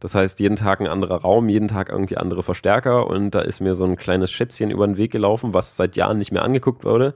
[0.00, 3.60] Das heißt, jeden Tag ein anderer Raum, jeden Tag irgendwie andere Verstärker und da ist
[3.60, 6.84] mir so ein kleines Schätzchen über den Weg gelaufen, was seit Jahren nicht mehr angeguckt
[6.84, 7.14] wurde.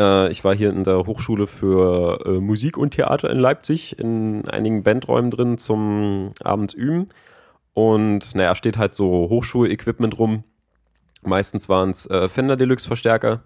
[0.00, 4.48] Äh, ich war hier in der Hochschule für äh, Musik und Theater in Leipzig in
[4.48, 7.08] einigen Bandräumen drin zum abends üben.
[7.74, 10.42] Und naja, steht halt so Hochschulequipment rum.
[11.22, 13.42] Meistens waren es äh, Fender Deluxe Verstärker.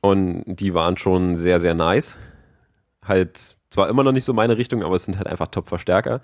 [0.00, 2.18] Und die waren schon sehr, sehr nice.
[3.02, 6.20] Halt zwar immer noch nicht so meine Richtung, aber es sind halt einfach Top-Verstärker.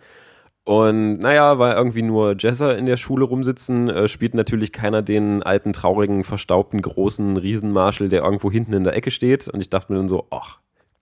[0.64, 5.42] Und naja, weil irgendwie nur Jazzer in der Schule rumsitzen, äh, spielt natürlich keiner den
[5.42, 9.48] alten, traurigen, verstaubten, großen Riesenmarshall, der irgendwo hinten in der Ecke steht.
[9.48, 10.58] Und ich dachte mir dann so, ach,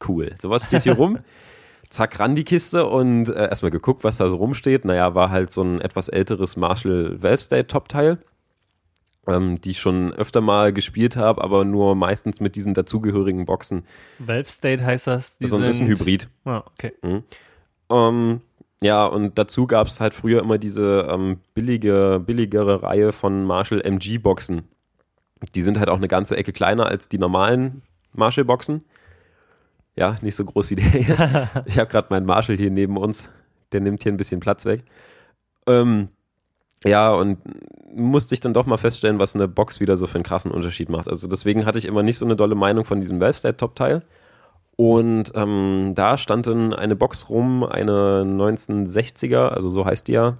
[0.08, 1.18] cool, sowas steht hier rum.
[1.90, 4.84] Zack, ran die Kiste und äh, erstmal geguckt, was da so rumsteht.
[4.84, 8.18] Naja, war halt so ein etwas älteres Marshall Valve State Top-Teil,
[9.28, 13.84] ähm, die ich schon öfter mal gespielt habe, aber nur meistens mit diesen dazugehörigen Boxen.
[14.18, 15.38] Valve State heißt das.
[15.38, 16.28] Die Also ist ein sind- Hybrid.
[16.44, 16.92] Ah, okay.
[17.90, 18.40] Ähm,
[18.80, 23.80] ja, und dazu gab es halt früher immer diese ähm, billige, billigere Reihe von Marshall
[23.80, 24.62] MG-Boxen.
[25.54, 27.82] Die sind halt auch eine ganze Ecke kleiner als die normalen
[28.14, 28.84] Marshall-Boxen.
[29.96, 31.48] Ja, nicht so groß wie der hier.
[31.66, 33.28] ich habe gerade meinen Marshall hier neben uns.
[33.72, 34.82] Der nimmt hier ein bisschen Platz weg.
[35.66, 36.08] Ähm,
[36.84, 37.38] ja, und
[37.94, 40.88] musste ich dann doch mal feststellen, was eine Box wieder so für einen krassen Unterschied
[40.88, 41.08] macht.
[41.08, 44.02] Also deswegen hatte ich immer nicht so eine dolle Meinung von diesem Valve-State-Top-Teil.
[44.76, 50.38] Und ähm, da stand dann eine Box rum, eine 1960er, also so heißt die ja,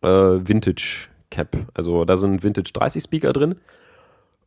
[0.00, 1.56] äh, Vintage Cap.
[1.74, 3.56] Also da sind Vintage 30 Speaker drin.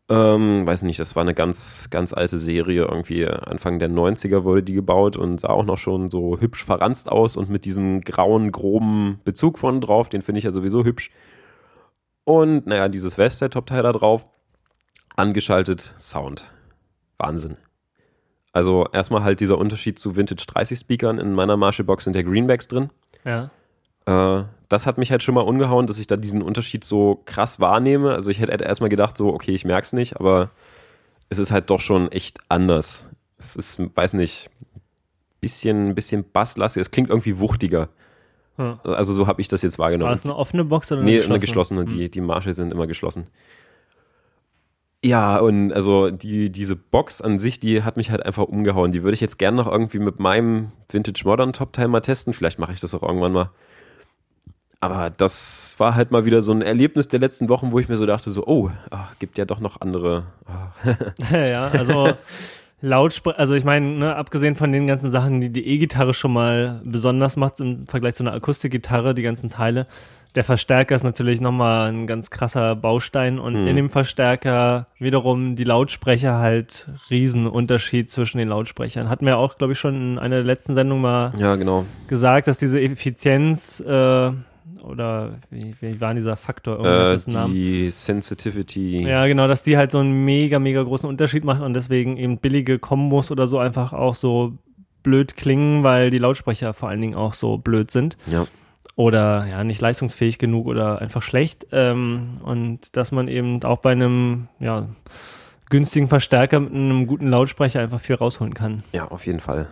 [0.07, 2.83] Ähm, weiß nicht, das war eine ganz, ganz alte Serie.
[2.83, 7.11] Irgendwie Anfang der 90er wurde die gebaut und sah auch noch schon so hübsch verranzt
[7.11, 11.09] aus und mit diesem grauen, groben Bezug von drauf, den finde ich ja sowieso hübsch.
[12.23, 14.27] Und naja, dieses Website-Top-Teil da drauf,
[15.15, 16.51] angeschaltet, Sound.
[17.17, 17.57] Wahnsinn.
[18.51, 21.17] Also erstmal halt dieser Unterschied zu Vintage 30 Speakern.
[21.17, 22.89] In meiner Marshall-Box sind ja Greenbacks drin.
[23.23, 23.49] Ja.
[24.05, 27.59] Äh, das hat mich halt schon mal umgehauen, dass ich da diesen Unterschied so krass
[27.59, 28.13] wahrnehme.
[28.13, 30.49] Also ich hätte erstmal gedacht, so, okay, ich merk's nicht, aber
[31.29, 33.09] es ist halt doch schon echt anders.
[33.37, 34.49] Es ist, weiß nicht,
[35.41, 36.81] bisschen, bisschen basslastig.
[36.81, 37.89] Es klingt irgendwie wuchtiger.
[38.57, 38.79] Hm.
[38.83, 40.09] Also so habe ich das jetzt wahrgenommen.
[40.09, 41.33] War es eine offene Box oder eine Nee, geschlossene?
[41.33, 41.85] eine geschlossene.
[41.85, 43.27] Die, die Marshall sind immer geschlossen.
[45.03, 48.91] Ja, und also die, diese Box an sich, die hat mich halt einfach umgehauen.
[48.91, 52.33] Die würde ich jetzt gerne noch irgendwie mit meinem Vintage Modern Top mal testen.
[52.33, 53.51] Vielleicht mache ich das auch irgendwann mal.
[54.86, 57.97] Aber das war halt mal wieder so ein Erlebnis der letzten Wochen, wo ich mir
[57.97, 60.23] so dachte, so, oh, ah, gibt ja doch noch andere.
[60.45, 61.36] Ah.
[61.36, 62.13] ja, also
[62.81, 66.81] Lautsprecher, also ich meine, ne, abgesehen von den ganzen Sachen, die die E-Gitarre schon mal
[66.83, 69.88] besonders macht im Vergleich zu einer Akustikgitarre, die ganzen Teile,
[70.36, 73.67] der Verstärker ist natürlich nochmal ein ganz krasser Baustein und Hm.
[73.67, 79.09] in dem Verstärker wiederum die Lautsprecher halt Riesenunterschied zwischen den Lautsprechern.
[79.09, 81.86] Hatten wir auch, glaube ich, schon in einer der letzten Sendungen mal Ja, genau.
[82.07, 84.32] gesagt, dass diese Effizienz äh,
[84.83, 86.78] oder wie, wie war dieser Faktor?
[86.78, 87.54] Irgendwas Äh, Namen?
[87.54, 89.05] die Sensitivity.
[89.08, 92.37] Ja, genau, dass die halt so einen mega, mega großen Unterschied macht und deswegen eben
[92.39, 94.54] billige Kombos oder so einfach auch so
[95.04, 98.17] blöd klingen, weil die Lautsprecher vor allen Dingen auch so blöd sind.
[98.28, 98.46] Ja.
[98.96, 101.67] oder ja, nicht leistungsfähig genug oder einfach schlecht.
[101.71, 104.87] Ähm, und dass man eben auch bei einem ja,
[105.70, 108.83] günstigen Verstärker mit einem guten Lautsprecher einfach viel rausholen kann.
[108.93, 109.67] Ja, auf jeden Fall.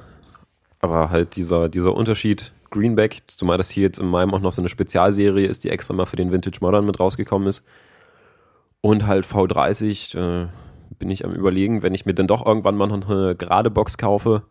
[0.82, 4.62] Aber halt dieser, dieser Unterschied, Greenback, zumal das hier jetzt in meinem auch noch so
[4.62, 7.66] eine Spezialserie ist, die extra mal für den Vintage Modern mit rausgekommen ist.
[8.82, 10.48] Und halt V30, äh,
[11.00, 13.98] bin ich am überlegen, wenn ich mir dann doch irgendwann mal noch eine gerade Box
[13.98, 14.44] kaufe,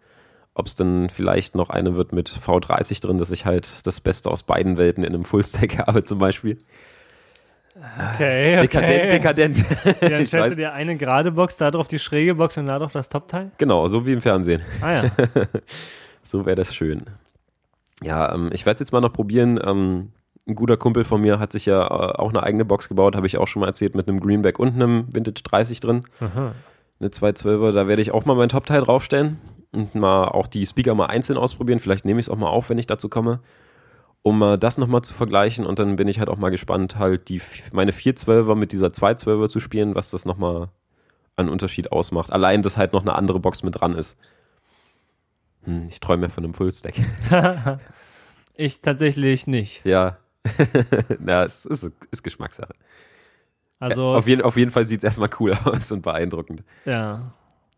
[0.54, 4.30] ob es dann vielleicht noch eine wird mit V30 drin, dass ich halt das Beste
[4.30, 6.58] aus beiden Welten in einem Fullstack habe zum Beispiel.
[7.74, 8.60] Okay, okay.
[8.60, 9.58] Dekadent, dekadent.
[9.58, 12.66] Ja, dann Ich stellst du dir eine gerade Box, da drauf die schräge Box und
[12.66, 13.50] da drauf das Topteil?
[13.58, 14.62] Genau, so wie im Fernsehen.
[14.80, 15.10] Ah ja.
[16.24, 17.02] So wäre das schön.
[18.02, 19.60] Ja, ähm, ich werde es jetzt mal noch probieren.
[19.64, 20.12] Ähm,
[20.46, 23.26] ein guter Kumpel von mir hat sich ja äh, auch eine eigene Box gebaut, habe
[23.26, 26.04] ich auch schon mal erzählt, mit einem Greenback und einem Vintage 30 drin.
[26.20, 26.52] Aha.
[27.00, 29.38] Eine 212er, da werde ich auch mal mein Top-Teil draufstellen
[29.72, 31.78] und mal auch die Speaker mal einzeln ausprobieren.
[31.78, 33.40] Vielleicht nehme ich es auch mal auf, wenn ich dazu komme,
[34.22, 35.64] um mal das nochmal zu vergleichen.
[35.64, 37.40] Und dann bin ich halt auch mal gespannt, halt die,
[37.72, 40.68] meine 412er mit dieser 212er zu spielen, was das nochmal
[41.36, 42.32] an Unterschied ausmacht.
[42.32, 44.18] Allein, dass halt noch eine andere Box mit dran ist.
[45.64, 46.94] Hm, ich träume von einem Fullstack.
[48.54, 49.80] Ich tatsächlich nicht.
[49.84, 50.18] Ja.
[51.18, 52.74] Na, es ist, ist Geschmackssache.
[53.80, 56.62] Also, auf, jeden, auf jeden Fall sieht es erstmal cool aus und beeindruckend.
[56.84, 57.32] ja.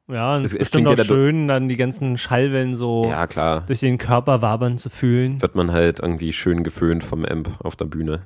[0.07, 3.07] Ja, und es Es- ist es bestimmt auch ja schön, dann die ganzen Schallwellen so
[3.09, 3.63] Ja, klar.
[3.67, 5.41] durch den Körper wabern zu fühlen.
[5.41, 8.21] Wird man halt irgendwie schön geföhnt vom Amp auf der Bühne.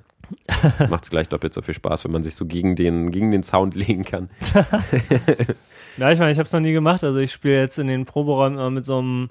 [0.91, 3.45] Macht es gleich doppelt so viel Spaß, wenn man sich so gegen den, gegen den
[3.45, 4.29] Sound legen kann.
[5.99, 7.03] Ja, ich meine, ich habe es noch nie gemacht.
[7.05, 9.31] Also ich spiele jetzt in den Proberäumen immer mit so einem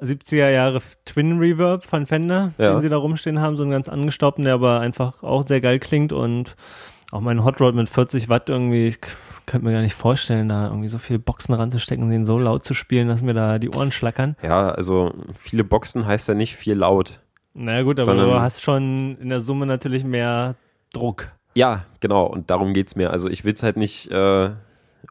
[0.00, 2.72] 70er Jahre Twin Reverb von Fender, Ja.
[2.72, 5.78] den sie da rumstehen haben, so einen ganz angestaubten, der aber einfach auch sehr geil
[5.78, 6.54] klingt und
[7.12, 8.98] auch mein Hot Rod mit 40 Watt irgendwie, ich
[9.46, 12.64] könnte mir gar nicht vorstellen, da irgendwie so viele Boxen ranzustecken und den so laut
[12.64, 14.36] zu spielen, dass mir da die Ohren schlackern.
[14.42, 17.20] Ja, also viele Boxen heißt ja nicht viel laut.
[17.54, 20.56] Naja gut, aber du hast schon in der Summe natürlich mehr
[20.92, 21.28] Druck.
[21.54, 23.10] Ja, genau, und darum geht's mir.
[23.10, 24.50] Also ich will es halt nicht äh,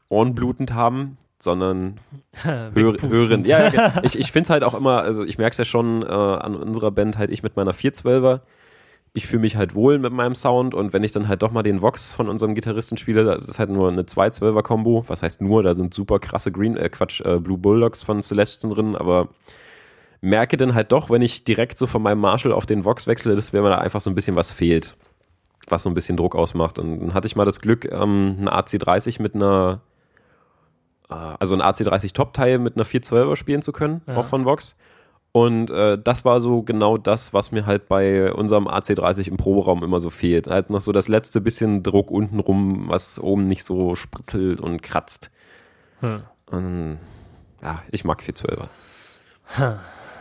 [0.10, 2.00] ohrenblutend haben, sondern
[2.44, 3.10] hör, Wegpusten.
[3.10, 3.44] hören.
[3.46, 6.06] Ja, ich, ich finde es halt auch immer, also ich merke es ja schon äh,
[6.06, 8.42] an unserer Band, halt ich mit meiner 412er.
[9.14, 11.64] Ich fühle mich halt wohl mit meinem Sound und wenn ich dann halt doch mal
[11.64, 15.06] den Vox von unserem Gitarristen spiele, das ist halt nur eine 212er Kombo.
[15.08, 18.72] Was heißt nur, da sind super krasse Green, äh Quatsch, äh, Blue Bulldogs von Celestion
[18.72, 19.30] drin, aber
[20.20, 23.36] merke dann halt doch, wenn ich direkt so von meinem Marshall auf den Vox wechsle,
[23.36, 24.98] dass mir da einfach so ein bisschen was fehlt
[25.68, 26.80] was so ein bisschen Druck ausmacht.
[26.80, 29.82] Und dann hatte ich mal das Glück, ähm, eine AC30 mit einer,
[31.10, 34.18] äh, also ein AC30 Top-Teil mit einer 412er spielen zu können, Ja.
[34.18, 34.76] auch von Vox.
[35.32, 39.84] Und äh, das war so genau das, was mir halt bei unserem AC30 im Proberaum
[39.84, 40.48] immer so fehlt.
[40.48, 45.32] Halt noch so das letzte bisschen Druck untenrum, was oben nicht so spritzelt und kratzt.
[46.00, 46.22] Hm.
[46.52, 47.00] Und,
[47.62, 48.68] ja, ich mag 412er.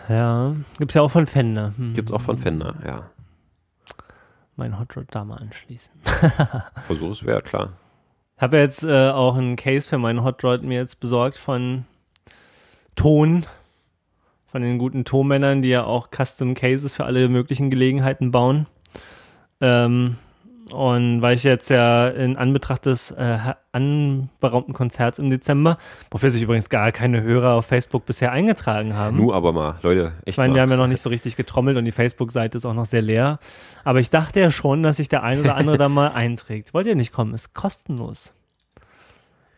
[0.08, 1.72] Ja, gibt's ja auch von Fender.
[1.76, 1.94] Hm.
[1.94, 3.10] Gibt's auch von Fender, ja.
[4.56, 5.92] Mein Hot Rod da mal anschließen.
[6.86, 7.72] Versuch es wäre klar.
[8.38, 11.86] Habe jetzt äh, auch einen Case für meinen Hot Rod mir jetzt besorgt von
[12.94, 13.46] Ton,
[14.46, 18.66] von den guten Tonmännern, die ja auch Custom Cases für alle möglichen Gelegenheiten bauen.
[19.60, 20.16] Ähm,
[20.72, 23.38] und weil ich jetzt ja in Anbetracht des äh,
[23.72, 25.78] anberaumten Konzerts im Dezember,
[26.10, 29.16] wofür sich übrigens gar keine Hörer auf Facebook bisher eingetragen haben.
[29.16, 30.54] Nu aber mal, Leute, echt Ich meine, mal.
[30.56, 33.02] wir haben ja noch nicht so richtig getrommelt und die Facebook-Seite ist auch noch sehr
[33.02, 33.38] leer.
[33.84, 36.72] Aber ich dachte ja schon, dass sich der ein oder andere da mal einträgt.
[36.74, 37.34] Wollt ihr nicht kommen?
[37.34, 38.32] Ist kostenlos.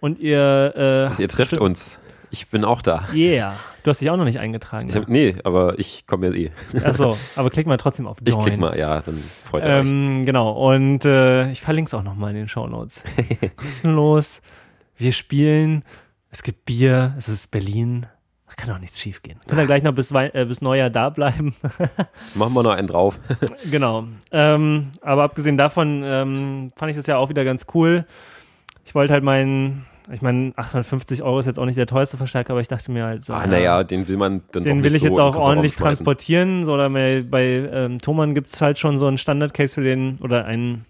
[0.00, 1.98] Und ihr, äh, Und ihr stimmt- uns.
[2.36, 3.08] Ich bin auch da.
[3.14, 3.56] Yeah.
[3.82, 4.90] Du hast dich auch noch nicht eingetragen.
[4.90, 6.50] Ich hab, nee, aber ich komme ja eh.
[6.74, 6.84] Ja.
[6.84, 8.44] Achso, aber klick mal trotzdem auf Ich Join.
[8.44, 9.88] klick mal, ja, dann freut ihr euch.
[9.88, 13.02] Ähm, genau, und äh, ich verlinke es auch nochmal in den Shownotes.
[13.56, 14.42] Kostenlos.
[14.98, 15.82] Wir spielen.
[16.30, 17.14] Es gibt Bier.
[17.16, 18.04] Es ist Berlin.
[18.46, 19.40] Da kann auch nichts schief gehen.
[19.46, 21.56] Können wir gleich noch bis, äh, bis Neujahr da bleiben.
[22.34, 23.18] Machen wir noch einen drauf.
[23.70, 24.04] Genau.
[24.30, 28.04] Ähm, aber abgesehen davon ähm, fand ich das ja auch wieder ganz cool.
[28.84, 32.52] Ich wollte halt meinen, ich meine, 850 Euro ist jetzt auch nicht der teuerste Verstärker,
[32.52, 33.32] aber ich dachte mir halt so.
[33.32, 35.84] ah, ja, naja, den will man dann Den will ich so jetzt auch ordentlich schmeißen.
[36.04, 36.64] transportieren.
[36.64, 40.18] So, oder bei, bei ähm, Thomann gibt es halt schon so einen Standard-Case für den,
[40.22, 40.84] oder ein,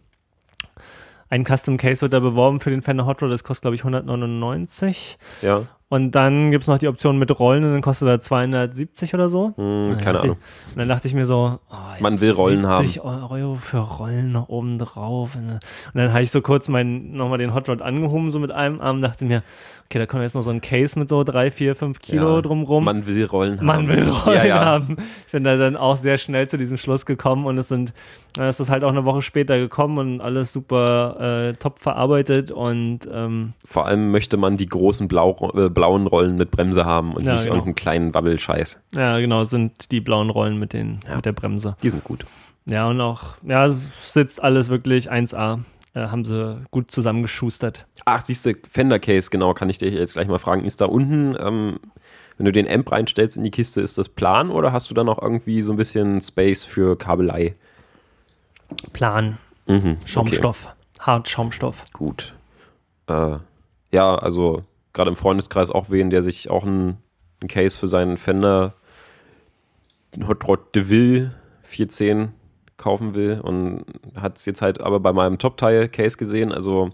[1.28, 5.18] ein Custom-Case wird da beworben für den Fender Hot Rod, das kostet, glaube ich, 199.
[5.42, 9.14] Ja, Und dann gibt es noch die Option mit Rollen und dann kostet er 270
[9.14, 9.52] oder so.
[9.56, 10.36] hm, dann keine Ahnung.
[10.66, 14.32] Ich, und dann dachte ich mir so, oh, Man will Rollen 70 Euro für Rollen
[14.32, 15.36] noch oben drauf.
[15.36, 15.60] Und
[15.94, 19.00] dann habe ich so kurz mein, nochmal den Hot Rod angehoben, so mit einem Arm,
[19.00, 19.44] dachte mir,
[19.86, 22.42] okay, da kommt jetzt noch so ein Case mit so drei, vier, fünf Kilo Ja,
[22.42, 22.84] drumrum.
[22.84, 23.66] Man will Rollen haben.
[23.66, 24.64] Man will Rollen ja, ja.
[24.64, 24.96] haben.
[25.26, 27.92] Ich bin da dann auch sehr schnell zu diesem Schluss gekommen und es sind,
[28.38, 33.00] es ist halt auch eine Woche später gekommen und alles super äh, top verarbeitet und
[33.12, 37.24] ähm, Vor allem möchte man die großen Blau, äh, blauen Rollen mit Bremse haben und
[37.24, 37.54] nicht genau.
[37.54, 38.80] irgendeinen kleinen Wabbelscheiß.
[38.94, 41.76] ja genau, sind die blauen Rollen mit den mit der Bremse.
[41.82, 42.26] Die sind gut.
[42.68, 45.60] Ja, und auch, ja, es sitzt alles wirklich 1A.
[45.96, 47.86] Äh, haben sie gut zusammengeschustert.
[48.04, 50.62] Ach, siehst du, Fender Case, genau, kann ich dir jetzt gleich mal fragen.
[50.62, 51.80] Ist da unten, ähm,
[52.36, 55.04] wenn du den Amp reinstellst in die Kiste, ist das plan oder hast du da
[55.04, 57.54] noch irgendwie so ein bisschen Space für Kabelei?
[58.92, 59.38] Plan.
[59.66, 60.68] Mhm, Schaumstoff.
[60.98, 61.84] Hart Schaumstoff.
[61.94, 62.34] Gut.
[63.06, 63.38] Äh,
[63.90, 66.98] ja, also gerade im Freundeskreis auch wen, der sich auch ein,
[67.40, 68.74] ein Case für seinen Fender
[70.26, 71.32] Hot Rod DeVille
[71.62, 72.34] 410
[72.76, 73.84] kaufen will und
[74.20, 76.52] hat es jetzt halt aber bei meinem Top-Teil-Case gesehen.
[76.52, 76.90] Also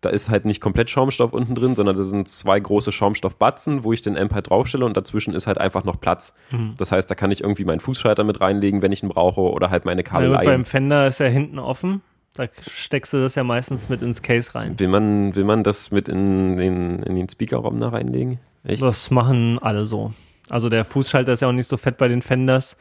[0.00, 3.92] da ist halt nicht komplett Schaumstoff unten drin, sondern da sind zwei große Schaumstoffbatzen, wo
[3.92, 6.34] ich den Amp halt draufstelle und dazwischen ist halt einfach noch Platz.
[6.50, 6.74] Mhm.
[6.78, 9.70] Das heißt, da kann ich irgendwie meinen Fußschalter mit reinlegen, wenn ich ihn brauche oder
[9.70, 10.30] halt meine Kabel.
[10.30, 12.02] Ja, beim Fender ist ja hinten offen.
[12.34, 14.78] Da steckst du das ja meistens mit ins Case rein.
[14.78, 18.38] Will man, will man das mit in den, in den Speakerraum da reinlegen?
[18.62, 18.82] Echt?
[18.82, 20.12] Das machen alle so.
[20.48, 22.76] Also der Fußschalter ist ja auch nicht so fett bei den Fenders.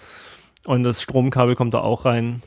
[0.67, 2.43] Und das Stromkabel kommt da auch rein.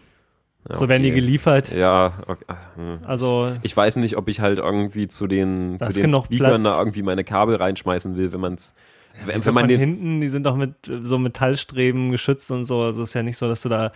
[0.69, 1.73] Ja, so werden die geliefert.
[1.73, 2.45] Ja, okay.
[2.77, 2.99] Hm.
[3.07, 7.03] Also ich weiß nicht, ob ich halt irgendwie zu den, zu den Speakern da irgendwie
[7.03, 8.75] meine Kabel reinschmeißen will, wenn man es.
[9.19, 12.83] Ja, wenn, wenn man den hinten, die sind doch mit so Metallstreben geschützt und so.
[12.83, 13.91] Also es ist ja nicht so, dass du da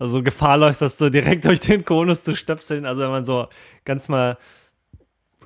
[0.00, 2.84] also Gefahr läufst, dass du direkt durch den Konus zu stöpseln.
[2.84, 3.46] Also wenn man so
[3.84, 4.38] ganz mal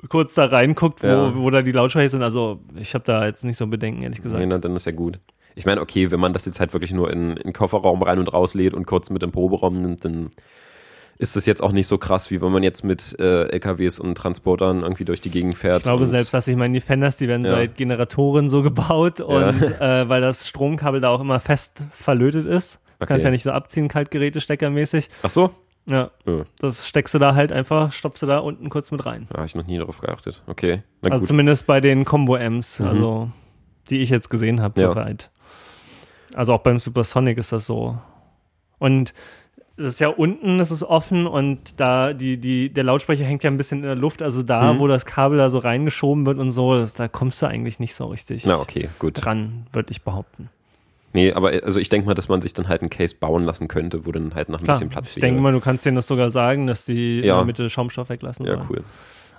[0.08, 1.36] kurz da reinguckt, wo, ja.
[1.36, 2.22] wo da die Lautsprecher sind.
[2.22, 4.42] Also ich habe da jetzt nicht so Bedenken, ehrlich gesagt.
[4.42, 5.20] Nee, dann ist ja gut.
[5.54, 8.18] Ich meine, okay, wenn man das jetzt halt wirklich nur in, in den Kofferraum rein
[8.18, 10.30] und raus lädt und kurz mit dem Proberaum nimmt, dann
[11.18, 14.16] ist das jetzt auch nicht so krass, wie wenn man jetzt mit äh, LKWs und
[14.16, 15.78] Transportern irgendwie durch die Gegend fährt.
[15.78, 17.52] Ich glaube selbst, dass ich meine, die Fenders, die werden ja.
[17.52, 20.02] seit Generatoren so gebaut und ja.
[20.02, 22.74] äh, weil das Stromkabel da auch immer fest verlötet ist.
[22.74, 23.06] Du okay.
[23.06, 25.10] kannst ja nicht so abziehen, Kaltgeräte-Steckermäßig.
[25.22, 25.50] Ach so?
[25.86, 26.10] Ja.
[26.26, 26.44] ja.
[26.58, 29.26] Das steckst du da halt einfach, stopfst du da unten kurz mit rein.
[29.30, 30.42] Da habe ich noch nie darauf geachtet.
[30.46, 30.82] Okay.
[31.02, 32.86] also zumindest bei den Combo-Amps, mhm.
[32.86, 33.30] also
[33.90, 34.90] die ich jetzt gesehen habe, ja.
[34.90, 35.30] soweit.
[36.34, 37.98] Also auch beim Supersonic ist das so.
[38.78, 39.14] Und
[39.76, 43.50] das ist ja unten, das ist offen und da die, die, der Lautsprecher hängt ja
[43.50, 44.80] ein bisschen in der Luft, also da, mhm.
[44.80, 47.94] wo das Kabel da so reingeschoben wird und so, das, da kommst du eigentlich nicht
[47.94, 49.24] so richtig Na, okay, gut.
[49.24, 50.50] dran, würde ich behaupten.
[51.14, 53.68] Nee, aber also ich denke mal, dass man sich dann halt einen Case bauen lassen
[53.68, 55.18] könnte, wo dann halt noch ein Klar, bisschen Platz wäre.
[55.18, 57.34] Ich denke mal, du kannst denen das sogar sagen, dass die ja.
[57.34, 58.82] in der Mitte Schaumstoff weglassen Ja, cool.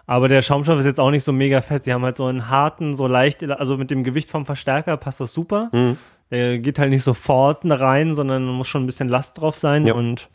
[0.05, 1.85] Aber der Schaumstoff ist jetzt auch nicht so mega fett.
[1.85, 5.19] Sie haben halt so einen harten, so leicht, also mit dem Gewicht vom Verstärker passt
[5.19, 5.69] das super.
[5.71, 5.97] Mhm.
[6.33, 9.93] Der geht halt nicht sofort rein, sondern muss schon ein bisschen Last drauf sein ja.
[9.93, 10.31] und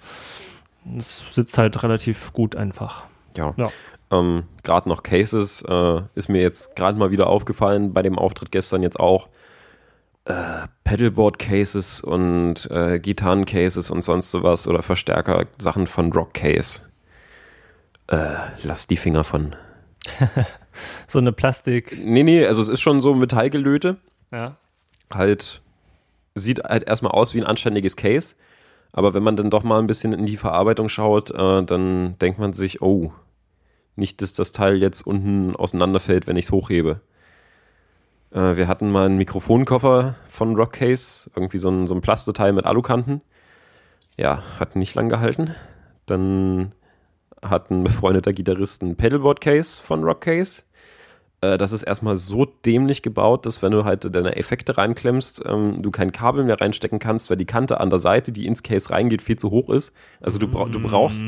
[0.97, 3.07] es sitzt halt relativ gut einfach.
[3.37, 3.53] Ja.
[3.57, 3.69] ja.
[4.12, 8.53] Ähm, gerade noch Cases äh, ist mir jetzt gerade mal wieder aufgefallen, bei dem Auftritt
[8.53, 9.29] gestern jetzt auch.
[10.25, 16.83] Äh, Pedalboard-Cases und äh, Gitarren-Cases und sonst sowas oder Verstärker-Sachen von Rock-Case.
[18.07, 19.57] Äh, lass die Finger von.
[21.09, 21.99] so eine Plastik.
[22.01, 23.97] Nee, nee, also es ist schon so Metallgelöte.
[24.31, 24.59] Ja.
[25.12, 25.61] Halt
[26.39, 28.36] sieht halt erstmal aus wie ein anständiges Case,
[28.93, 32.39] aber wenn man dann doch mal ein bisschen in die Verarbeitung schaut, äh, dann denkt
[32.39, 33.12] man sich, oh,
[33.97, 37.01] nicht, dass das Teil jetzt unten auseinanderfällt, wenn ich es hochhebe.
[38.31, 42.65] Äh, wir hatten mal einen Mikrofonkoffer von Rockcase, irgendwie so ein, so ein Plasteteil mit
[42.65, 43.23] Alukanten.
[44.16, 45.55] Ja, hat nicht lang gehalten.
[46.06, 46.73] Dann
[47.43, 50.62] hat ein befreundeter Gitarrist ein Pedalboard-Case von Rockcase.
[51.40, 55.82] Äh, das ist erstmal so dämlich gebaut, dass wenn du halt deine Effekte reinklemmst, ähm,
[55.82, 58.90] du kein Kabel mehr reinstecken kannst, weil die Kante an der Seite, die ins Case
[58.90, 59.93] reingeht, viel zu hoch ist.
[60.20, 61.23] Also du, bra du brauchst.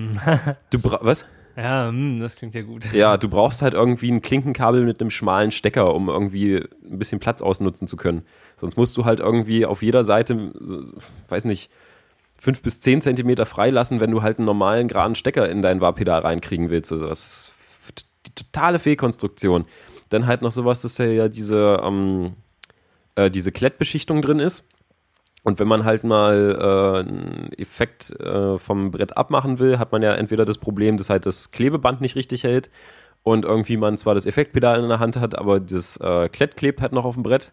[0.71, 1.25] du bra was?
[1.57, 2.91] Ja, mh, das klingt ja gut.
[2.93, 7.19] Ja, du brauchst halt irgendwie ein Klinkenkabel mit einem schmalen Stecker, um irgendwie ein bisschen
[7.19, 8.23] Platz ausnutzen zu können.
[8.57, 11.71] Sonst musst du halt irgendwie auf jeder Seite, äh, weiß nicht,
[12.39, 16.21] fünf bis zehn Zentimeter freilassen, wenn du halt einen normalen geraden Stecker in dein Wahrpedal
[16.21, 16.93] reinkriegen willst.
[16.93, 17.55] Also das ist
[18.27, 19.67] die totale Fehlkonstruktion.
[20.11, 22.35] Dann halt noch sowas, dass ja diese, ähm,
[23.15, 24.69] äh, diese Klettbeschichtung drin ist.
[25.43, 30.03] Und wenn man halt mal äh, einen Effekt äh, vom Brett abmachen will, hat man
[30.03, 32.71] ja entweder das Problem, dass halt das Klebeband nicht richtig hält
[33.23, 36.83] und irgendwie man zwar das Effektpedal in der Hand hat, aber das äh, Klett klebt
[36.83, 37.53] halt noch auf dem Brett.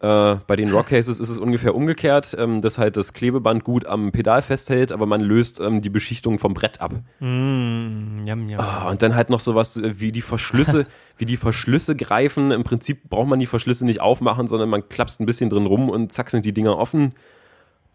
[0.00, 4.12] Äh, bei den Rockcases ist es ungefähr umgekehrt, ähm, dass halt das Klebeband gut am
[4.12, 6.92] Pedal festhält, aber man löst ähm, die Beschichtung vom Brett ab.
[7.20, 8.58] Mm, yum, yum.
[8.58, 12.50] Oh, und dann halt noch sowas äh, wie die Verschlüsse, wie die Verschlüsse greifen.
[12.50, 15.88] Im Prinzip braucht man die Verschlüsse nicht aufmachen, sondern man klapst ein bisschen drin rum
[15.88, 17.14] und zack sind die Dinger offen.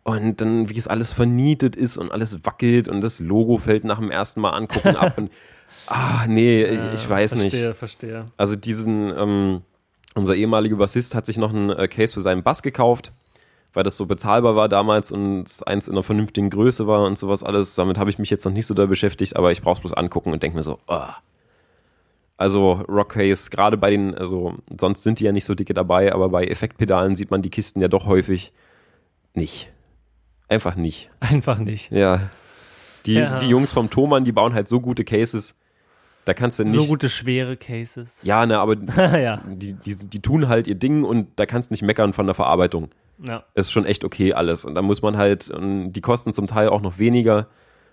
[0.04, 4.00] Und dann, wie es alles vernietet ist und alles wackelt und das Logo fällt nach
[4.00, 5.14] dem ersten Mal angucken ab.
[5.18, 5.30] Und,
[5.86, 7.52] ah, nee, ich, ich weiß verstehe, nicht.
[7.52, 8.26] Verstehe, verstehe.
[8.38, 9.62] Also diesen, ähm,
[10.15, 13.11] unser ehemaliger Bassist hat sich noch einen äh, Case für seinen Bass gekauft,
[13.73, 17.44] weil das so bezahlbar war damals und eins in einer vernünftigen Größe war und sowas
[17.44, 17.76] alles.
[17.76, 19.94] Damit habe ich mich jetzt noch nicht so da beschäftigt, aber ich brauche es bloß
[19.94, 21.02] angucken und denke mir so, oh.
[22.38, 26.30] Also Rockcase, gerade bei den, also sonst sind die ja nicht so dicke dabei, aber
[26.30, 28.53] bei Effektpedalen sieht man die Kisten ja doch häufig
[29.34, 29.69] nicht.
[30.48, 31.11] Einfach nicht.
[31.19, 31.91] Einfach nicht.
[31.91, 32.30] Ja.
[33.06, 33.38] Die, Ja.
[33.38, 35.56] die Jungs vom Thomann, die bauen halt so gute Cases.
[36.30, 36.76] Da kannst du nicht.
[36.76, 38.20] So gute, schwere Cases.
[38.22, 38.76] Ja, ne, aber
[39.18, 39.42] ja.
[39.48, 42.36] die, die, die tun halt ihr Ding und da kannst du nicht meckern von der
[42.36, 42.90] Verarbeitung.
[43.28, 43.44] ja.
[43.56, 44.64] ist schon echt okay alles.
[44.64, 47.48] Und da muss man halt, die kosten zum Teil auch noch weniger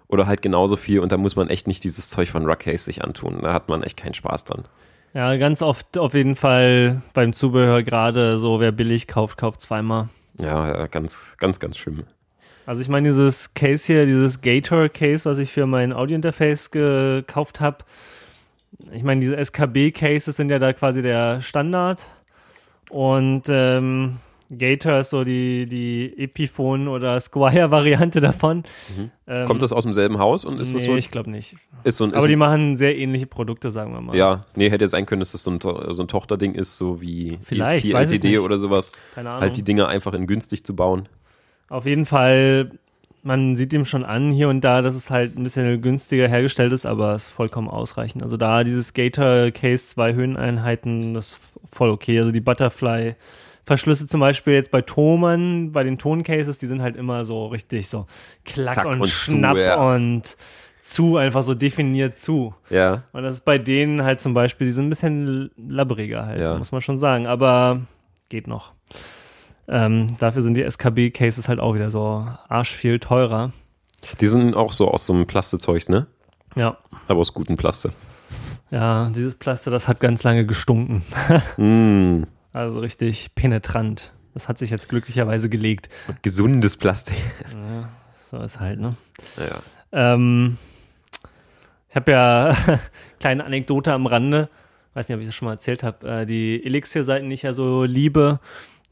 [0.07, 3.03] oder halt genauso viel und da muss man echt nicht dieses Zeug von Ruckcase sich
[3.03, 3.41] antun.
[3.41, 4.67] Da hat man echt keinen Spaß dran.
[5.15, 10.11] Ja, ganz oft auf jeden Fall beim Zubehör gerade so, wer billig kauft, kauft zweimal.
[10.39, 12.05] Ja, ja, ganz, ganz, ganz schlimm.
[12.67, 17.79] Also ich meine, dieses Case hier, dieses Gator-Case, was ich für mein Audio-Interface gekauft habe,
[18.93, 22.07] ich meine, diese SKB-Cases sind ja da quasi der Standard
[22.91, 24.17] und ähm,
[24.57, 28.63] Gator ist so die, die Epiphone- oder Squire-Variante davon.
[29.27, 30.97] Ähm, Kommt das aus demselben Haus und ist nee, das so?
[30.97, 31.57] ich glaube nicht.
[31.83, 34.17] Ist so ein, ist Aber die ein, machen sehr ähnliche Produkte, sagen wir mal.
[34.17, 37.39] ja, nee, hätte sein können, dass das so ein, so ein Tochterding ist, so wie
[37.43, 38.93] Vielleicht, ESP, LTD oder sowas.
[39.15, 39.43] Keine Ahnung.
[39.43, 41.09] Halt die Dinge einfach in günstig zu bauen.
[41.69, 42.71] Auf jeden Fall,
[43.27, 46.73] man sieht ihm schon an hier und da, dass es halt ein bisschen günstiger hergestellt
[46.73, 48.23] ist, aber es ist vollkommen ausreichend.
[48.23, 52.19] Also da dieses Gator Case zwei Höheneinheiten, das ist voll okay.
[52.21, 53.17] Also die Butterfly
[53.65, 57.89] Verschlüsse zum Beispiel jetzt bei Thomann, bei den Toncases, die sind halt immer so richtig
[57.89, 58.07] so
[58.45, 59.75] klack Zack und, und zu, schnapp ja.
[59.75, 60.37] und
[60.81, 62.55] zu, einfach so definiert zu.
[62.71, 66.41] Ja, Und das ist bei denen halt zum Beispiel, die sind ein bisschen labbriger halt,
[66.41, 66.57] Ja.
[66.57, 67.81] muss man schon sagen, aber
[68.29, 68.76] geht noch.
[69.69, 73.53] Ähm, dafür sind die SKB-Cases halt auch wieder so arsch viel teurer.
[74.21, 76.07] die sind auch so aus so einem Plastzeugs, ne?
[76.55, 76.79] Ja,
[77.09, 77.93] Aber aus guten Plaste.
[78.71, 81.03] ja, dieses Plaster, das hat ganz lange gestunken.
[81.57, 84.13] Mm, Also richtig penetrant.
[84.35, 85.89] Das hat sich jetzt glücklicherweise gelegt.
[86.23, 87.17] gesundes Plastik.
[87.53, 87.89] Ja,
[88.31, 88.95] so ist halt, ne?
[89.39, 90.15] Ja.
[90.15, 90.59] Ähm,
[91.89, 92.55] ich habe ja
[93.21, 94.49] kleine Anekdote am Rande,
[94.95, 96.07] weiß nicht, ob ich das schon mal erzählt habe.
[96.23, 98.41] Äh, die Elixir-Seiten, die ich ja so liebe,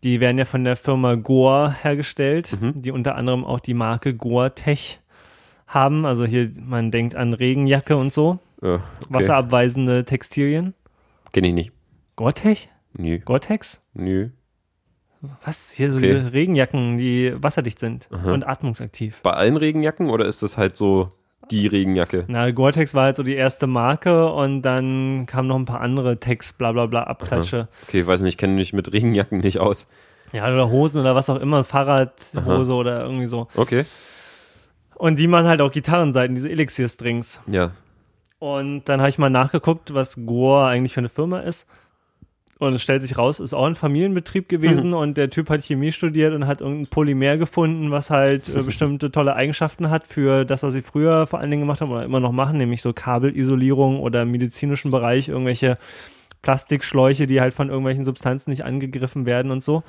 [0.05, 2.81] die werden ja von der Firma Goa hergestellt, Mhm.
[2.83, 5.01] die unter anderem auch die Marke Goa Tech
[5.67, 6.05] haben.
[6.07, 8.83] Also hier, man denkt an Regenjacke und so, Ja, okay.
[9.09, 10.75] wasserabweisende Textilien.
[11.33, 11.73] Kenn ich nicht.
[12.17, 12.69] Gore-Tech?
[12.97, 13.81] Nö, Gore-Tex?
[13.95, 14.29] nö.
[15.43, 15.71] Was?
[15.73, 16.07] Hier so Okay.
[16.15, 18.31] diese Regenjacken, die wasserdicht sind Aha.
[18.33, 19.21] und atmungsaktiv.
[19.23, 21.13] Bei allen Regenjacken oder ist das halt so
[21.51, 22.25] die Regenjacke?
[22.29, 26.19] Na, Gore-Tex war halt so die erste Marke und dann kamen noch ein paar andere
[26.21, 27.69] Tex, bla bla bla, Abklatsche.
[27.87, 29.87] Okay, ich weiß nicht, ich kenne mich mit Regenjacken nicht aus.
[30.33, 33.47] Ja, oder Hosen oder was auch immer, Fahrradhose oder irgendwie so.
[33.57, 33.85] Okay.
[34.97, 37.41] Und die machen halt auch Gitarrenseiten, diese Elixir-Strings.
[37.47, 37.73] Ja.
[38.39, 41.67] Und dann habe ich mal nachgeguckt, was Gore eigentlich für eine Firma ist.
[42.59, 44.95] Und es stellt sich raus, ist auch ein Familienbetrieb gewesen Mhm.
[44.95, 49.11] und der Typ hat Chemie studiert und hat irgendein Polymer gefunden, was halt äh, bestimmte
[49.11, 52.21] tolle Eigenschaften hat für das, was sie früher vor allen Dingen gemacht haben oder immer
[52.21, 55.79] noch machen, nämlich so Kabelisolierung oder im medizinischen Bereich irgendwelche
[56.43, 59.83] Plastikschläuche, die halt von irgendwelchen Substanzen nicht angegriffen werden und so.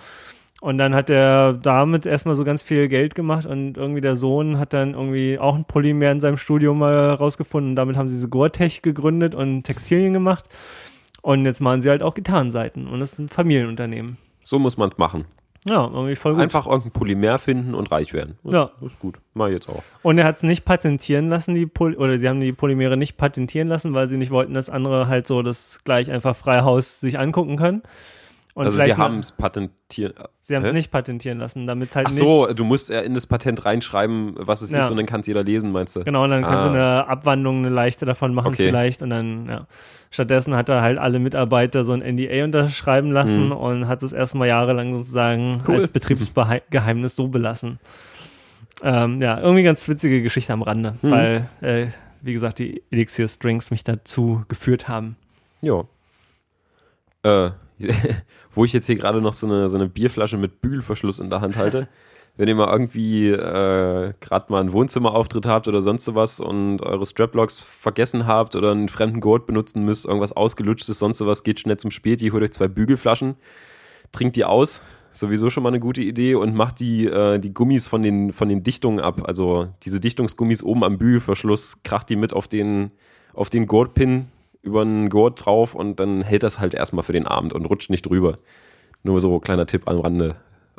[0.62, 4.58] Und dann hat er damit erstmal so ganz viel Geld gemacht und irgendwie der Sohn
[4.58, 7.72] hat dann irgendwie auch ein Polymer in seinem Studium mal rausgefunden.
[7.72, 10.46] Und damit haben sie diese Gore-Tech gegründet und Textilien gemacht.
[11.26, 12.86] Und jetzt machen sie halt auch Gitarrenseiten.
[12.88, 14.18] Und das ist ein Familienunternehmen.
[14.44, 15.26] So muss man es machen.
[15.68, 16.44] Ja, irgendwie voll gut.
[16.44, 18.38] Einfach irgendein Polymer finden und reich werden.
[18.44, 18.72] Das, Ja.
[18.80, 19.18] das ist gut.
[19.34, 19.82] Mach ich jetzt auch.
[20.04, 23.18] Und er hat es nicht patentieren lassen, die Poly oder sie haben die Polymere nicht
[23.18, 27.00] patentieren lassen, weil sie nicht wollten, dass andere halt so das gleich einfach frei Haus
[27.00, 27.82] sich angucken können.
[28.56, 30.16] Und also sie haben es patentiert.
[30.42, 33.28] sie haben es nicht patentieren lassen, damit es halt Ach so, du musst in das
[33.28, 34.80] Patent reinschreiben, was es Ja.
[34.80, 36.06] ist und dann kann es jeder lesen, meinst du?
[36.06, 36.64] Genau, und dann kannst Ah.
[36.64, 38.68] du eine Abwandlung, eine leichte davon machen Okay.
[38.68, 39.68] vielleicht und dann, ja.
[40.10, 43.52] Stattdessen hat er halt alle Mitarbeiter so ein NDA unterschreiben lassen Hm.
[43.52, 45.76] und hat es erstmal jahrelang sozusagen Cool.
[45.76, 47.80] als Betriebsgeheimnis so belassen.
[48.84, 51.12] Ähm, ja, irgendwie ganz witzige Geschichte am Rande, Hm.
[51.12, 51.88] weil, äh,
[52.22, 55.18] wie gesagt, die Elixir Strings mich dazu geführt haben.
[55.62, 55.84] Ja.
[57.24, 57.52] Äh,
[58.54, 61.42] wo ich jetzt hier gerade noch so eine, so eine Bierflasche mit Bügelverschluss in der
[61.42, 61.88] Hand halte.
[62.38, 67.06] Wenn ihr mal irgendwie äh, gerade mal einen Wohnzimmerauftritt habt oder sonst sowas und eure
[67.06, 71.78] Straplocks vergessen habt oder einen fremden Gurt benutzen müsst, irgendwas ausgelutschtes, sonst sowas, geht schnell
[71.78, 73.36] zum Späti, holt euch zwei Bügelflaschen,
[74.12, 74.82] trinkt die aus,
[75.12, 78.50] sowieso schon mal eine gute Idee und macht die, äh, die Gummis von den, von
[78.50, 79.22] den Dichtungen ab.
[79.26, 82.92] Also diese Dichtungsgummis oben am Bügelverschluss, kracht die mit auf den,
[83.34, 84.28] auf den Gurtpin
[84.66, 87.90] über einen Gurt drauf und dann hält das halt erstmal für den Abend und rutscht
[87.90, 88.40] nicht drüber.
[89.04, 90.36] Nur so kleiner Tipp am Rande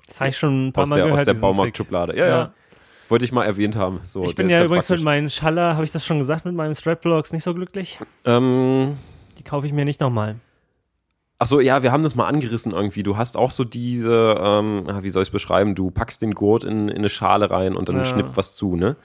[0.08, 1.20] Das habe ich schon ein paar aus Mal der, gehört.
[1.20, 1.34] aus der.
[1.34, 2.16] Baumarktschublade.
[2.18, 2.52] Ja, ja, Ja.
[3.08, 4.00] Wollte ich mal erwähnt haben.
[4.02, 5.04] So, Ich bin ja übrigens mit praktisch.
[5.04, 8.00] meinen Schaller, habe ich das schon gesagt, mit meinen Straplocks nicht so glücklich.
[8.24, 8.96] Ähm,
[9.38, 10.36] Die kaufe ich mir nicht nochmal.
[11.38, 13.04] ach so, ja, wir haben das mal angerissen irgendwie.
[13.04, 15.76] Du hast auch so diese, ähm, ah, wie soll ich es beschreiben?
[15.76, 18.04] Du packst den Gurt in, in eine Schale rein und dann Ja.
[18.06, 18.96] schnippt was zu, ne?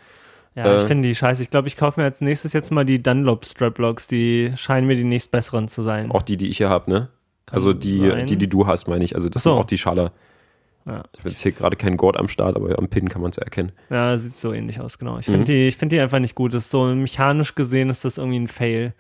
[0.56, 0.88] Ja, ich Äh.
[0.88, 1.42] finde die scheiße.
[1.42, 4.08] Ich glaube, ich kaufe mir als nächstes jetzt mal die Dunlop Straplocks.
[4.08, 6.12] Die scheinen mir die nächstbesseren zu sein.
[6.12, 7.08] Auch die, die ich hier habe, ne?
[7.46, 8.28] Kann Also die, sein.
[8.28, 9.16] die, die du hast, meine ich.
[9.16, 9.52] Also das so.
[9.52, 10.12] sind auch die Schaller.
[10.86, 11.04] Ja.
[11.14, 13.38] Ich habe jetzt hier gerade keinen Gurt am Start, aber am Pin kann man es
[13.38, 13.72] ja erkennen.
[13.92, 15.20] Ja, sieht so ähnlich aus, genau.
[15.20, 15.34] Ich Mhm.
[15.34, 16.54] finde die, ich finde die einfach nicht gut.
[16.54, 18.94] Das ist so mechanisch gesehen ist das irgendwie ein Fail.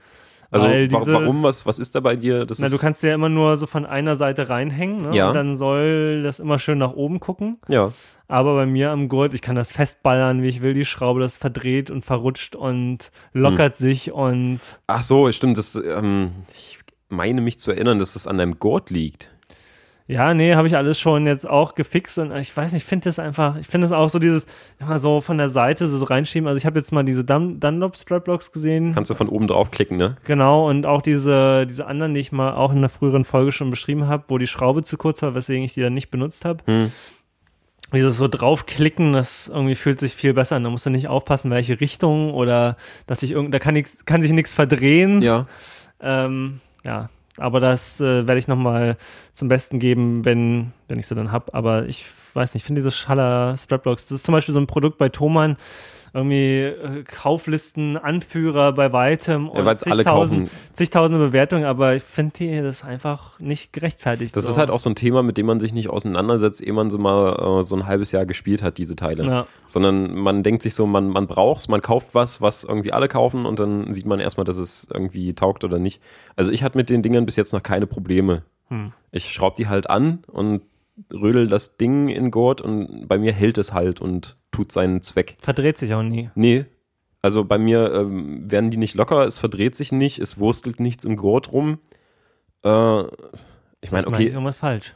[0.51, 2.45] Also diese- warum, was, was ist da bei dir?
[2.45, 5.15] Das Na, du kannst ja immer nur so von einer Seite reinhängen, ne?
[5.15, 5.27] Ja.
[5.29, 7.57] Und dann soll das immer schön nach oben gucken.
[7.67, 7.91] ja.
[8.27, 11.35] Aber bei mir am Gurt, ich kann das festballern, wie ich will, die Schraube, das
[11.35, 13.85] verdreht und verrutscht und lockert Hm.
[13.85, 15.57] sich und Ach so, stimmt.
[15.57, 16.79] Das, ähm, ich
[17.09, 19.31] meine mich zu erinnern, dass es an deinem Gurt liegt.
[20.07, 23.05] Ja, nee, habe ich alles schon jetzt auch gefixt und ich weiß nicht, ich finde
[23.05, 24.45] das einfach, ich finde das auch so dieses,
[24.79, 26.47] immer so von der Seite so reinschieben.
[26.47, 28.93] Also ich habe jetzt mal diese Dun Dunlop Straplocks gesehen.
[28.93, 30.17] Kannst du von oben drauf klicken, ne?
[30.25, 33.69] Genau, und auch diese, diese anderen, die ich mal auch in einer früheren Folge schon
[33.69, 36.63] beschrieben habe, wo die Schraube zu kurz war, weswegen ich die dann nicht benutzt habe.
[36.65, 36.91] Hm.
[37.93, 40.63] Dieses so draufklicken, das irgendwie fühlt sich viel besser an.
[40.63, 44.21] Da musst du nicht aufpassen, welche Richtung oder dass sich irgend, da kann, nix, kann
[44.21, 45.21] sich nichts verdrehen.
[45.21, 45.45] Ja.
[46.01, 48.97] Ähm, ja, aber das äh, werde ich nochmal
[49.33, 51.55] zum Besten geben, wenn, wenn ich sie dann hab.
[51.55, 54.67] Aber ich weiß nicht, ich finde diese Schaller Straplocks, das ist zum Beispiel so ein
[54.67, 55.57] Produkt bei Thomann,
[56.13, 62.33] irgendwie äh, Kauflisten, Anführer bei weitem Ja, weil's alle zigtausend, zigtausende Bewertungen, aber ich finde
[62.37, 64.35] die das einfach nicht gerechtfertigt.
[64.35, 64.51] Das so.
[64.51, 66.97] ist halt auch so ein Thema, mit dem man sich nicht auseinandersetzt, ehe man so
[66.97, 69.25] mal äh, so ein halbes Jahr gespielt hat, diese Teile.
[69.25, 69.47] Ja.
[69.67, 73.45] Sondern man denkt sich so, man, man braucht's, man kauft was, was irgendwie alle kaufen
[73.45, 76.01] und dann sieht man erstmal, dass es irgendwie taugt oder nicht.
[76.35, 78.43] Also ich hatte mit den Dingern bis jetzt noch keine Probleme.
[78.67, 78.91] Hm.
[79.11, 80.61] Ich schraube die halt an und
[81.11, 85.37] rödel das Ding in Gurt und bei mir hält es halt und tut seinen Zweck.
[85.41, 86.29] Verdreht sich auch nie.
[86.35, 86.65] Nee.
[87.21, 91.03] Also bei mir ähm, werden die nicht locker, es verdreht sich nicht, es wurstelt nichts
[91.05, 91.79] im Gurt rum.
[92.63, 93.01] Äh,
[93.81, 94.27] ich meine, Ich okay.
[94.27, 94.95] irgendwas falsch.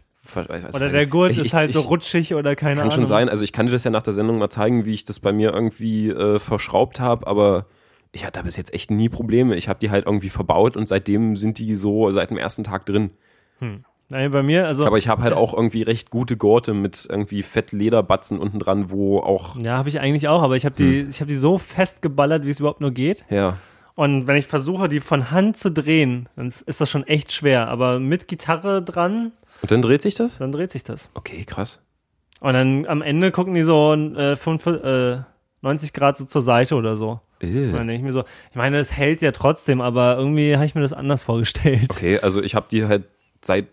[0.73, 2.91] Oder der Gurt ich- ist ich- halt so ich- rutschig oder keine Kann Ahnung.
[2.91, 3.29] schon sein.
[3.29, 5.31] Also ich kann dir das ja nach der Sendung mal zeigen, wie ich das bei
[5.31, 7.67] mir irgendwie äh, verschraubt habe, aber
[8.11, 9.55] ich hatte da bis jetzt echt nie Probleme.
[9.55, 12.87] Ich habe die halt irgendwie verbaut und seitdem sind die so seit dem ersten Tag
[12.87, 13.11] drin.
[14.09, 14.85] Nein, bei mir, also.
[14.85, 19.19] Aber ich habe halt auch irgendwie recht gute Gurte mit irgendwie Fettlederbatzen unten dran, wo
[19.19, 21.09] auch ja, habe ich eigentlich auch, aber ich habe die, Hm.
[21.09, 23.25] ich habe die so festgeballert, wie es überhaupt nur geht.
[23.29, 23.57] ja,
[23.95, 27.67] Und wenn ich versuche, die von Hand zu drehen, dann ist das schon echt schwer.
[27.69, 30.37] Aber mit Gitarre dran, und dann dreht sich das?
[30.37, 31.09] dann dreht sich das.
[31.13, 31.79] Okay, krass.
[32.41, 35.19] Und dann am Ende gucken die so äh, fünf, äh,
[35.61, 37.21] 90 Grad so zur Seite oder so.
[37.41, 37.71] Und Äh.
[37.71, 40.75] dann denke ich mir so, ich meine, es hält ja trotzdem, aber irgendwie habe ich
[40.75, 41.87] mir das anders vorgestellt.
[41.89, 43.05] Okay, also ich habe die halt
[43.41, 43.67] seit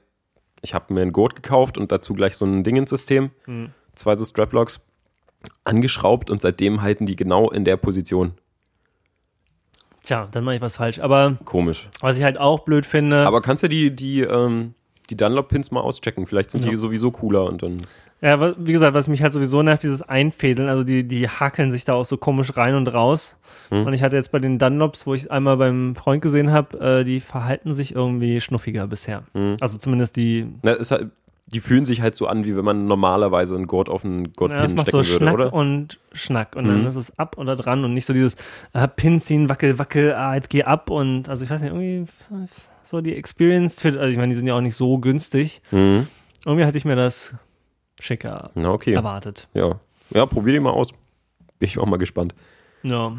[0.63, 3.71] ich habe mir einen Gurt gekauft und dazu gleich so ein Dingensystem, Hm.
[3.95, 4.81] zwei so Straplocks
[5.65, 8.33] angeschraubt und seitdem halten die genau in der Position.
[10.05, 10.99] Tja, dann mache ich was falsch.
[11.01, 11.89] Aber Komisch.
[12.01, 14.75] was ich halt auch blöd finde, Aber kannst du die, die, ähm,
[15.11, 16.27] die Dunlop-Pins mal auschecken?
[16.27, 16.77] Vielleicht sind die Ja.
[16.77, 17.79] sowieso cooler und dann.
[18.23, 21.85] Ja, wie gesagt, was mich halt sowieso nervt, dieses Einfädeln, also die, die hakeln sich
[21.85, 23.37] da auch so komisch rein und raus.
[23.71, 23.85] Hm.
[23.85, 27.05] Und ich hatte jetzt bei den Dunlops, wo ich einmal beim Freund gesehen habe, äh,
[27.05, 29.25] die verhalten sich irgendwie schnuffiger bisher.
[29.35, 29.57] Hm.
[29.61, 31.11] Also zumindest die, Na, halt,
[31.47, 34.29] die fühlen sich halt so an, wie wenn man normalerweise einen Gurt auf einen ja,
[34.29, 35.53] das Gurtpin macht stecken so würde, Schnack oder?
[35.53, 36.87] und Schnack und dann Mhm.
[36.87, 38.37] ist es ab oder dran und nicht so dieses
[38.73, 42.05] äh, Pin ziehen, wackel, wackel, ah, jetzt geh ab und also ich weiß nicht, irgendwie
[42.85, 45.61] so die Experience, für, also ich meine, die sind ja auch nicht so günstig.
[45.73, 46.07] Mhm.
[46.47, 47.35] Irgendwie hatte ich mir das
[48.03, 48.93] schicker Na, okay.
[48.95, 49.49] erwartet.
[49.55, 49.79] Ja.
[50.11, 50.91] Ja, probier die mal aus.
[51.59, 52.35] Bin ich auch mal gespannt.
[52.83, 53.11] Ja.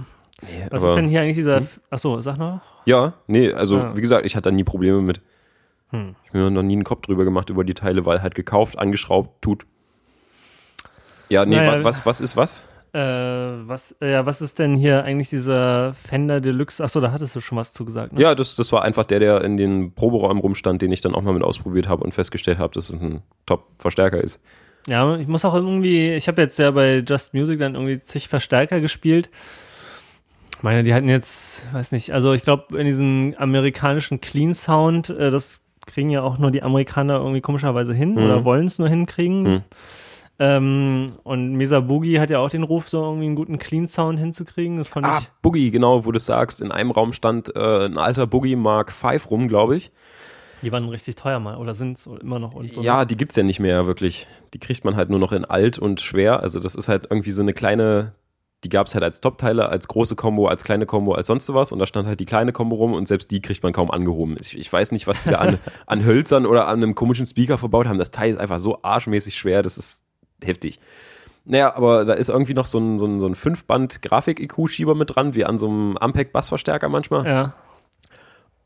[0.42, 1.68] Nee, Was aber- ist denn hier eigentlich dieser, Hm?
[1.90, 2.60] achso, sag noch.
[2.86, 3.96] Ja, nee, also Ah.
[3.96, 5.22] wie gesagt, ich hatte da nie Probleme mit.
[5.92, 6.16] Hm.
[6.24, 8.78] Ich habe mir noch nie einen Kopf drüber gemacht über die Teile, weil halt gekauft,
[8.78, 9.66] angeschraubt, tut.
[11.30, 12.64] Ja, nee, Naja, wa- was, was ist was?
[12.94, 16.84] Äh, was, ja, was ist denn hier eigentlich dieser Fender Deluxe?
[16.84, 18.22] Achso, da hattest du schon was zu gesagt, ne?
[18.22, 21.22] Ja, das, das war einfach der, der in den Proberäumen rumstand, den ich dann auch
[21.24, 24.44] mal mit ausprobiert habe und festgestellt habe, dass es ein Top-Verstärker ist.
[24.90, 28.28] Ja, ich muss auch irgendwie, ich habe jetzt ja bei Just Music dann irgendwie zig
[28.28, 29.30] Verstärker gespielt.
[30.58, 35.10] Ich meine, die hatten jetzt, weiß nicht, also ich glaube, in diesen amerikanischen Clean Sound,
[35.10, 38.24] äh, das kriegen ja auch nur die Amerikaner irgendwie komischerweise hin Mhm.
[38.24, 39.42] oder wollen es nur hinkriegen.
[39.44, 39.62] Mhm.
[40.40, 44.18] Ähm, und Mesa Boogie hat ja auch den Ruf, so irgendwie einen guten Clean Sound
[44.20, 44.78] hinzukriegen.
[44.78, 45.30] Das konnte Ah, ich.
[45.42, 49.12] Boogie, genau, wo du sagst, in einem Raum stand äh, ein alter Boogie Mark V
[49.30, 49.92] rum, glaube ich.
[50.64, 52.80] Die waren richtig teuer mal oder sind es immer noch und so.
[52.80, 52.86] ne?
[52.86, 54.28] Ja, die gibt's ja nicht mehr wirklich.
[54.54, 56.40] Die kriegt man halt nur noch in alt und schwer.
[56.42, 58.14] Also das ist halt irgendwie so eine kleine,
[58.64, 61.72] die gab's halt als Top-Teile, als große Combo, als kleine Combo, als sonst was.
[61.72, 64.38] Und da stand halt die kleine Combo rum und selbst die kriegt man kaum angehoben.
[64.40, 67.58] Ich, ich weiß nicht, was die da an, an Hölzern oder an einem komischen Speaker
[67.58, 68.00] verbaut haben.
[68.00, 70.04] Das Teil ist einfach so arschmäßig schwer, das ist
[70.44, 70.80] heftig.
[71.46, 75.36] Naja, aber da ist irgendwie noch so ein, so ein, so ein Fünfband-Grafik-EQ-Schieber mit dran,
[75.36, 77.26] wie an so einem Ampeg-Bassverstärker manchmal.
[77.26, 77.54] Ja.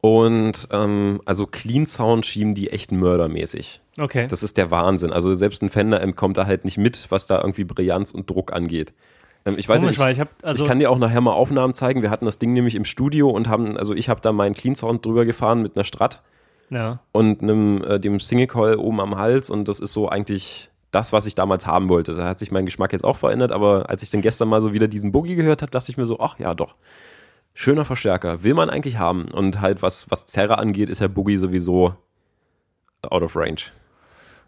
[0.01, 3.81] Und ähm, also Clean Sound schieben die echt mördermäßig.
[3.99, 4.27] Okay.
[4.27, 5.11] Das ist der Wahnsinn.
[5.11, 8.29] Also selbst ein Fender M kommt da halt nicht mit, was da irgendwie Brillanz und
[8.29, 8.93] Druck angeht.
[9.45, 11.33] Ähm, ich weiß Komisch, nicht, ich, ich, hab, also, ich kann dir auch nachher mal
[11.33, 12.01] Aufnahmen zeigen.
[12.01, 14.75] Wir hatten das Ding nämlich im Studio und haben, also ich habe da meinen Clean
[14.75, 16.21] Sound drüber gefahren mit einer Strat
[16.69, 16.99] ja.
[17.11, 21.11] und einem, äh, dem Single Coil oben am Hals und das ist so eigentlich das,
[21.11, 22.13] was ich damals haben wollte.
[22.13, 24.73] Da hat sich mein Geschmack jetzt auch verändert, aber als ich dann gestern mal so
[24.73, 26.75] wieder diesen Boogie gehört habe, dachte ich mir so, ach ja, doch.
[27.59, 29.25] Schöner Verstärker, will man eigentlich haben.
[29.31, 31.95] Und halt, was, was Zerre angeht, ist der Boogie sowieso
[33.01, 33.71] out of range.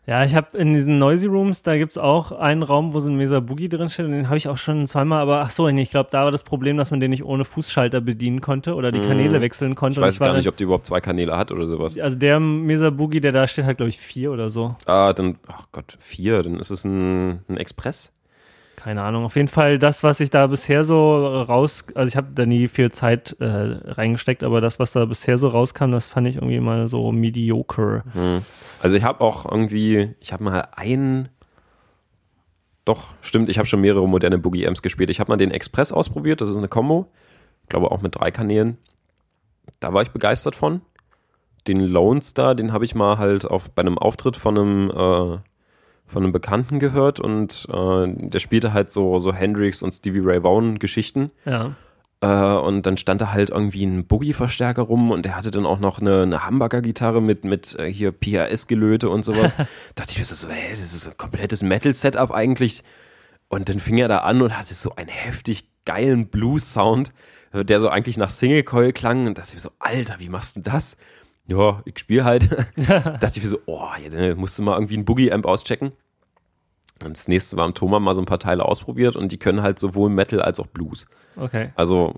[0.05, 3.09] Ja, ich habe in diesen Noisy Rooms, da gibt es auch einen Raum, wo so
[3.09, 5.67] ein Mesa Boogie drin steht und den habe ich auch schon zweimal, aber ach so,
[5.67, 8.91] ich glaube, da war das Problem, dass man den nicht ohne Fußschalter bedienen konnte oder
[8.91, 9.41] die Kanäle Mm.
[9.41, 9.99] wechseln konnte.
[9.99, 11.97] Ich weiß gar nicht, ob die überhaupt zwei Kanäle hat oder sowas.
[11.97, 14.75] Also der Mesa Boogie, der da steht, hat glaube ich vier oder so.
[14.85, 18.11] Ah, dann, ach Gott, vier, dann ist es ein, ein Express.
[18.79, 19.25] Keine Ahnung.
[19.25, 22.69] Auf jeden Fall das, was ich da bisher so raus, also ich habe da nie
[22.69, 26.61] viel Zeit äh, reingesteckt, aber das, was da bisher so rauskam, das fand ich irgendwie
[26.61, 28.03] mal so mediocre.
[28.13, 28.41] Hm.
[28.81, 31.27] Also ich habe auch irgendwie, ich habe mal einen,
[32.85, 35.09] doch, stimmt, ich habe schon mehrere moderne Boogie Amps gespielt.
[35.09, 37.11] Ich habe mal den Express ausprobiert, das ist eine Combo,
[37.63, 38.77] ich glaube auch mit drei Kanälen.
[39.81, 40.79] Da war ich begeistert von.
[41.67, 45.37] Den Lone Star, den habe ich mal halt auf, bei einem Auftritt von einem, äh,
[46.09, 50.43] von einem Bekannten gehört und äh, der spielte halt so, so Hendrix und Stevie Ray
[50.43, 51.31] Vaughan Geschichten.
[51.45, 51.75] Ja.
[52.21, 55.79] Äh, und dann stand da halt irgendwie ein Boogie-Verstärker rum und der hatte dann auch
[55.79, 59.55] noch eine, eine Hamburger-Gitarre mit, mit äh, hier PRS-Gelöte und sowas.
[59.95, 62.83] dachte ich mir so, so, hey, das ist ein komplettes Metal-Setup eigentlich.
[63.47, 67.13] Und dann fing er da an und hatte so einen heftig geilen Blues-Sound,
[67.53, 69.25] der so eigentlich nach Single-Coil klang.
[69.25, 70.97] Und dachte ich mir so, Alter, wie machst du denn das?
[71.49, 72.49] Ja, ich spiele halt.
[72.87, 75.91] dachte ich mir so, oh, ja, dann musst du mal irgendwie einen Boogie-Amp auschecken.
[77.03, 79.61] Und das nächste war am Thomas mal so ein paar Teile ausprobiert und die können
[79.61, 81.05] halt sowohl Metal als auch Blues.
[81.37, 81.69] Okay.
[81.75, 82.13] Also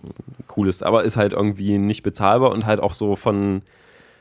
[0.47, 3.61] cooles, aber ist halt irgendwie nicht bezahlbar und halt auch so von,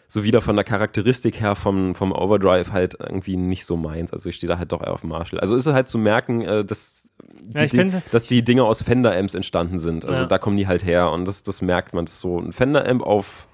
[0.07, 4.13] so wieder von der Charakteristik her vom, vom Overdrive halt irgendwie nicht so meins.
[4.13, 5.41] Also ich stehe da halt doch eher auf Marshall.
[5.41, 7.09] Also ist es halt zu merken, äh, dass,
[7.43, 10.05] die, Ja, ich finde- dass die Dinge aus Fender-Amps entstanden sind.
[10.05, 10.27] Also Ja.
[10.27, 12.05] da kommen die halt her und das, das merkt man.
[12.05, 13.49] Das ist so ein Fender-Amp auf,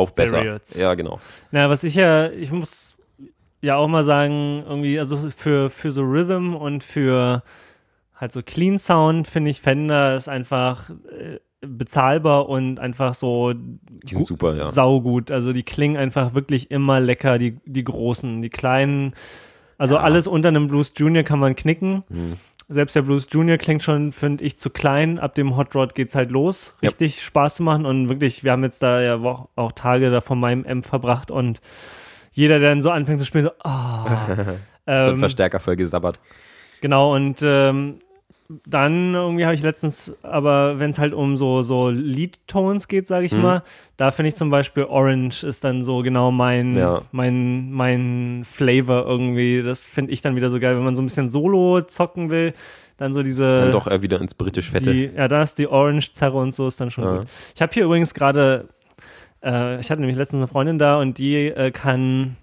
[0.00, 0.38] auf besser.
[0.38, 0.74] Stereos.
[0.74, 1.20] Ja, genau.
[1.50, 2.96] Na, was ich ja, ich muss
[3.62, 7.42] ja auch mal sagen, irgendwie, also für, für so Rhythm und für
[8.14, 14.12] halt so Clean Sound finde ich Fender ist einfach äh, bezahlbar und einfach so Die
[14.12, 14.70] sind super, ja.
[14.70, 15.30] saugut.
[15.30, 19.14] Also die klingen einfach wirklich immer lecker, die, die großen, die kleinen.
[19.78, 22.04] Also alles unter einem Blues Junior kann man knicken.
[22.08, 22.34] Mhm.
[22.72, 25.18] Selbst der Blues Junior klingt schon, finde ich, zu klein.
[25.18, 26.88] Ab dem Hot Rod geht's halt los, Ja.
[26.90, 27.84] richtig Spaß zu machen.
[27.84, 31.32] Und wirklich, wir haben jetzt da ja auch, auch Tage da von meinem M verbracht
[31.32, 31.60] und
[32.30, 34.26] jeder, der dann so anfängt zu spielen, so, ah.
[34.86, 36.20] So ein ähm, Verstärker voll gesabbert.
[36.80, 37.98] Genau, und ähm,
[38.66, 43.26] dann irgendwie habe ich letztens, aber wenn es halt um so, so Lead-Tones geht, sage
[43.26, 43.42] ich Mhm.
[43.42, 43.62] mal,
[43.96, 47.00] da finde ich zum Beispiel Orange ist dann so genau mein, Ja.
[47.12, 49.62] mein, mein Flavor irgendwie.
[49.62, 52.52] Das finde ich dann wieder so geil, wenn man so ein bisschen Solo zocken will,
[52.96, 53.42] dann so diese.
[53.56, 54.92] Dann doch eher wieder ins britisch Fette.
[54.92, 57.18] Die, ja, da ist die Orange-Zerre und so ist dann schon Ja.
[57.18, 57.28] gut.
[57.54, 58.68] Ich habe hier übrigens gerade,
[59.44, 62.36] äh, ich hatte nämlich letztens eine Freundin da und die äh, kann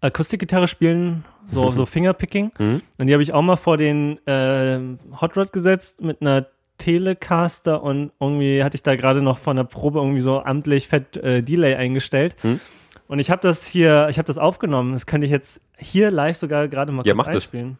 [0.00, 2.52] Akustikgitarre spielen, so, so Fingerpicking.
[2.58, 2.82] Mhm.
[2.98, 4.78] Und die habe ich auch mal vor den äh,
[5.20, 6.46] Hot Rod gesetzt mit einer
[6.78, 11.16] Telecaster und irgendwie hatte ich da gerade noch von der Probe irgendwie so amtlich fett
[11.18, 12.36] äh, Delay eingestellt.
[12.40, 12.58] Hm.
[13.06, 14.92] Und ich habe das hier, ich habe das aufgenommen.
[14.92, 17.44] Das könnte ich jetzt hier live sogar gerade mal Ja, kurz mach das.
[17.44, 17.78] einspielen.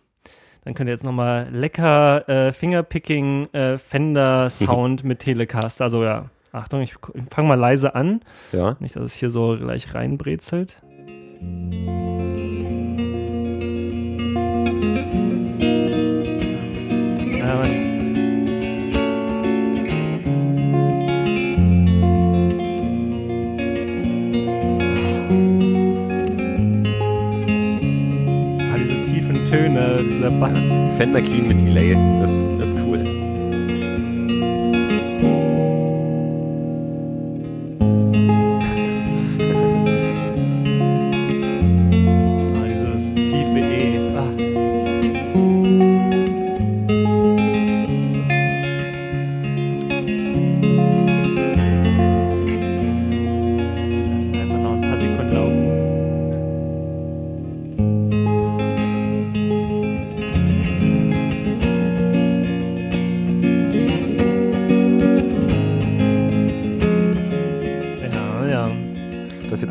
[0.65, 5.85] Dann könnt ihr jetzt nochmal lecker äh, Fingerpicking äh, Fender Sound mit Telecaster.
[5.85, 8.21] Also ja, Achtung, ich, ich fange mal leise an.
[8.53, 8.77] Ja.
[8.81, 10.77] Nicht, dass es hier so gleich reinbrezelt.
[29.51, 30.57] Töne, dieser Bass.
[30.97, 31.97] Fender Clean mit Delay.
[32.21, 32.31] Das
[32.63, 33.10] ist cool.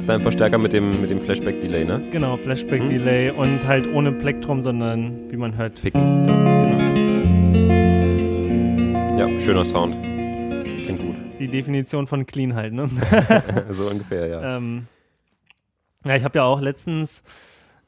[0.10, 2.02] Dein Verstärker mit dem, mit dem Flashback-Delay, ne?
[2.12, 5.80] Genau, Flashback-Delay und halt ohne Plektrum, sondern wie man hört.
[5.80, 6.26] Picken.
[6.26, 6.80] Genau.
[9.20, 9.96] Ja, schöner Sound.
[10.84, 11.16] Klingt gut.
[11.38, 12.90] Die Definition von clean halt, ne?
[13.70, 14.58] so ungefähr, ja.
[14.58, 14.88] ähm,
[16.06, 17.22] ja, ich habe ja auch letztens,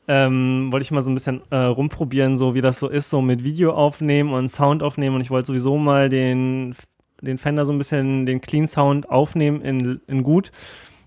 [0.08, 3.24] ähm, wollte ich mal so ein bisschen äh, rumprobieren, so wie das so ist, so
[3.24, 6.76] mit Video aufnehmen und Sound aufnehmen und ich wollte sowieso mal den,
[7.20, 10.52] den Fender so ein bisschen, den Clean Sound aufnehmen in, in gut.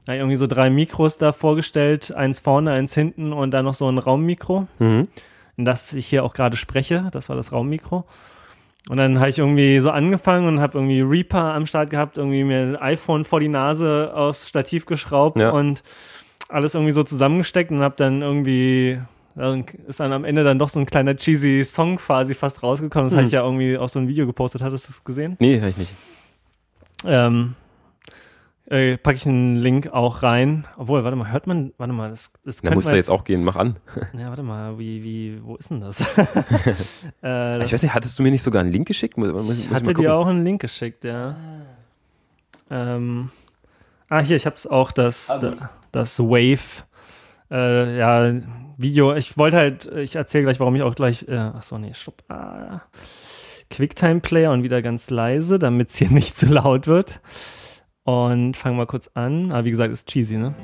[0.07, 3.89] Ich irgendwie so drei Mikros da vorgestellt, eins vorne, eins hinten und dann noch so
[3.89, 4.67] ein Raummikro.
[4.79, 5.09] Mhm.
[5.57, 7.09] in das ich hier auch gerade spreche.
[7.13, 8.05] Das war das Raummikro.
[8.91, 12.45] Und dann habe ich irgendwie so angefangen und habe irgendwie Reaper am Start gehabt, irgendwie
[12.45, 15.51] mir ein iPhone vor die Nase aufs Stativ geschraubt Ja.
[15.51, 15.83] und
[16.51, 19.01] alles irgendwie so zusammengesteckt und habe dann irgendwie
[19.37, 23.07] dann ist dann am Ende dann doch so ein kleiner cheesy Song quasi fast rausgekommen.
[23.07, 23.19] Das Hm.
[23.19, 24.61] hatte ich ja irgendwie auch so ein Video gepostet.
[24.63, 25.37] Hattest du das gesehen?
[25.41, 25.93] Nee, hab ich nicht.
[27.07, 27.55] Ähm,
[28.67, 30.67] äh, packe ich einen Link auch rein.
[30.77, 33.25] Obwohl, warte mal, hört man, warte mal, das, das Da könnte musst du jetzt auch
[33.25, 33.77] gehen, mach an.
[34.19, 36.01] Ja, warte mal, wie, wie, wo ist denn das?
[36.17, 36.25] äh,
[37.23, 39.17] das Ich weiß nicht, hattest du mir nicht sogar einen Link geschickt?
[39.19, 40.03] Muss, muss, ich ich hatte gucken.
[40.03, 41.37] dir auch einen Link geschickt, ja.
[42.71, 43.31] Ähm,
[44.09, 46.85] ah, hier, ich habe es auch, das, da- das Wave,
[47.51, 48.33] äh, ja,
[48.77, 49.15] Video.
[49.15, 52.23] Ich wollte halt, ich erzähle gleich, warum ich auch gleich, äh, ach so, nee, stopp.
[52.29, 52.81] Ah,
[53.71, 57.21] Quicktime Player und wieder ganz leise, damit es hier nicht zu laut wird.
[58.05, 59.51] Und fangen wir kurz an.
[59.51, 60.55] Ah, wie gesagt, ist cheesy, ne?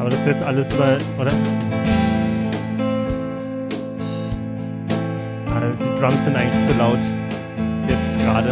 [0.00, 1.32] Aber das ist jetzt alles über, oder?
[5.48, 6.98] Ah, die Drums sind eigentlich zu laut.
[7.88, 8.50] Jetzt gerade.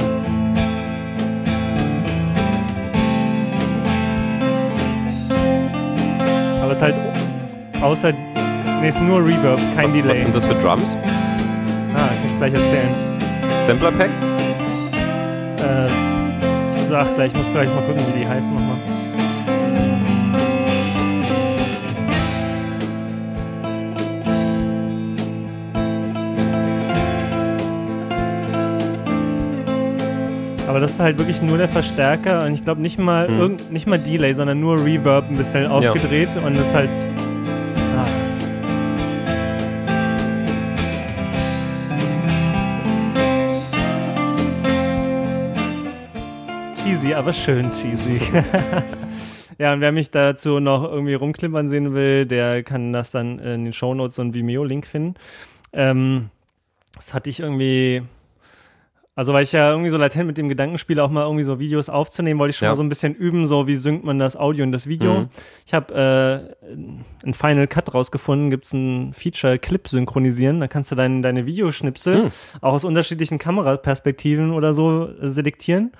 [6.62, 6.94] Aber es ist halt
[7.82, 8.12] außer.
[8.80, 10.10] Nee, ist nur Reverb, kein Was, Delay.
[10.10, 10.98] was sind das für Drums?
[11.96, 12.94] Ah, kann ich gleich erzählen.
[13.58, 14.10] Sampler Pack?
[15.62, 15.86] Äh,
[16.76, 18.78] ich sag gleich, ich muss gleich mal gucken, wie die heißen nochmal.
[30.68, 33.40] Aber das ist halt wirklich nur der Verstärker und ich glaube nicht mal Mhm.
[33.40, 36.90] irgend, nicht mal Delay, sondern nur Reverb ein bisschen aufgedreht und das ist halt.
[47.16, 48.20] Aber schön cheesy.
[49.58, 53.64] ja, und wer mich dazu noch irgendwie rumklimpern sehen will, der kann das dann in
[53.64, 55.14] den Shownotes einen Vimeo-Link finden.
[55.72, 56.30] Ähm,
[56.94, 58.02] das hatte ich irgendwie.
[59.18, 61.58] Also, weil ich ja irgendwie so latent mit dem Gedanken spiele, auch mal irgendwie so
[61.58, 62.72] Videos aufzunehmen, wollte ich schon Ja.
[62.72, 65.20] mal so ein bisschen üben, so wie synkt man das Audio und das Video.
[65.20, 65.28] Mhm.
[65.64, 66.74] Ich habe äh,
[67.24, 70.60] einen Final Cut rausgefunden, gibt es ein Feature Clip synchronisieren.
[70.60, 72.32] Da kannst du dein, deine Videoschnipsel Mhm.
[72.60, 75.92] auch aus unterschiedlichen Kameraperspektiven oder so äh, selektieren.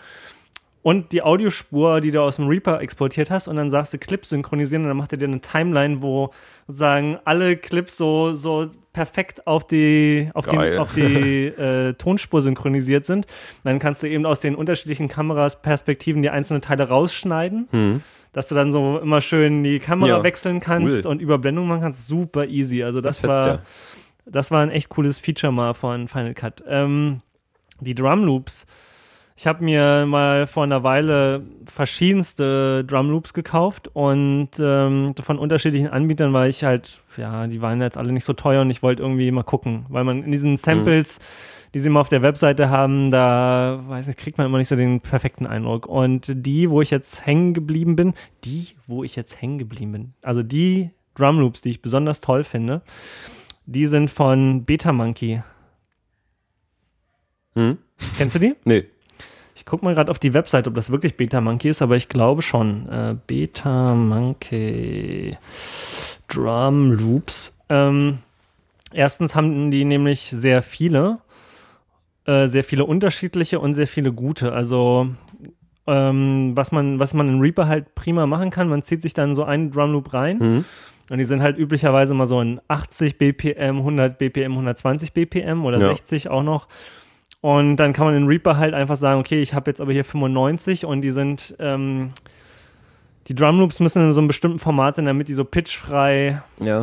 [0.86, 4.24] Und die Audiospur, die du aus dem Reaper exportiert hast, und dann sagst du Clip
[4.24, 6.30] synchronisieren und dann macht er dir eine Timeline, wo
[6.68, 10.78] sozusagen alle Clips so, so perfekt auf die, auf die, Geil.
[10.78, 13.26] auf die äh, Tonspur synchronisiert sind.
[13.26, 18.02] Und dann kannst du eben aus den unterschiedlichen Kamerasperspektiven die einzelnen Teile rausschneiden Hm.
[18.32, 21.10] dass du dann so immer schön die Kamera Ja, wechseln kannst cool.
[21.10, 22.06] und Überblendung machen kannst.
[22.06, 22.84] Super easy.
[22.84, 23.58] Also das, Das war, ja.
[24.24, 26.62] das war ein echt cooles Feature mal von Final Cut.
[26.68, 27.22] Ähm,
[27.80, 28.66] die Drum Loops.
[29.38, 35.88] Ich habe mir mal vor einer Weile verschiedenste Drum Loops gekauft und ähm, von unterschiedlichen
[35.88, 39.02] Anbietern, weil ich halt, ja, die waren jetzt alle nicht so teuer und ich wollte
[39.02, 41.18] irgendwie mal gucken, weil man in diesen Samples,
[41.74, 44.76] die sie immer auf der Webseite haben, da, weiß nicht, kriegt man immer nicht so
[44.76, 45.86] den perfekten Eindruck.
[45.86, 50.14] Und die, wo ich jetzt hängen geblieben bin, die, wo ich jetzt hängen geblieben bin,
[50.22, 52.80] also die Drum Loops, die ich besonders toll finde,
[53.66, 55.42] die sind von Beta Monkey.
[57.54, 57.76] Hm?
[58.16, 58.54] Kennst du die?
[58.64, 58.86] Nee.
[59.66, 62.08] Ich guck mal gerade auf die Website, ob das wirklich Beta Monkey ist, aber ich
[62.08, 62.88] glaube schon.
[62.88, 65.36] Äh, Beta Monkey
[66.28, 67.58] Drum Loops.
[67.68, 68.18] Ähm,
[68.92, 71.18] erstens haben die nämlich sehr viele,
[72.26, 74.52] äh, sehr viele unterschiedliche und sehr viele gute.
[74.52, 75.08] Also
[75.88, 79.34] ähm, was man, was man in Reaper halt prima machen kann, man zieht sich dann
[79.34, 80.64] so einen Drum Loop rein Hm.
[81.10, 85.80] und die sind halt üblicherweise mal so in 80 BPM, 100 BPM, 120 BPM oder
[85.80, 85.88] Ja.
[85.88, 86.68] 60 auch noch.
[87.40, 90.04] Und dann kann man in Reaper halt einfach sagen, okay, ich habe jetzt aber hier
[90.04, 92.10] 95 und die sind, ähm,
[93.28, 96.82] die Drumloops müssen in so einem bestimmten Format sein, damit die so pitchfrei Ja.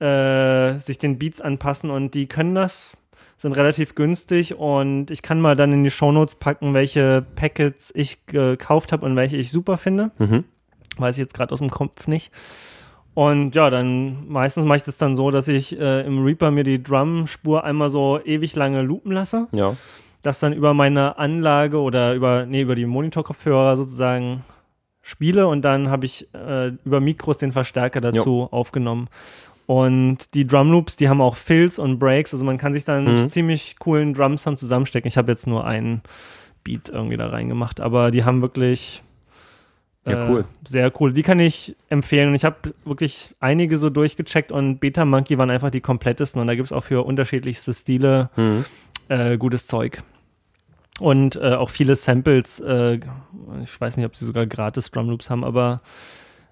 [0.00, 2.96] äh, sich den Beats anpassen und die können das,
[3.36, 8.26] sind relativ günstig und ich kann mal dann in die Shownotes packen, welche Packets ich
[8.26, 10.10] gekauft habe und welche ich super finde.
[10.18, 10.44] Mhm.
[10.98, 12.32] Weiß ich jetzt gerade aus dem Kopf nicht.
[13.14, 16.64] Und ja, dann meistens mache ich das dann so, dass ich äh, im Reaper mir
[16.64, 19.76] die Drum-Spur einmal so ewig lange loopen lasse, Ja.
[20.22, 24.44] das dann über meine Anlage oder über, nee, über die Monitorkopfhörer sozusagen
[25.02, 29.08] spiele und dann habe ich äh, über Mikros den Verstärker dazu aufgenommen.
[29.66, 33.28] Und die Drumloops, die haben auch Fills und Breaks, also man kann sich dann Mhm.
[33.28, 35.08] ziemlich coolen Drum-Sound zusammenstecken.
[35.08, 36.02] Ich habe jetzt nur einen
[36.64, 39.02] Beat irgendwie da reingemacht, aber die haben wirklich
[40.10, 40.44] Ja, cool.
[40.66, 41.12] sehr cool.
[41.12, 42.28] Die kann ich empfehlen.
[42.28, 46.40] Und ich habe wirklich einige so durchgecheckt und Beta Monkey waren einfach die komplettesten.
[46.40, 48.64] Und da gibt es auch für unterschiedlichste Stile Hm.
[49.08, 50.02] äh, gutes Zeug.
[50.98, 52.60] Und äh, auch viele Samples.
[52.60, 53.00] Äh,
[53.62, 55.80] ich weiß nicht, ob sie sogar gratis Drumloops haben, aber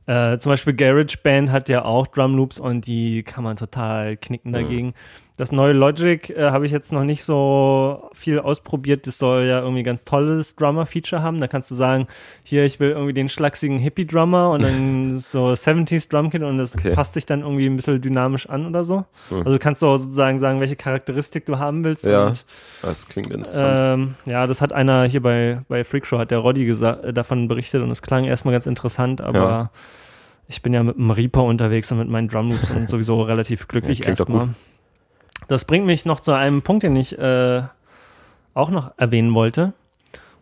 [0.07, 4.55] Äh, zum Beispiel GarageBand hat ja auch Drum Loops und die kann man total knicken
[4.55, 4.95] dagegen.
[5.39, 9.07] Das neue Logic äh, habe ich jetzt noch nicht so viel ausprobiert.
[9.07, 11.41] Das soll ja irgendwie ganz tolles Drummer-Feature haben.
[11.41, 12.09] Da kannst du sagen,
[12.43, 16.91] hier, ich will irgendwie den schlachsigen Hippie-Drummer und dann so 70s Drumkit und das Okay.
[16.93, 19.05] passt sich dann irgendwie ein bisschen dynamisch an oder so.
[19.29, 19.47] Hm.
[19.47, 22.05] Also kannst du sozusagen sagen, welche Charakteristik du haben willst.
[22.05, 22.45] Ja, Und,
[22.83, 23.79] Das klingt interessant.
[23.81, 27.81] ähm, ja, das hat einer hier bei, bei Freakshow, hat der Roddy äh, davon berichtet
[27.83, 29.71] und es klang erstmal ganz interessant, aber Ja.
[30.49, 33.69] ich bin ja mit dem Reaper unterwegs und mit meinen Drum Loops und sowieso relativ
[33.69, 34.49] glücklich Ja, erstmal.
[35.47, 37.63] Das bringt mich noch zu einem Punkt, den ich äh,
[38.55, 39.73] auch noch erwähnen wollte.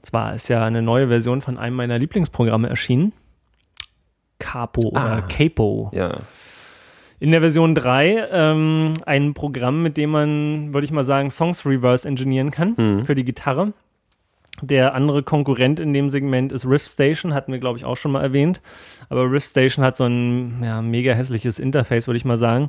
[0.01, 3.13] Und zwar ist ja eine neue Version von einem meiner Lieblingsprogramme erschienen.
[4.39, 5.05] Capo Ah.
[5.19, 5.91] oder Capo.
[5.95, 6.19] ja.
[7.19, 11.65] In der Version 3 ähm, ein Programm, mit dem man, würde ich mal sagen, Songs
[11.65, 13.05] reverse engineeren kann Hm.
[13.07, 13.73] für die Gitarre.
[14.61, 18.13] Der andere Konkurrent in dem Segment ist Riff Station, hatten wir, glaube ich, auch schon
[18.13, 18.61] mal erwähnt.
[19.09, 22.69] Aber Riff Station hat so ein ja, mega hässliches Interface, würde ich mal sagen.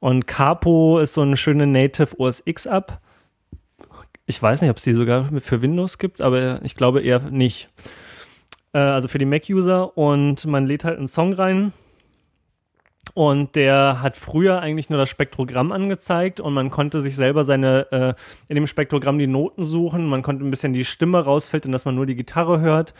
[0.00, 3.00] Und Capo ist so eine schöne Native OS X-App.
[4.26, 7.68] Ich weiß nicht, ob es die sogar für Windows gibt, aber ich glaube eher nicht.
[8.72, 9.96] Äh, also für die Mac-User.
[9.96, 11.72] Und man lädt halt einen Song rein.
[13.12, 17.92] Und der hat früher eigentlich nur das Spektrogramm angezeigt und man konnte sich selber seine,
[17.92, 18.14] äh,
[18.48, 20.06] in dem Spektrogramm die Noten suchen.
[20.06, 22.94] Man konnte ein bisschen die Stimme rausfiltern, dass man nur die Gitarre hört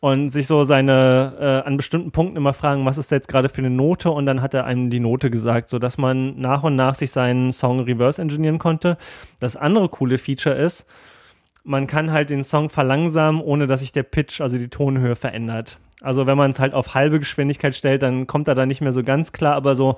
[0.00, 3.58] und sich so seine, äh, an bestimmten Punkten immer fragen, was ist jetzt gerade für
[3.58, 6.94] eine Note und dann hat er einem die Note gesagt, sodass man nach und nach
[6.94, 8.98] sich seinen Song reverse engineeren konnte.
[9.40, 10.86] Das andere coole Feature ist,
[11.64, 15.78] man kann halt den Song verlangsamen, ohne dass sich der Pitch, also die Tonhöhe verändert.
[16.02, 18.92] Also wenn man es halt auf halbe Geschwindigkeit stellt, dann kommt er da nicht mehr
[18.92, 19.96] so ganz klar, aber so,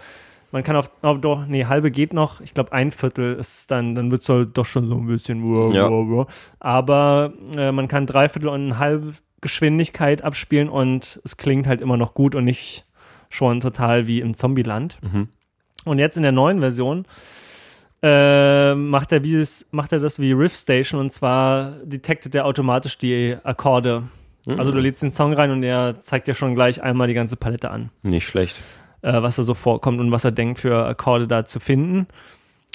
[0.51, 3.95] man kann auf, auf doch, nee, halbe geht noch, ich glaube ein Viertel ist dann,
[3.95, 5.91] dann wird es halt doch schon so ein bisschen, wow, Ja.
[5.91, 6.27] wow, wow.
[6.61, 11.81] aber äh, man kann drei Viertel und eine halbe Geschwindigkeit abspielen und es klingt halt
[11.81, 12.85] immer noch gut und nicht
[13.31, 14.99] schon total wie im Zombieland.
[15.03, 15.29] Mhm.
[15.85, 17.05] Und jetzt in der neuen Version
[18.03, 22.47] äh, macht, er wie es, macht er das wie Riff Station und zwar detektet er
[22.47, 24.05] automatisch die Akkorde.
[24.57, 27.37] Also du lädst den Song rein und er zeigt dir schon gleich einmal die ganze
[27.37, 28.57] Palette an, Nicht schlecht.
[29.03, 32.07] Äh, was da so vorkommt und was er denkt für Akkorde da zu finden.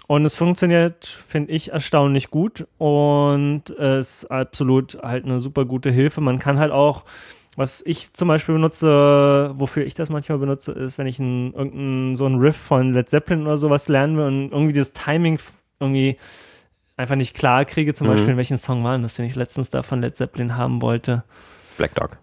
[0.08, 5.92] Und es funktioniert, finde ich, erstaunlich gut und es ist absolut halt eine super gute
[5.92, 6.20] Hilfe.
[6.20, 7.04] Man kann halt auch,
[7.56, 12.16] was ich zum Beispiel benutze, wofür ich das manchmal benutze, ist, wenn ich ein, irgendein,
[12.18, 15.40] so ein Riff von Led Zeppelin oder sowas lernen will und irgendwie das Timing
[15.80, 16.18] irgendwie
[16.98, 18.12] einfach nicht klar kriege, zum Mhm.
[18.12, 20.82] Beispiel, in welchen Song war denn das, den ich letztens da von Led Zeppelin haben
[20.82, 21.24] wollte.
[21.78, 22.18] Black Dog.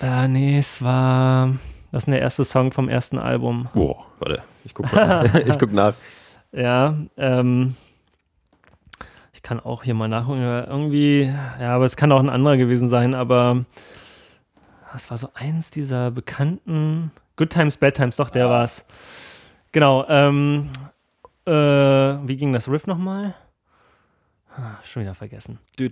[0.00, 1.54] Äh, nee, es war,
[1.92, 3.68] das ist der erste Song vom ersten Album.
[3.74, 4.42] Boah, warte.
[4.64, 5.30] Ich guck, mal.
[5.46, 5.94] ich guck nach.
[6.52, 7.76] Ja, ähm,
[9.32, 10.42] ich kann auch hier mal nachgucken.
[10.42, 11.22] aber Irgendwie,
[11.60, 13.64] ja, aber es kann auch ein anderer gewesen sein, aber
[14.92, 18.86] das war so eins dieser bekannten Good Times, Bad Times, doch, der war's.
[19.72, 20.70] Genau, ähm,
[21.46, 23.34] äh, wie ging das Riff nochmal?
[24.56, 25.58] Ah, schon wieder vergessen.
[25.78, 25.90] Nee,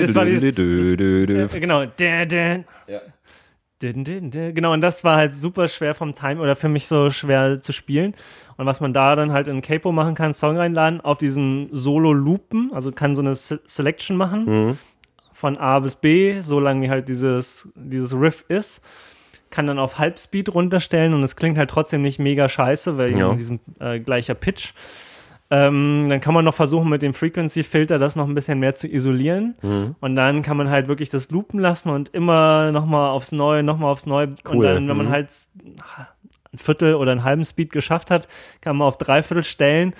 [0.00, 1.84] das war dieses- Äh, genau.
[2.88, 3.00] Ja.
[3.80, 7.72] Genau, und das war halt super schwer vom Time oder für mich so schwer zu
[7.72, 8.14] spielen.
[8.58, 12.12] Und was man da dann halt in Capo machen kann, Song reinladen, auf diesen Solo
[12.12, 14.78] loopen, also kann so eine Se Selection machen Mhm.
[15.32, 18.82] von A bis B, solange wie halt dieses, dieses Riff ist.
[19.48, 23.30] Kann dann auf Halbspeed runterstellen und es klingt halt trotzdem nicht mega scheiße, weil Ja.
[23.32, 24.74] in diesem äh, gleicher Pitch.
[25.52, 28.86] Ähm, dann kann man noch versuchen, mit dem Frequency-Filter das noch ein bisschen mehr zu
[28.86, 29.56] isolieren.
[29.62, 29.96] Mhm.
[30.00, 33.90] Und dann kann man halt wirklich das loopen lassen und immer nochmal aufs Neue, nochmal
[33.90, 34.28] aufs Neue.
[34.28, 35.10] Und Cool, dann, wenn man mhm.
[35.10, 35.30] halt
[36.52, 38.28] ein Viertel oder einen halben Speed geschafft hat,
[38.60, 39.92] kann man auf drei Viertel stellen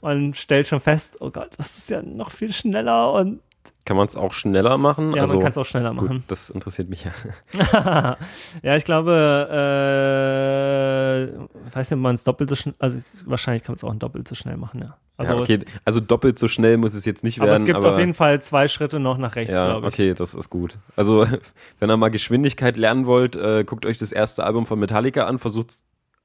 [0.00, 3.40] und stellt schon fest, oh Gott, das ist ja noch viel schneller und
[3.84, 5.14] Kann man es auch schneller machen?
[5.14, 6.24] ja, also, man kann es auch schneller gut, machen.
[6.28, 7.10] das interessiert mich ja.
[8.62, 11.24] ja, ich glaube, äh,
[11.68, 13.94] ich weiß nicht, ob man es doppelt so schnell, also wahrscheinlich kann man es auch
[13.94, 14.96] doppelt so schnell machen, ja.
[15.18, 15.60] Also, ja, okay.
[15.64, 17.62] es, also doppelt so schnell muss es jetzt nicht aber werden.
[17.62, 19.94] es gibt aber auf jeden Fall zwei Schritte noch nach rechts, Ja, glaube ich.
[19.94, 20.76] okay, das ist gut.
[20.94, 21.26] Also,
[21.78, 25.38] wenn ihr mal Geschwindigkeit lernen wollt, äh, guckt euch das erste Album von Metallica an,
[25.38, 25.68] versucht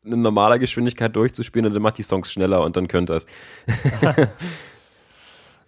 [0.03, 3.25] in normaler Geschwindigkeit durchzuspielen und dann macht die Songs schneller und dann könnt ihr es.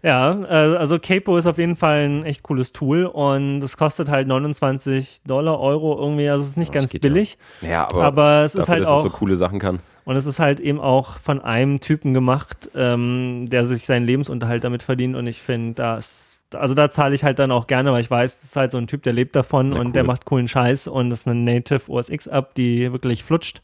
[0.04, 4.10] Ja, äh, also Capo ist auf jeden Fall ein echt cooles Tool und es kostet
[4.10, 7.10] halt 29 Dollar, Euro irgendwie, also es ist nicht Ja, ganz geht ja.
[7.10, 9.80] billig, Ja, aber, aber es dafür, ist halt dass auch, es so coole Sachen kann.
[10.04, 14.66] und es ist halt eben auch von einem Typen gemacht, ähm, der sich seinen Lebensunterhalt
[14.66, 18.02] damit verdient und ich finde, das, also da zahle ich halt dann auch gerne, weil
[18.02, 19.94] ich weiß, das ist halt so ein Typ, der lebt davon Na, und cool.
[19.94, 23.62] der macht coolen Scheiß und das ist eine Native OS X App, die wirklich flutscht.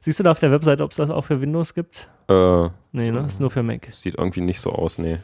[0.00, 2.08] Siehst du da auf der Webseite, ob es das auch für Windows gibt?
[2.28, 3.24] Äh, Nee, ne?
[3.26, 3.88] Ist nur für Mac.
[3.90, 5.18] sieht irgendwie nicht so aus, nee.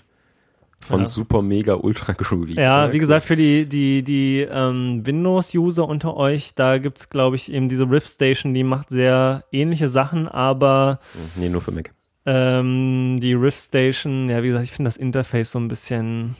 [0.84, 1.06] Von Ja.
[1.06, 2.54] super mega ultra groovy.
[2.54, 7.52] Ja, wie gesagt, für die, die, die ähm, Windows-User unter euch, da gibt's glaube ich,
[7.52, 10.98] eben diese Riff Station, die macht sehr ähnliche Sachen, aber
[11.36, 11.92] Nee, nur für Mac.
[12.26, 16.34] ähm, die Riff Station, ja, wie gesagt, ich finde das Interface so ein bisschen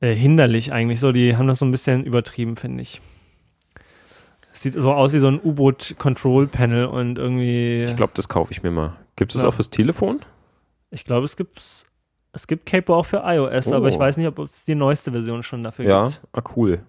[0.00, 0.98] äh, hinderlich eigentlich.
[1.00, 3.00] So, die haben das so ein bisschen übertrieben, finde ich.
[4.52, 7.76] Es sieht so aus wie so ein U-Boot-Control-Panel und irgendwie.
[7.84, 8.96] Ich glaube, das kaufe ich mir mal.
[9.16, 9.48] Gibt es das Ja.
[9.48, 10.20] auch fürs Telefon?
[10.90, 11.86] Ich glaube, es gibt es
[12.46, 13.74] gibt Capo auch für iOS, Oh.
[13.74, 16.20] aber ich weiß nicht, ob es die neueste Version schon dafür Ja, gibt.
[16.32, 16.80] ah, cool.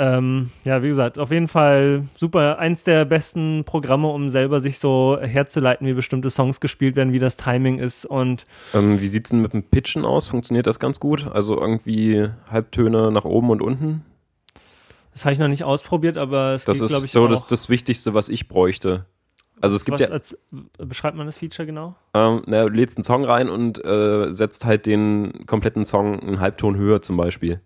[0.00, 2.60] Ähm, ja, wie gesagt, auf jeden Fall super.
[2.60, 7.18] Eins der besten Programme, um selber sich so herzuleiten, wie bestimmte Songs gespielt werden, wie
[7.18, 10.28] das Timing ist und Ähm, wie sieht's denn mit dem Pitchen aus?
[10.28, 11.26] Funktioniert das ganz gut?
[11.32, 14.04] Also irgendwie Halbtöne nach oben und unten?
[15.14, 17.68] das habe ich noch nicht ausprobiert, aber es Das glaube ist ich, so das, das
[17.68, 19.04] Wichtigste, was ich bräuchte.
[19.60, 20.36] Also es gibt was, ja, als,
[20.78, 21.94] beschreibt man das Feature genau?
[22.14, 26.40] ähm, na, du lädst einen Song rein und äh, setzt halt den kompletten Song einen
[26.40, 27.60] Halbton höher zum Beispiel.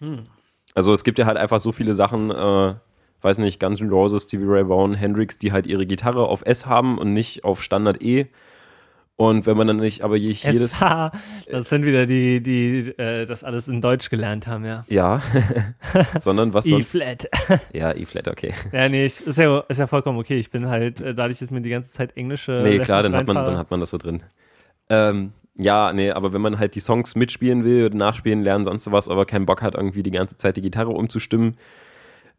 [0.00, 0.24] Hm.
[0.74, 2.74] Also es gibt ja halt einfach so viele Sachen, äh,
[3.22, 6.66] weiß nicht, Guns N' Roses, Stevie Ray Vaughan, Hendrix, die halt ihre Gitarre auf S
[6.66, 8.26] haben und nicht auf Standard E.
[9.20, 11.10] Und wenn man dann nicht, aber je, jedes, SH,
[11.50, 14.84] das sind wieder die, die äh, das alles in Deutsch gelernt haben, ja.
[14.88, 15.20] ja,
[16.20, 17.28] sondern was sonst, E-Flat.
[17.72, 18.54] ja, E-Flat, okay.
[18.70, 20.38] Ja, nee, ich, ist, ja, ist ja vollkommen okay.
[20.38, 22.60] Ich bin halt, äh, dadurch, dass mir die ganze Zeit englische.
[22.62, 24.22] Nee, Lessons klar, dann hat, man, dann hat man das so drin.
[24.88, 29.08] Ähm, ja, nee, aber wenn man halt die Songs mitspielen will, nachspielen, lernen, sonst was,
[29.08, 31.56] aber keinen Bock hat, irgendwie die ganze Zeit die Gitarre umzustimmen,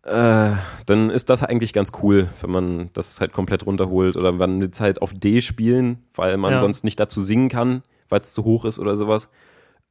[0.03, 0.51] äh,
[0.85, 4.79] dann ist das eigentlich ganz cool, wenn man das halt komplett runterholt oder man jetzt
[4.81, 6.59] halt auf D spielen, weil man Ja.
[6.59, 9.29] sonst nicht dazu singen kann, weil es zu hoch ist oder sowas.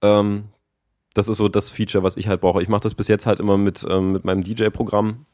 [0.02, 0.44] Ähm,
[1.14, 2.62] das ist so das Feature, was ich halt brauche.
[2.62, 5.26] Ich mache das bis jetzt halt immer mit, ähm, mit meinem DJ-Programm.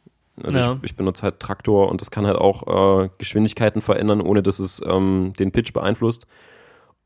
[0.43, 0.73] Also Ja.
[0.83, 4.59] ich, ich benutze halt Traktor und das kann halt auch äh, Geschwindigkeiten verändern, ohne dass
[4.59, 6.27] es ähm, den Pitch beeinflusst.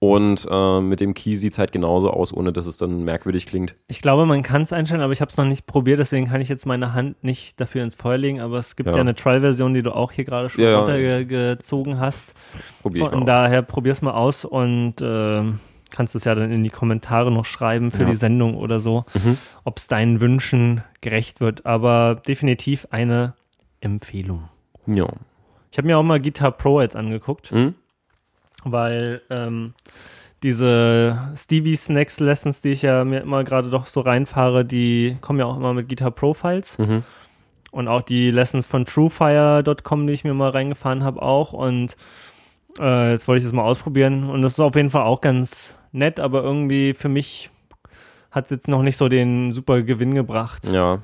[0.01, 3.47] Und äh, mit dem Key sieht es halt genauso aus, ohne dass es dann merkwürdig
[3.47, 3.75] klingt.
[3.89, 6.41] Ich glaube, man kann es einstellen, aber ich habe es noch nicht probiert, deswegen kann
[6.41, 8.41] ich jetzt meine Hand nicht dafür ins Feuer legen.
[8.41, 9.01] Aber es gibt ja, Ja.
[9.01, 10.79] eine Trial-Version, die du auch hier gerade schon Ja, ja.
[10.79, 12.33] runtergezogen hast.
[12.81, 13.27] Probier ich Von mal aus.
[13.27, 15.59] daher probier's mal aus und ähm,
[15.91, 18.11] kannst es ja dann in die Kommentare noch schreiben für Ja.
[18.11, 19.37] die Sendung oder so, Mhm.
[19.65, 21.67] ob es deinen Wünschen gerecht wird.
[21.67, 23.35] Aber definitiv eine
[23.81, 24.49] Empfehlung.
[24.87, 25.09] Ja.
[25.73, 27.75] Ich habe mir auch mal Guitar Pro jetzt angeguckt, Hm?
[28.65, 29.75] Weil ähm,
[30.43, 35.39] diese Stevie Snacks Lessons, die ich ja mir immer gerade doch so reinfahre, die kommen
[35.39, 36.79] ja auch immer mit Guitar Pro Files.
[36.79, 37.03] Mhm.
[37.71, 41.53] Und auch die Lessons von truefire.com, die ich mir mal reingefahren habe, auch.
[41.53, 41.97] Und
[42.79, 44.31] äh, jetzt wollte ich das mal ausprobieren.
[44.31, 47.51] Und das ist auf jeden Fall auch ganz nett, aber irgendwie für mich
[48.31, 50.67] hat es jetzt noch nicht so den super Gewinn gebracht.
[50.67, 51.03] Ja.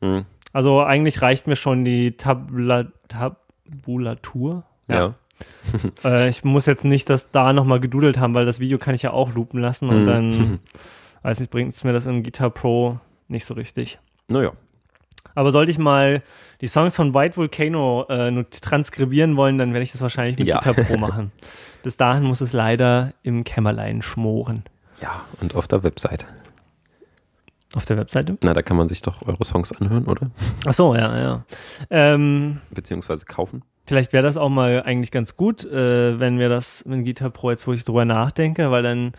[0.00, 0.24] Hm.
[0.52, 4.64] Also eigentlich reicht mir schon die Tabla Tabulatur.
[4.88, 5.14] Ja.
[6.04, 9.02] Äh, ich muss jetzt nicht das da nochmal gedudelt haben, weil das Video kann ich
[9.02, 10.04] ja auch loopen lassen und Mhm.
[10.06, 10.60] dann,
[11.22, 12.98] weiß nicht, bringt es mir das in Guitar Pro
[13.28, 13.98] nicht so richtig.
[14.28, 14.50] Naja.
[15.34, 16.22] Aber sollte ich mal
[16.60, 20.58] die Songs von White Volcano äh, transkribieren wollen, dann werde ich das wahrscheinlich mit Ja.
[20.58, 21.30] Guitar Pro machen.
[21.82, 24.64] Bis dahin muss es leider im Kämmerlein schmoren.
[25.00, 26.26] Ja, und auf der Website.
[27.74, 28.38] Auf der Webseite?
[28.42, 30.30] Na, da kann man sich doch eure Songs anhören, oder?
[30.66, 31.44] Ach so, ja, ja.
[31.90, 33.62] Ähm, Beziehungsweise kaufen.
[33.88, 37.50] Vielleicht wäre das auch mal eigentlich ganz gut, äh, wenn wir das mit Guitar Pro
[37.50, 39.12] jetzt, wo ich drüber nachdenke, weil dann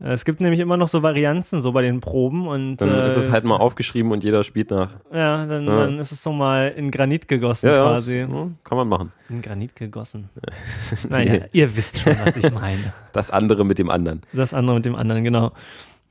[0.00, 3.06] äh, es gibt nämlich immer noch so Varianzen so bei den Proben und Dann äh,
[3.06, 4.90] ist es halt mal aufgeschrieben und jeder spielt nach.
[5.12, 5.80] ja, dann, Ja.
[5.86, 8.20] dann ist es so mal in Granit gegossen Ja, quasi.
[8.20, 9.12] das, ja, kann man machen.
[9.30, 10.28] In Granit gegossen.
[11.08, 12.92] naja, ihr wisst schon, was ich meine.
[13.12, 14.20] Das andere mit dem anderen.
[14.34, 15.52] Das andere mit dem anderen, genau.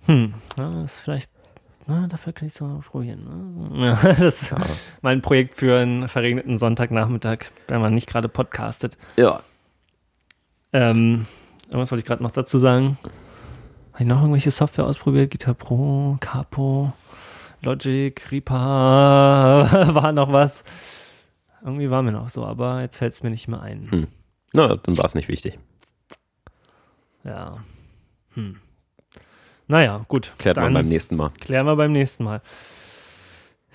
[0.07, 1.29] Hm, das ist vielleicht,
[1.87, 3.69] na, dafür kann ich es mal probieren.
[3.73, 3.85] Ne?
[3.87, 4.57] Ja, das ist Ja.
[5.01, 8.97] mein Projekt für einen verregneten Sonntagnachmittag, wenn man nicht gerade podcastet.
[9.17, 9.41] ja.
[10.73, 11.25] Ähm,
[11.67, 12.97] irgendwas wollte ich gerade noch dazu sagen.
[13.93, 15.31] Habe ich noch irgendwelche Software ausprobiert?
[15.31, 16.91] Guitar Pro, Capo,
[17.61, 18.55] Logic, Reaper,
[19.93, 20.65] war noch was.
[21.63, 23.89] Irgendwie war mir noch so, aber jetzt fällt es mir nicht mehr ein.
[23.89, 24.07] Hm.
[24.53, 25.57] Na, dann war es nicht wichtig.
[27.23, 27.57] Ja.
[28.33, 28.59] Hm.
[29.67, 30.33] Naja, gut.
[30.37, 31.31] Klärt man beim nächsten Mal.
[31.39, 32.41] Klären wir beim nächsten Mal.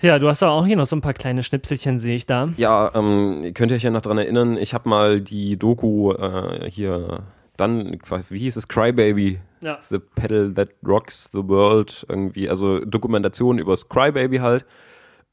[0.01, 2.49] Ja, du hast auch hier noch so ein paar kleine Schnipselchen, sehe ich da.
[2.57, 6.69] Ja, ähm, ihr könnt euch ja noch dran erinnern, ich habe mal die Doku äh,
[6.71, 7.23] hier,
[7.55, 7.99] dann,
[8.29, 9.77] wie hieß es, Crybaby, Ja.
[9.81, 14.65] The Pedal That Rocks the World, irgendwie, also Dokumentation übers Crybaby halt.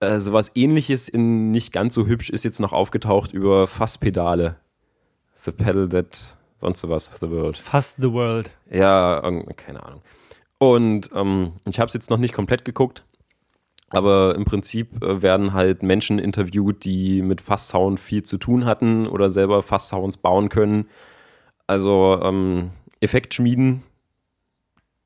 [0.01, 4.56] Äh, sowas ähnliches in nicht ganz so hübsch ist jetzt noch aufgetaucht über Fasspedale.
[5.35, 7.56] The Pedal That, sonst sowas, The World.
[7.56, 8.51] Fast the World.
[8.70, 9.22] Ja,
[9.56, 10.02] keine Ahnung.
[10.59, 13.05] Und ähm, ich habe es jetzt noch nicht komplett geguckt,
[13.90, 19.06] aber im Prinzip äh, werden halt Menschen interviewt, die mit Fasssound viel zu tun hatten
[19.06, 20.89] oder selber Fasssounds bauen können.
[21.66, 22.70] Also ähm,
[23.01, 23.82] Effekt schmieden.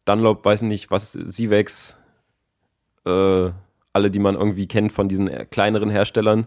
[0.05, 1.99] Dunlop, weiß nicht, was, Sivex,
[3.05, 3.51] äh,
[3.93, 6.47] alle, die man irgendwie kennt von diesen kleineren Herstellern,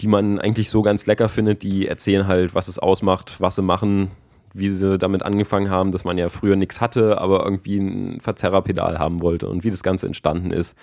[0.00, 3.62] die man eigentlich so ganz lecker findet, die erzählen halt, was es ausmacht, was sie
[3.62, 4.10] machen,
[4.52, 8.98] wie sie damit angefangen haben, dass man ja früher nichts hatte, aber irgendwie ein Verzerrerpedal
[8.98, 10.76] haben wollte und wie das Ganze entstanden ist.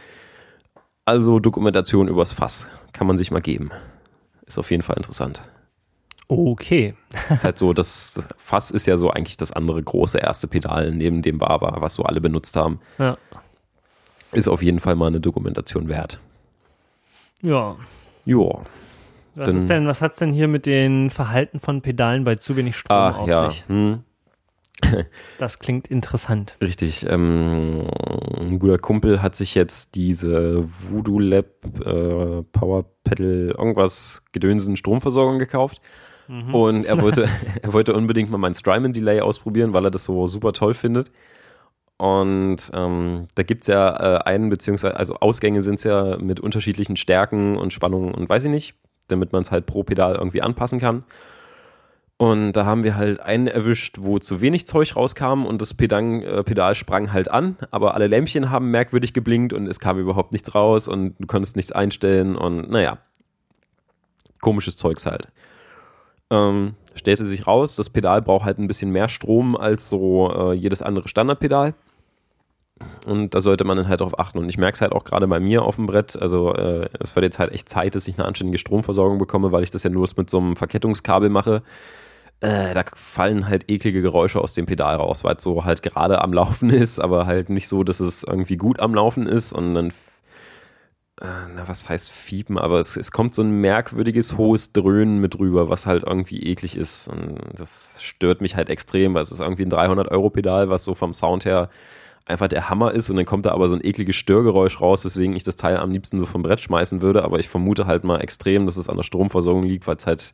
[1.05, 3.71] Also Dokumentation übers Fass kann man sich mal geben.
[4.45, 5.41] Ist auf jeden Fall interessant.
[6.27, 6.95] Okay.
[7.29, 11.21] ist halt so, das Fass ist ja so eigentlich das andere große erste Pedal neben
[11.21, 12.79] dem Bava, was so alle benutzt haben.
[12.97, 13.17] Ja.
[14.31, 16.19] Ist auf jeden Fall mal eine Dokumentation wert.
[17.41, 17.75] Ja.
[18.25, 18.63] Joa.
[19.35, 22.75] Was ist denn, was hat's denn hier mit den Verhalten von Pedalen bei zu wenig
[22.77, 23.49] Strom Ah, auf ja.
[23.49, 23.65] sich?
[23.67, 24.03] Hm.
[25.39, 26.57] Das klingt interessant.
[26.61, 27.05] Richtig.
[27.09, 27.87] Ähm,
[28.39, 31.45] ein guter Kumpel hat sich jetzt diese Voodoo Lab
[31.85, 35.81] äh, Power Pedal irgendwas Gedönsen Stromversorgung gekauft.
[36.27, 37.29] Und er wollte,
[37.61, 41.11] er wollte unbedingt mal mein Strymon Delay ausprobieren, weil er das so super toll findet.
[41.97, 47.55] Und ähm, da gibt's ja äh, einen, beziehungsweise, also Ausgänge sind's ja mit unterschiedlichen Stärken
[47.55, 48.75] und Spannungen und weiß ich nicht,
[49.07, 51.03] damit man es halt pro Pedal irgendwie anpassen kann.
[52.17, 56.21] Und da haben wir halt einen erwischt, wo zu wenig Zeug rauskam und das Pedang,
[56.21, 60.31] äh, Pedal sprang halt an, aber alle Lämpchen haben merkwürdig geblinkt und es kam überhaupt
[60.31, 62.99] nichts raus und du konntest nichts einstellen und naja,
[64.39, 65.27] komisches Zeugs halt.
[66.29, 70.53] Ähm, stellte sich raus, das Pedal braucht halt ein bisschen mehr Strom als so äh,
[70.53, 71.73] jedes andere Standardpedal.
[73.05, 74.37] Und da sollte man dann halt darauf achten.
[74.37, 76.19] Und ich merke es halt auch gerade bei mir auf dem Brett.
[76.21, 79.63] Also äh, es wird jetzt halt echt Zeit, dass ich eine anständige Stromversorgung bekomme, weil
[79.63, 81.63] ich das ja nur mit so einem Verkettungskabel mache.
[82.41, 86.21] Äh, da fallen halt eklige Geräusche aus dem Pedal raus, weil es so halt gerade
[86.21, 89.53] am Laufen ist, aber halt nicht so, dass es irgendwie gut am Laufen ist.
[89.53, 89.89] Und dann,
[91.21, 91.25] äh,
[91.55, 95.69] na was heißt Fiepen, aber es, es kommt so ein merkwürdiges hohes Dröhnen mit rüber,
[95.69, 97.07] was halt irgendwie eklig ist.
[97.07, 101.13] Und das stört mich halt extrem, weil es ist irgendwie ein 300-Euro-Pedal, was so vom
[101.13, 101.69] Sound her
[102.25, 105.35] einfach der Hammer ist und dann kommt da aber so ein ekliges Störgeräusch raus, weswegen
[105.35, 108.19] ich das Teil am liebsten so vom Brett schmeißen würde, aber ich vermute halt mal
[108.19, 110.33] extrem, dass es an der Stromversorgung liegt, weil es halt,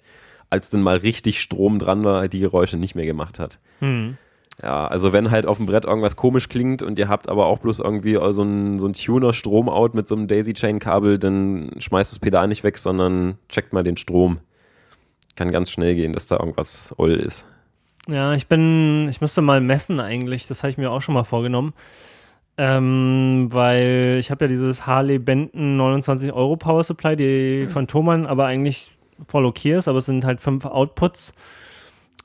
[0.50, 3.60] als dann mal richtig Strom dran war, die Geräusche nicht mehr gemacht hat.
[3.80, 4.18] Hm.
[4.62, 7.58] Ja, also wenn halt auf dem Brett irgendwas komisch klingt und ihr habt aber auch
[7.60, 12.48] bloß irgendwie so ein, so ein Tuner-Stromout mit so einem Daisy-Chain-Kabel, dann schmeißt das Pedal
[12.48, 14.40] nicht weg, sondern checkt mal den Strom.
[15.36, 17.48] Kann ganz schnell gehen, dass da irgendwas oll ist.
[18.08, 21.24] Ja, ich bin, ich müsste mal messen eigentlich, das habe ich mir auch schon mal
[21.24, 21.74] vorgenommen.
[22.58, 28.26] Ähm, weil ich habe ja dieses Harley Benton 29 Euro Power Supply, die von Thomann
[28.26, 28.92] aber eigentlich
[29.28, 31.34] voll okay ist, aber es sind halt fünf Outputs.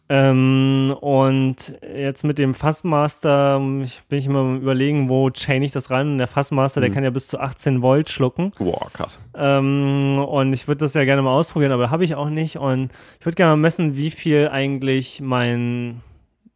[0.09, 5.91] Ähm, und jetzt mit dem Fassmaster ich, bin ich immer überlegen, wo chain ich das
[5.91, 6.13] rein.
[6.13, 6.95] Und der Fassmaster, der Mhm.
[6.95, 8.53] kann ja bis zu 18 Volt schlucken.
[8.59, 9.19] Boah, krass.
[9.35, 12.57] Ähm, und ich würde das ja gerne mal ausprobieren, aber habe ich auch nicht.
[12.57, 16.03] Und ich würde gerne mal messen, wie viel eigentlich mein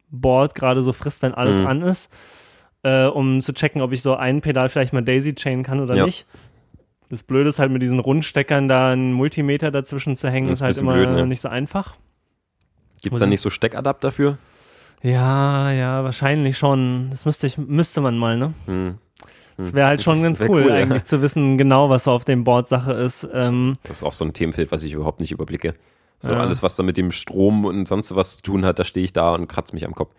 [0.09, 1.67] Board gerade so frisst, wenn alles Mhm.
[1.67, 2.09] an ist,
[2.83, 5.95] äh, um zu checken, ob ich so ein Pedal vielleicht mal Daisy Chain kann oder
[5.97, 6.05] Ja.
[6.05, 6.25] nicht.
[7.09, 10.61] Das Blöde ist halt mit diesen Rundsteckern da einen Multimeter dazwischen zu hängen, Das ist
[10.61, 11.27] ist halt immer blöd, ne?
[11.27, 11.95] nicht so einfach.
[13.01, 14.37] Gibt's Muss da ich- nicht so Steckadapter für?
[15.03, 17.07] Ja, ja, wahrscheinlich schon.
[17.09, 18.53] Das müsste ich, müsste man mal, ne?
[18.67, 18.97] Hm.
[19.57, 20.75] Das wäre halt schon ganz cool, cool, ja.
[20.75, 23.27] eigentlich zu wissen, genau, was auf dem Board Sache ist.
[23.33, 25.75] Ähm, Das ist auch so ein Themenfeld, was ich überhaupt nicht überblicke.
[26.19, 26.39] So Ja.
[26.39, 29.11] alles, was da mit dem Strom und sonst was zu tun hat, da stehe ich
[29.13, 30.11] da und kratze mich am Kopf.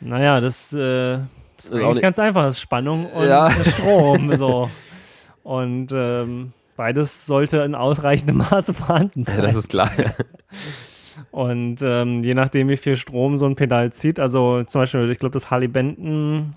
[0.00, 1.18] Naja, das, äh,
[1.56, 2.44] das ist auch eigentlich ganz einfach.
[2.44, 3.50] Das ist Spannung und Ja.
[3.50, 4.34] Strom.
[4.36, 4.70] so.
[5.42, 9.42] Und ähm, beides sollte in ausreichendem Maße vorhanden sein.
[9.42, 9.90] Das ist klar.
[11.30, 15.18] und ähm, je nachdem, wie viel Strom so ein Pedal zieht, also zum Beispiel, ich
[15.18, 16.54] glaube, das Harley Benton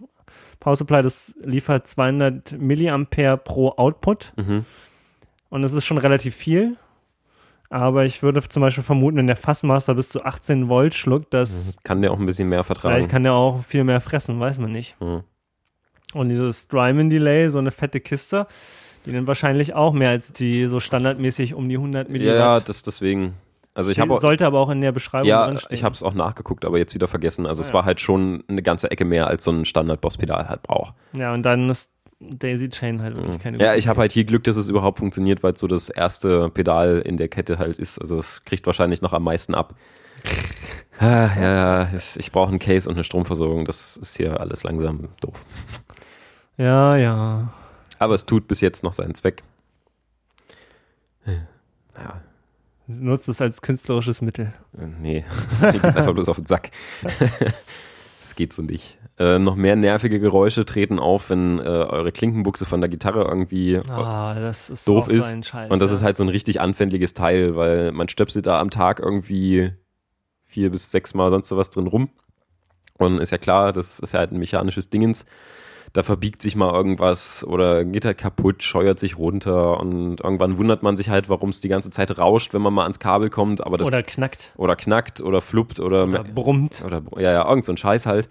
[0.59, 4.33] Power Supply, das liefert 200 Milliampere pro Output.
[4.37, 4.65] mhm.
[5.49, 6.75] Und das ist schon relativ viel.
[7.69, 11.75] Aber ich würde zum Beispiel vermuten, wenn der Fassmaster bis zu 18 Volt schluckt, dass
[11.83, 13.07] Kann der auch ein bisschen mehr vielleicht vertragen.
[13.07, 14.95] kann der auch viel mehr fressen, weiß man nicht.
[15.01, 15.23] Mhm.
[16.13, 18.47] Und dieses Strymon Delay, so eine fette Kiste,
[19.05, 22.35] die nimmt wahrscheinlich auch mehr als die so standardmäßig um die 100 Ja, Milliwatt.
[22.37, 23.33] ja, das deswegen.
[23.77, 25.71] Also ich habe sollte aber auch in der Beschreibung ja, drinstehen.
[25.71, 27.45] ich habe es auch nachgeguckt, aber jetzt wieder vergessen.
[27.45, 27.73] Also Ah, es ja.
[27.75, 30.95] war halt schon eine ganze Ecke mehr als so ein Standard-Boss-Pedal halt braucht.
[31.13, 34.43] Ja, und dann ist Daisy Chain halt wirklich keine Ja, ich habe halt hier Glück,
[34.45, 37.99] dass es überhaupt funktioniert, weil es so das erste Pedal in der Kette halt ist.
[38.01, 39.75] Also es kriegt wahrscheinlich noch am meisten ab.
[40.99, 43.65] Ah, ja, ich brauche einen Case und eine Stromversorgung.
[43.65, 45.45] Das ist hier alles langsam doof.
[46.57, 47.53] Ja, ja.
[47.99, 49.43] Aber es tut bis jetzt noch seinen Zweck.
[51.27, 52.21] Ja,
[52.87, 54.53] Nutzt es als künstlerisches Mittel.
[54.77, 55.25] äh, nee,
[55.61, 56.71] mir geht's einfach bloß auf den Sack.
[58.21, 58.99] Das geht so nicht.
[59.17, 63.77] Äh, noch mehr nervige Geräusche treten auf, wenn äh, eure Klinkenbuchse von der Gitarre irgendwie
[63.89, 65.33] Ah, das ist doof so ist.
[65.33, 65.71] ein Scheiß.
[65.71, 65.97] Und das ja.
[65.97, 69.71] ist halt so ein richtig anfälliges Teil, weil man stöpselt da am Tag irgendwie
[70.43, 72.09] vier bis sechs Mal sonst was drin rum.
[72.99, 75.25] Und ist ja klar, das ist ja halt ein mechanisches Dingens.
[75.93, 80.83] Da verbiegt sich mal irgendwas oder geht halt kaputt, scheuert sich runter und irgendwann wundert
[80.83, 83.65] man sich halt, warum es die ganze Zeit rauscht, wenn man mal ans Kabel kommt.
[83.65, 84.51] Aber das Oder knackt.
[84.57, 86.83] oder knackt oder fluppt oder, Oder brummt.
[86.85, 88.29] oder ja, ja, irgend so ein Scheiß halt.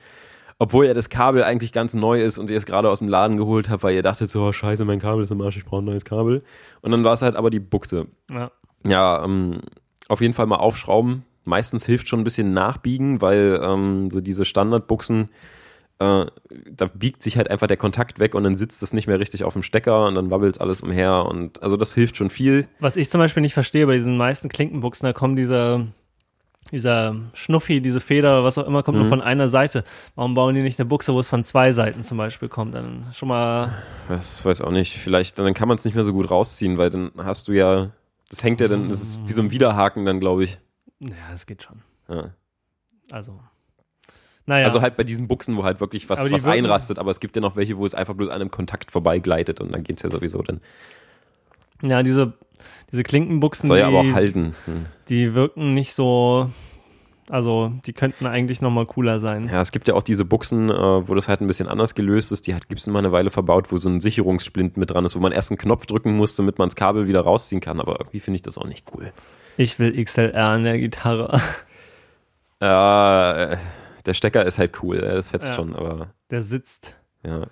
[0.59, 3.37] Obwohl ja das Kabel eigentlich ganz neu ist und ihr es gerade aus dem Laden
[3.37, 5.83] geholt habt, weil ihr dachtet so, oh, scheiße, mein Kabel ist im Arsch, ich brauche
[5.83, 6.43] ein neues Kabel.
[6.81, 8.07] Und dann war es halt aber die Buchse.
[8.31, 8.51] Ja.
[8.87, 9.61] Ja, ähm,
[10.09, 11.25] auf jeden Fall mal aufschrauben.
[11.45, 15.29] Meistens hilft schon ein bisschen nachbiegen, weil ähm, so diese Standardbuchsen,
[15.99, 16.27] äh,
[16.71, 19.45] da biegt sich halt einfach der Kontakt weg und dann sitzt es nicht mehr richtig
[19.45, 22.69] auf dem Stecker und dann wabbelt alles umher und also das hilft schon viel.
[22.81, 25.85] Was ich zum Beispiel nicht verstehe, bei diesen meisten Klinkenbuchsen, da kommen dieser,
[26.73, 29.03] dieser Schnuffi, diese Feder, was auch immer, kommt Mhm.
[29.05, 29.85] nur von einer Seite.
[30.17, 32.75] Warum bauen die nicht eine Buchse, wo es von zwei Seiten zum Beispiel kommt?
[32.75, 33.73] Dann schon mal,
[34.09, 34.99] Das weiß auch nicht.
[34.99, 37.91] Vielleicht, dann kann man es nicht mehr so gut rausziehen, weil dann hast du ja,
[38.29, 40.59] das hängt ja dann, das ist wie so ein Widerhaken dann, glaube ich.
[41.01, 41.83] ja, das geht schon.
[42.09, 42.31] Ja.
[43.13, 43.39] Also,
[44.47, 44.65] naja.
[44.65, 47.37] Also halt bei diesen Buchsen, wo halt wirklich was, Aber was einrastet, aber es gibt
[47.37, 50.09] ja noch welche, wo es einfach bloß an einem Kontakt vorbeigleitet und dann geht's ja
[50.11, 50.61] sowieso dann.
[51.83, 52.35] ja, diese,
[52.93, 54.55] diese Klinkenbuchsen, Soll ja aber die, auch halten.
[54.67, 54.87] Hm.
[55.09, 56.51] die wirken nicht so,
[57.29, 59.49] also die könnten eigentlich nochmal cooler sein.
[59.53, 62.31] Ja, es gibt ja auch diese Buchsen, äh, wo das halt ein bisschen anders gelöst
[62.31, 62.47] ist.
[62.47, 65.21] Die hat Gibson mal eine Weile verbaut, wo so ein Sicherungssplint mit dran ist, wo
[65.21, 67.81] man erst einen Knopf drücken muss, damit man das Kabel wieder rausziehen kann.
[67.81, 69.13] Aber irgendwie finde ich das auch nicht cool.
[69.57, 71.41] Ich will XLR an der Gitarre.
[72.61, 73.57] Äh,
[74.07, 75.55] der Stecker ist halt cool, äh, das fetzt Ja.
[75.55, 76.95] schon, aber Der sitzt.
[77.25, 77.47] ja.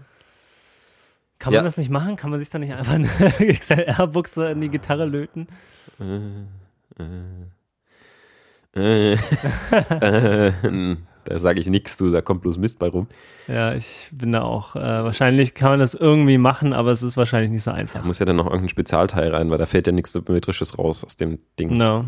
[1.41, 1.59] Kann Ja.
[1.59, 2.17] man das nicht machen?
[2.17, 3.09] Kann man sich da nicht einfach eine
[3.53, 5.49] XLR-Buchse in die Gitarre löten?
[8.77, 10.53] Äh, äh,
[11.25, 13.09] da sage ich nichts zu, da kommt bloß Mist bei rum.
[13.47, 14.75] Ja, ich bin da auch.
[14.77, 18.05] Äh, wahrscheinlich kann man das irgendwie machen, aber es ist wahrscheinlich nicht so Da einfach.
[18.05, 21.17] muss ja dann noch irgendein Spezialteil rein, weil da fällt ja nichts Symmetrisches raus aus
[21.17, 21.77] dem Ding.
[21.77, 22.07] No.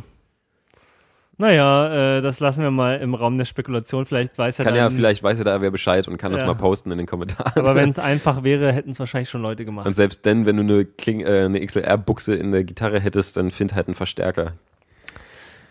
[1.38, 4.06] Naja, äh, das lassen wir mal im Raum der Spekulation.
[4.06, 6.40] Vielleicht weiß er Kann dann, ja, vielleicht weiß ja da wer Bescheid und kann das
[6.40, 6.46] Ja.
[6.46, 7.52] mal posten in den Kommentaren.
[7.56, 9.86] Aber wenn es einfach wäre, hätten es wahrscheinlich schon Leute gemacht.
[9.86, 13.50] und selbst dann, wenn du eine, Kling, äh, eine XLR-Buchse in der Gitarre hättest, dann
[13.50, 14.54] find halt einen Verstärker.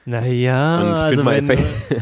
[0.08, 1.58] Naja, Und also wenn, du,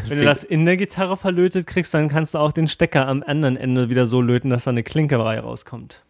[0.08, 3.22] wenn du das in der Gitarre verlötet kriegst, dann kannst du auch den Stecker am
[3.26, 6.02] anderen Ende wieder so löten, dass da eine Klinkerei rauskommt.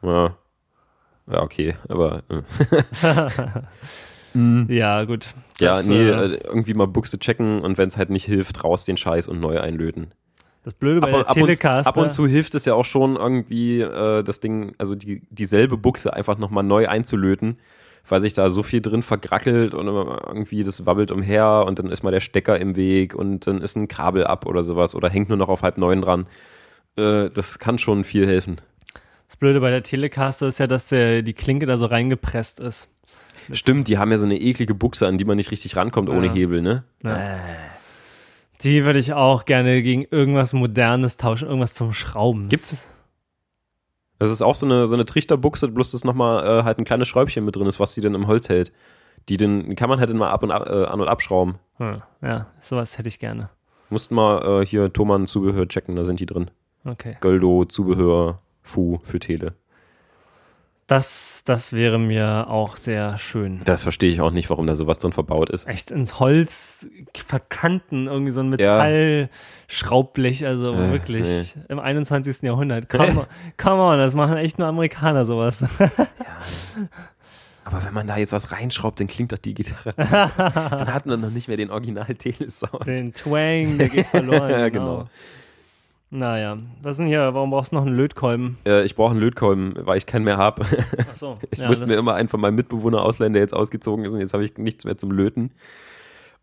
[0.00, 0.36] Ja,
[1.30, 2.22] ja okay, aber
[4.34, 5.26] äh, Ja, gut.
[5.60, 8.64] ja, Das, nee, äh, äh, irgendwie mal Buchse checken und wenn es halt nicht hilft,
[8.64, 10.12] raus den Scheiß und neu einlöten.
[10.64, 11.88] Das Blöde bei Ab, der ab, und, Telecaster.
[11.88, 15.76] ab und zu hilft es ja auch schon irgendwie äh, das Ding, also die, dieselbe
[15.78, 17.58] Buchse einfach nochmal neu einzulöten,
[18.06, 22.02] weil sich da so viel drin vergrackelt und irgendwie das wabbelt umher und dann ist
[22.02, 25.28] mal der Stecker im Weg und dann ist ein Kabel ab oder sowas oder hängt
[25.28, 26.26] nur noch auf halb neun dran.
[26.96, 28.60] Äh, das kann schon viel helfen.
[29.28, 32.88] Das Blöde bei der Telecaster ist ja, dass der, die Klinke da so reingepresst ist.
[33.52, 36.26] Stimmt, die haben ja so eine eklige Buchse, an die man nicht richtig rankommt ohne
[36.26, 36.32] Ja.
[36.34, 36.84] Hebel, ne?
[38.62, 42.48] Die würde ich auch gerne gegen irgendwas Modernes tauschen, irgendwas zum Schrauben.
[42.48, 42.90] Gibt's?
[44.18, 47.06] Das ist auch so eine, so eine Trichterbuchse, bloß dass nochmal äh, halt ein kleines
[47.06, 48.72] Schräubchen mit drin ist, was die dann im Holz hält.
[49.28, 51.56] Die, den, kann man halt immer ab und ab, äh, an- und abschrauben.
[51.76, 53.50] Hm, ja, sowas hätte ich gerne.
[53.90, 56.50] Mussten mal äh, hier Thomann Zubehör checken, da sind die drin.
[56.84, 57.16] Okay.
[57.20, 59.54] Goldo Zubehör Fu für Tele.
[60.88, 63.60] Das, das wäre mir auch sehr schön.
[63.64, 65.68] Das verstehe ich auch nicht, warum da sowas drin verbaut ist.
[65.68, 66.86] Echt ins Holz
[67.26, 68.78] verkanten, irgendwie so ein Ja.
[68.78, 72.40] Metallschraubblech, also Äh, wirklich im 21.
[72.42, 72.88] Jahrhundert.
[72.88, 73.26] Come on,
[73.58, 75.62] come on, das machen echt nur Amerikaner sowas.
[77.64, 79.92] Aber wenn man da jetzt was reinschraubt, dann klingt doch die Gitarre.
[79.96, 82.86] dann hat man noch nicht mehr den Original-Tele-Sound.
[82.86, 84.50] Den Twang, der geht verloren.
[84.50, 84.96] Ja, genau.
[85.00, 85.08] genau.
[86.10, 87.34] Naja, was ist denn hier?
[87.34, 88.56] Warum brauchst du noch einen Lötkolben?
[88.66, 90.62] Äh, ich brauche einen Lötkolben, weil ich keinen mehr habe.
[91.10, 91.38] Achso.
[91.50, 94.32] Ich musste mir immer einen von meinem Mitbewohner ausleihen, der jetzt ausgezogen ist und jetzt
[94.32, 95.50] habe ich nichts mehr zum Löten.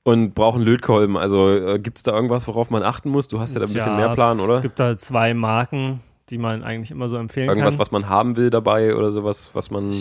[0.03, 1.17] Und brauche einen Lötkolben.
[1.17, 3.27] Also äh, gibt es da irgendwas, worauf man achten muss?
[3.27, 4.55] Du hast ja da ein bisschen mehr Plan, oder?
[4.55, 7.79] Es gibt da zwei Marken, die man eigentlich immer so empfehlen Irgendwas, kann.
[7.79, 9.95] was man haben will dabei oder sowas, was man,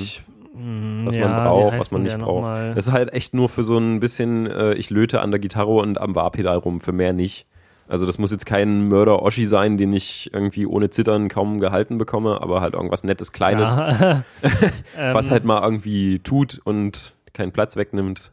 [0.54, 2.76] Mm, was ja, man braucht, was man nicht braucht.
[2.76, 5.72] Es ist halt echt nur für so ein bisschen, äh, ich löte an der Gitarre
[5.72, 7.46] und am Warpedal rum, für mehr nicht.
[7.86, 12.40] Also das muss jetzt kein Mörder-Oschi sein, den ich irgendwie ohne Zittern kaum gehalten bekomme,
[12.40, 14.22] aber halt irgendwas Nettes, Kleines, Ja.
[15.12, 18.32] was Ähm, halt mal irgendwie tut und keinen Platz wegnimmt.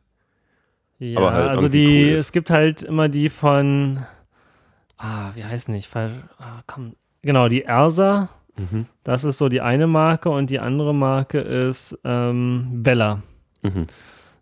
[1.00, 4.00] Ja, aber halt also die, cool es gibt halt immer die von,
[4.98, 8.86] ah, wie heißt nicht, falsch, ah, komm, genau, die Ersa, Mhm.
[9.06, 13.22] das ist so die eine Marke und die andere Marke ist ähm, Bella.
[13.64, 13.88] Mhm.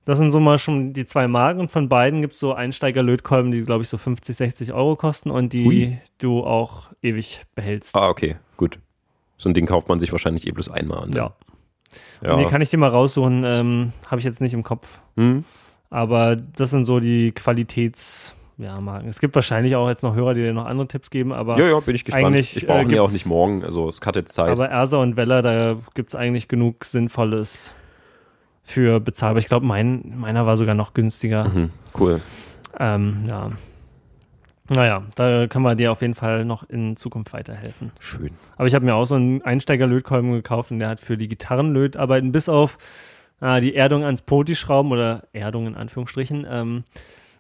[0.10, 3.52] Das sind so mal schon die zwei Marken und von beiden gibt es so Einsteiger-Lötkolben,
[3.52, 5.98] die glaube ich so 50, 60 Euro kosten und die Hui.
[6.18, 7.96] du auch ewig behältst.
[7.96, 8.80] Ah, okay, gut.
[9.38, 11.04] So ein Ding kauft man sich wahrscheinlich eh bloß einmal.
[11.04, 11.12] an.
[11.12, 11.36] Ja.
[12.24, 12.36] ja.
[12.38, 15.00] Nee, kann ich dir mal raussuchen, ähm, habe ich jetzt nicht im Kopf.
[15.16, 15.44] hm?
[15.92, 17.32] Aber das sind so die
[18.58, 19.10] ja, Marken.
[19.10, 21.70] Es gibt wahrscheinlich auch jetzt noch Hörer, die dir noch andere Tipps geben, aber Ja,
[21.70, 22.36] ja, bin ich gespannt.
[22.36, 24.50] Ich brauche äh, ja auch nicht morgen, also es hat jetzt Zeit.
[24.50, 27.76] Aber Ersa und Weller, da gibt es eigentlich genug Sinnvolles
[28.70, 29.40] für bezahlbar.
[29.40, 31.46] Ich glaube, mein, meiner war sogar noch günstiger.
[31.50, 32.22] mhm, cool.
[32.80, 33.50] Ähm, ja.
[34.72, 37.92] Naja, da kann man dir auf jeden Fall noch in Zukunft weiterhelfen.
[38.00, 38.30] Schön.
[38.56, 42.32] Aber ich habe mir auch so einen Einsteiger-Lötkolben gekauft und der hat für die Gitarrenlötarbeiten
[42.32, 42.78] bis auf
[43.42, 46.84] äh, die Erdung ans Poti schrauben oder Erdung in Anführungsstrichen, ähm,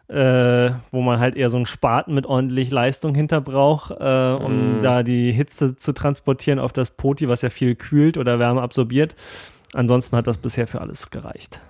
[0.07, 4.79] äh, wo man halt eher so einen Spaten mit ordentlich Leistung hinter braucht, äh, um
[4.79, 4.81] Mm.
[4.81, 9.15] da die Hitze zu transportieren auf das Poti, was ja viel kühlt oder Wärme absorbiert.
[9.73, 11.61] Ansonsten hat das bisher für alles gereicht.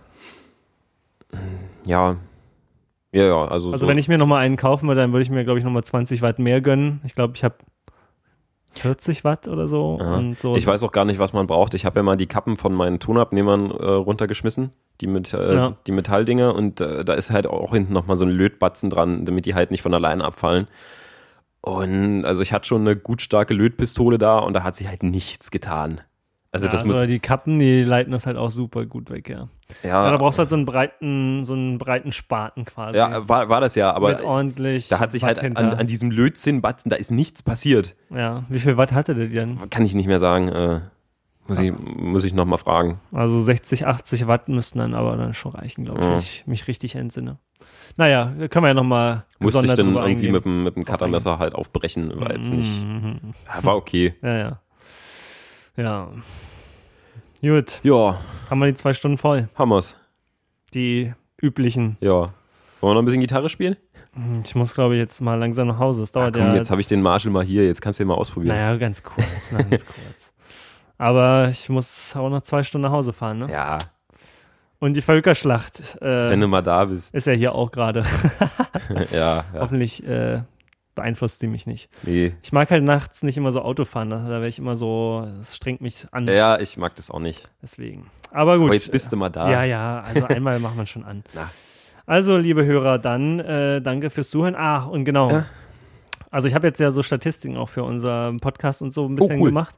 [1.85, 2.17] Ja.
[3.11, 5.29] Ja, ja, also, Also so, wenn ich mir nochmal einen kaufen würde, dann würde ich
[5.31, 7.01] mir, glaube ich, nochmal 20 Watt mehr gönnen.
[7.05, 7.55] Ich glaube, ich habe
[8.71, 9.99] 40 Watt oder so.
[10.37, 11.73] So ich weiß auch gar nicht, was man braucht.
[11.73, 14.71] Ich habe ja mal die Kappen von meinen Tonabnehmern äh, runtergeschmissen,
[15.01, 15.75] die, mit, äh, Ja.
[15.87, 19.47] die Metalldinger und äh, da ist halt auch hinten nochmal so ein Lötbatzen dran, damit
[19.47, 20.67] die halt nicht von alleine abfallen.
[21.61, 25.01] Und also ich hatte schon eine gut starke Lötpistole da und da hat sich halt
[25.03, 26.01] nichts getan.
[26.51, 29.49] Also ja, das also die Kappen, die leiten das halt auch super gut weg, ja.
[29.83, 32.97] ja, Ja, da brauchst du halt so einen breiten, so einen breiten Spaten quasi.
[32.97, 34.87] ja, war, war das ja, aber mit ordentlich.
[34.87, 37.95] da hat sich Watt halt an, an diesem Lötzinnbatzen, da ist nichts passiert.
[38.09, 39.69] Ja, wie viel Watt hatte der denn?
[39.69, 40.47] Kann ich nicht mehr sagen.
[40.47, 40.81] Äh,
[41.47, 42.99] muss, ich, muss ich nochmal fragen.
[43.11, 46.11] Also 60, 80 Watt müssten dann aber dann schon reichen, glaube ich, Ja.
[46.13, 47.37] wenn ich mich richtig entsinne.
[47.97, 50.31] Naja, können wir ja nochmal Musste ich dann irgendwie eingehen.
[50.31, 52.83] mit dem, mit dem Cuttermesser halt aufbrechen, war jetzt nicht.
[52.83, 53.19] Mhm.
[53.47, 54.15] Ja, war okay.
[54.21, 54.59] Ja, ja.
[55.79, 56.09] Ja.
[57.41, 58.19] Gut, Ja,
[58.49, 59.47] haben wir die zwei Stunden voll.
[59.57, 59.95] Hammers.
[60.73, 61.95] Die üblichen.
[62.01, 62.11] Ja.
[62.11, 62.31] Wollen
[62.81, 63.77] wir noch ein bisschen Gitarre spielen?
[64.13, 66.03] Hm, Ich muss, glaube ich, jetzt mal langsam nach Hause.
[66.03, 66.55] Es Ah, dauert komm, ja.
[66.55, 68.55] jetzt habe ich den Marshall mal hier, jetzt kannst du den mal ausprobieren.
[68.57, 69.25] Naja, ganz kurz.
[69.51, 70.33] na, ganz kurz.
[70.97, 73.49] Aber ich muss auch noch zwei Stunden nach Hause fahren, ne?
[73.51, 73.77] Ja,
[74.79, 77.15] Und die Völkerschlacht äh, wenn du mal da bist.
[77.15, 78.03] ist ja hier auch gerade.
[79.13, 79.45] ja, ja.
[79.59, 80.41] Hoffentlich äh,
[80.99, 81.89] beeinflusst die mich nicht.
[82.03, 82.33] Nee.
[82.43, 84.09] Ich mag halt nachts nicht immer so Auto fahren.
[84.09, 86.27] Da, da wäre ich immer so, das strengt mich an.
[86.27, 87.49] Ja, ich mag das auch nicht.
[87.61, 88.07] Deswegen.
[88.31, 88.67] Aber gut.
[88.67, 89.49] Aber jetzt bist du mal da.
[89.51, 91.23] Ja, ja, also einmal macht man schon an.
[91.33, 91.49] Na.
[92.05, 94.55] Also, liebe Hörer, dann äh, danke fürs Zuhören.
[94.55, 95.29] Ah, und genau.
[95.31, 95.45] Ja.
[96.31, 99.37] Also ich habe jetzt ja so Statistiken auch für unseren Podcast und so ein bisschen
[99.37, 99.49] Oh, cool.
[99.49, 99.75] gemacht.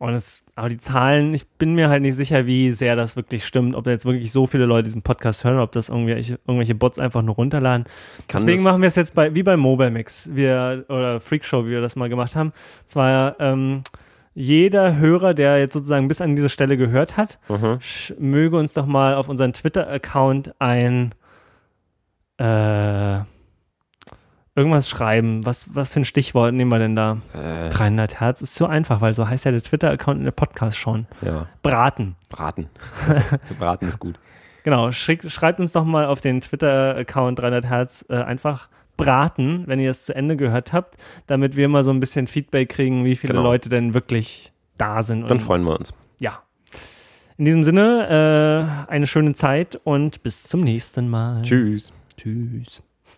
[0.00, 3.44] Und es, aber die Zahlen, ich bin mir halt nicht sicher, wie sehr das wirklich
[3.44, 6.74] stimmt, ob da jetzt wirklich so viele Leute diesen Podcast hören, ob das irgendwelche, irgendwelche
[6.74, 7.84] Bots einfach nur runterladen.
[8.26, 11.70] Kann Deswegen machen wir es jetzt bei, wie bei Mobile Mix, wir, oder Freakshow, wie
[11.72, 12.52] wir das mal gemacht haben.
[12.86, 13.82] Zwar ähm,
[14.32, 17.78] jeder Hörer, der jetzt sozusagen bis an diese Stelle gehört hat, Mhm.
[18.18, 21.12] möge uns doch mal auf unseren Twitter-Account ein
[22.38, 23.18] äh,
[24.60, 25.44] irgendwas schreiben.
[25.44, 27.16] Was, was für ein Stichwort nehmen wir denn da?
[27.34, 30.76] Äh, 300 Hertz ist zu einfach, weil so heißt ja der Twitter-Account in der Podcast
[30.78, 31.06] schon.
[31.22, 32.16] ja, Braten.
[32.28, 32.68] braten.
[33.58, 34.18] braten ist gut.
[34.62, 39.80] Genau, schick, schreibt uns doch mal auf den Twitter-Account 300 Hertz äh, einfach braten, wenn
[39.80, 40.96] ihr es zu Ende gehört habt,
[41.26, 43.42] damit wir mal so ein bisschen Feedback kriegen, wie viele Genau.
[43.44, 45.30] Leute denn wirklich da sind.
[45.30, 45.94] Dann freuen wir uns.
[46.18, 46.42] Ja.
[47.38, 51.40] In diesem Sinne, äh, eine schöne Zeit und bis zum nächsten Mal.
[51.40, 51.90] Tschüss.
[52.18, 52.82] Tschüss.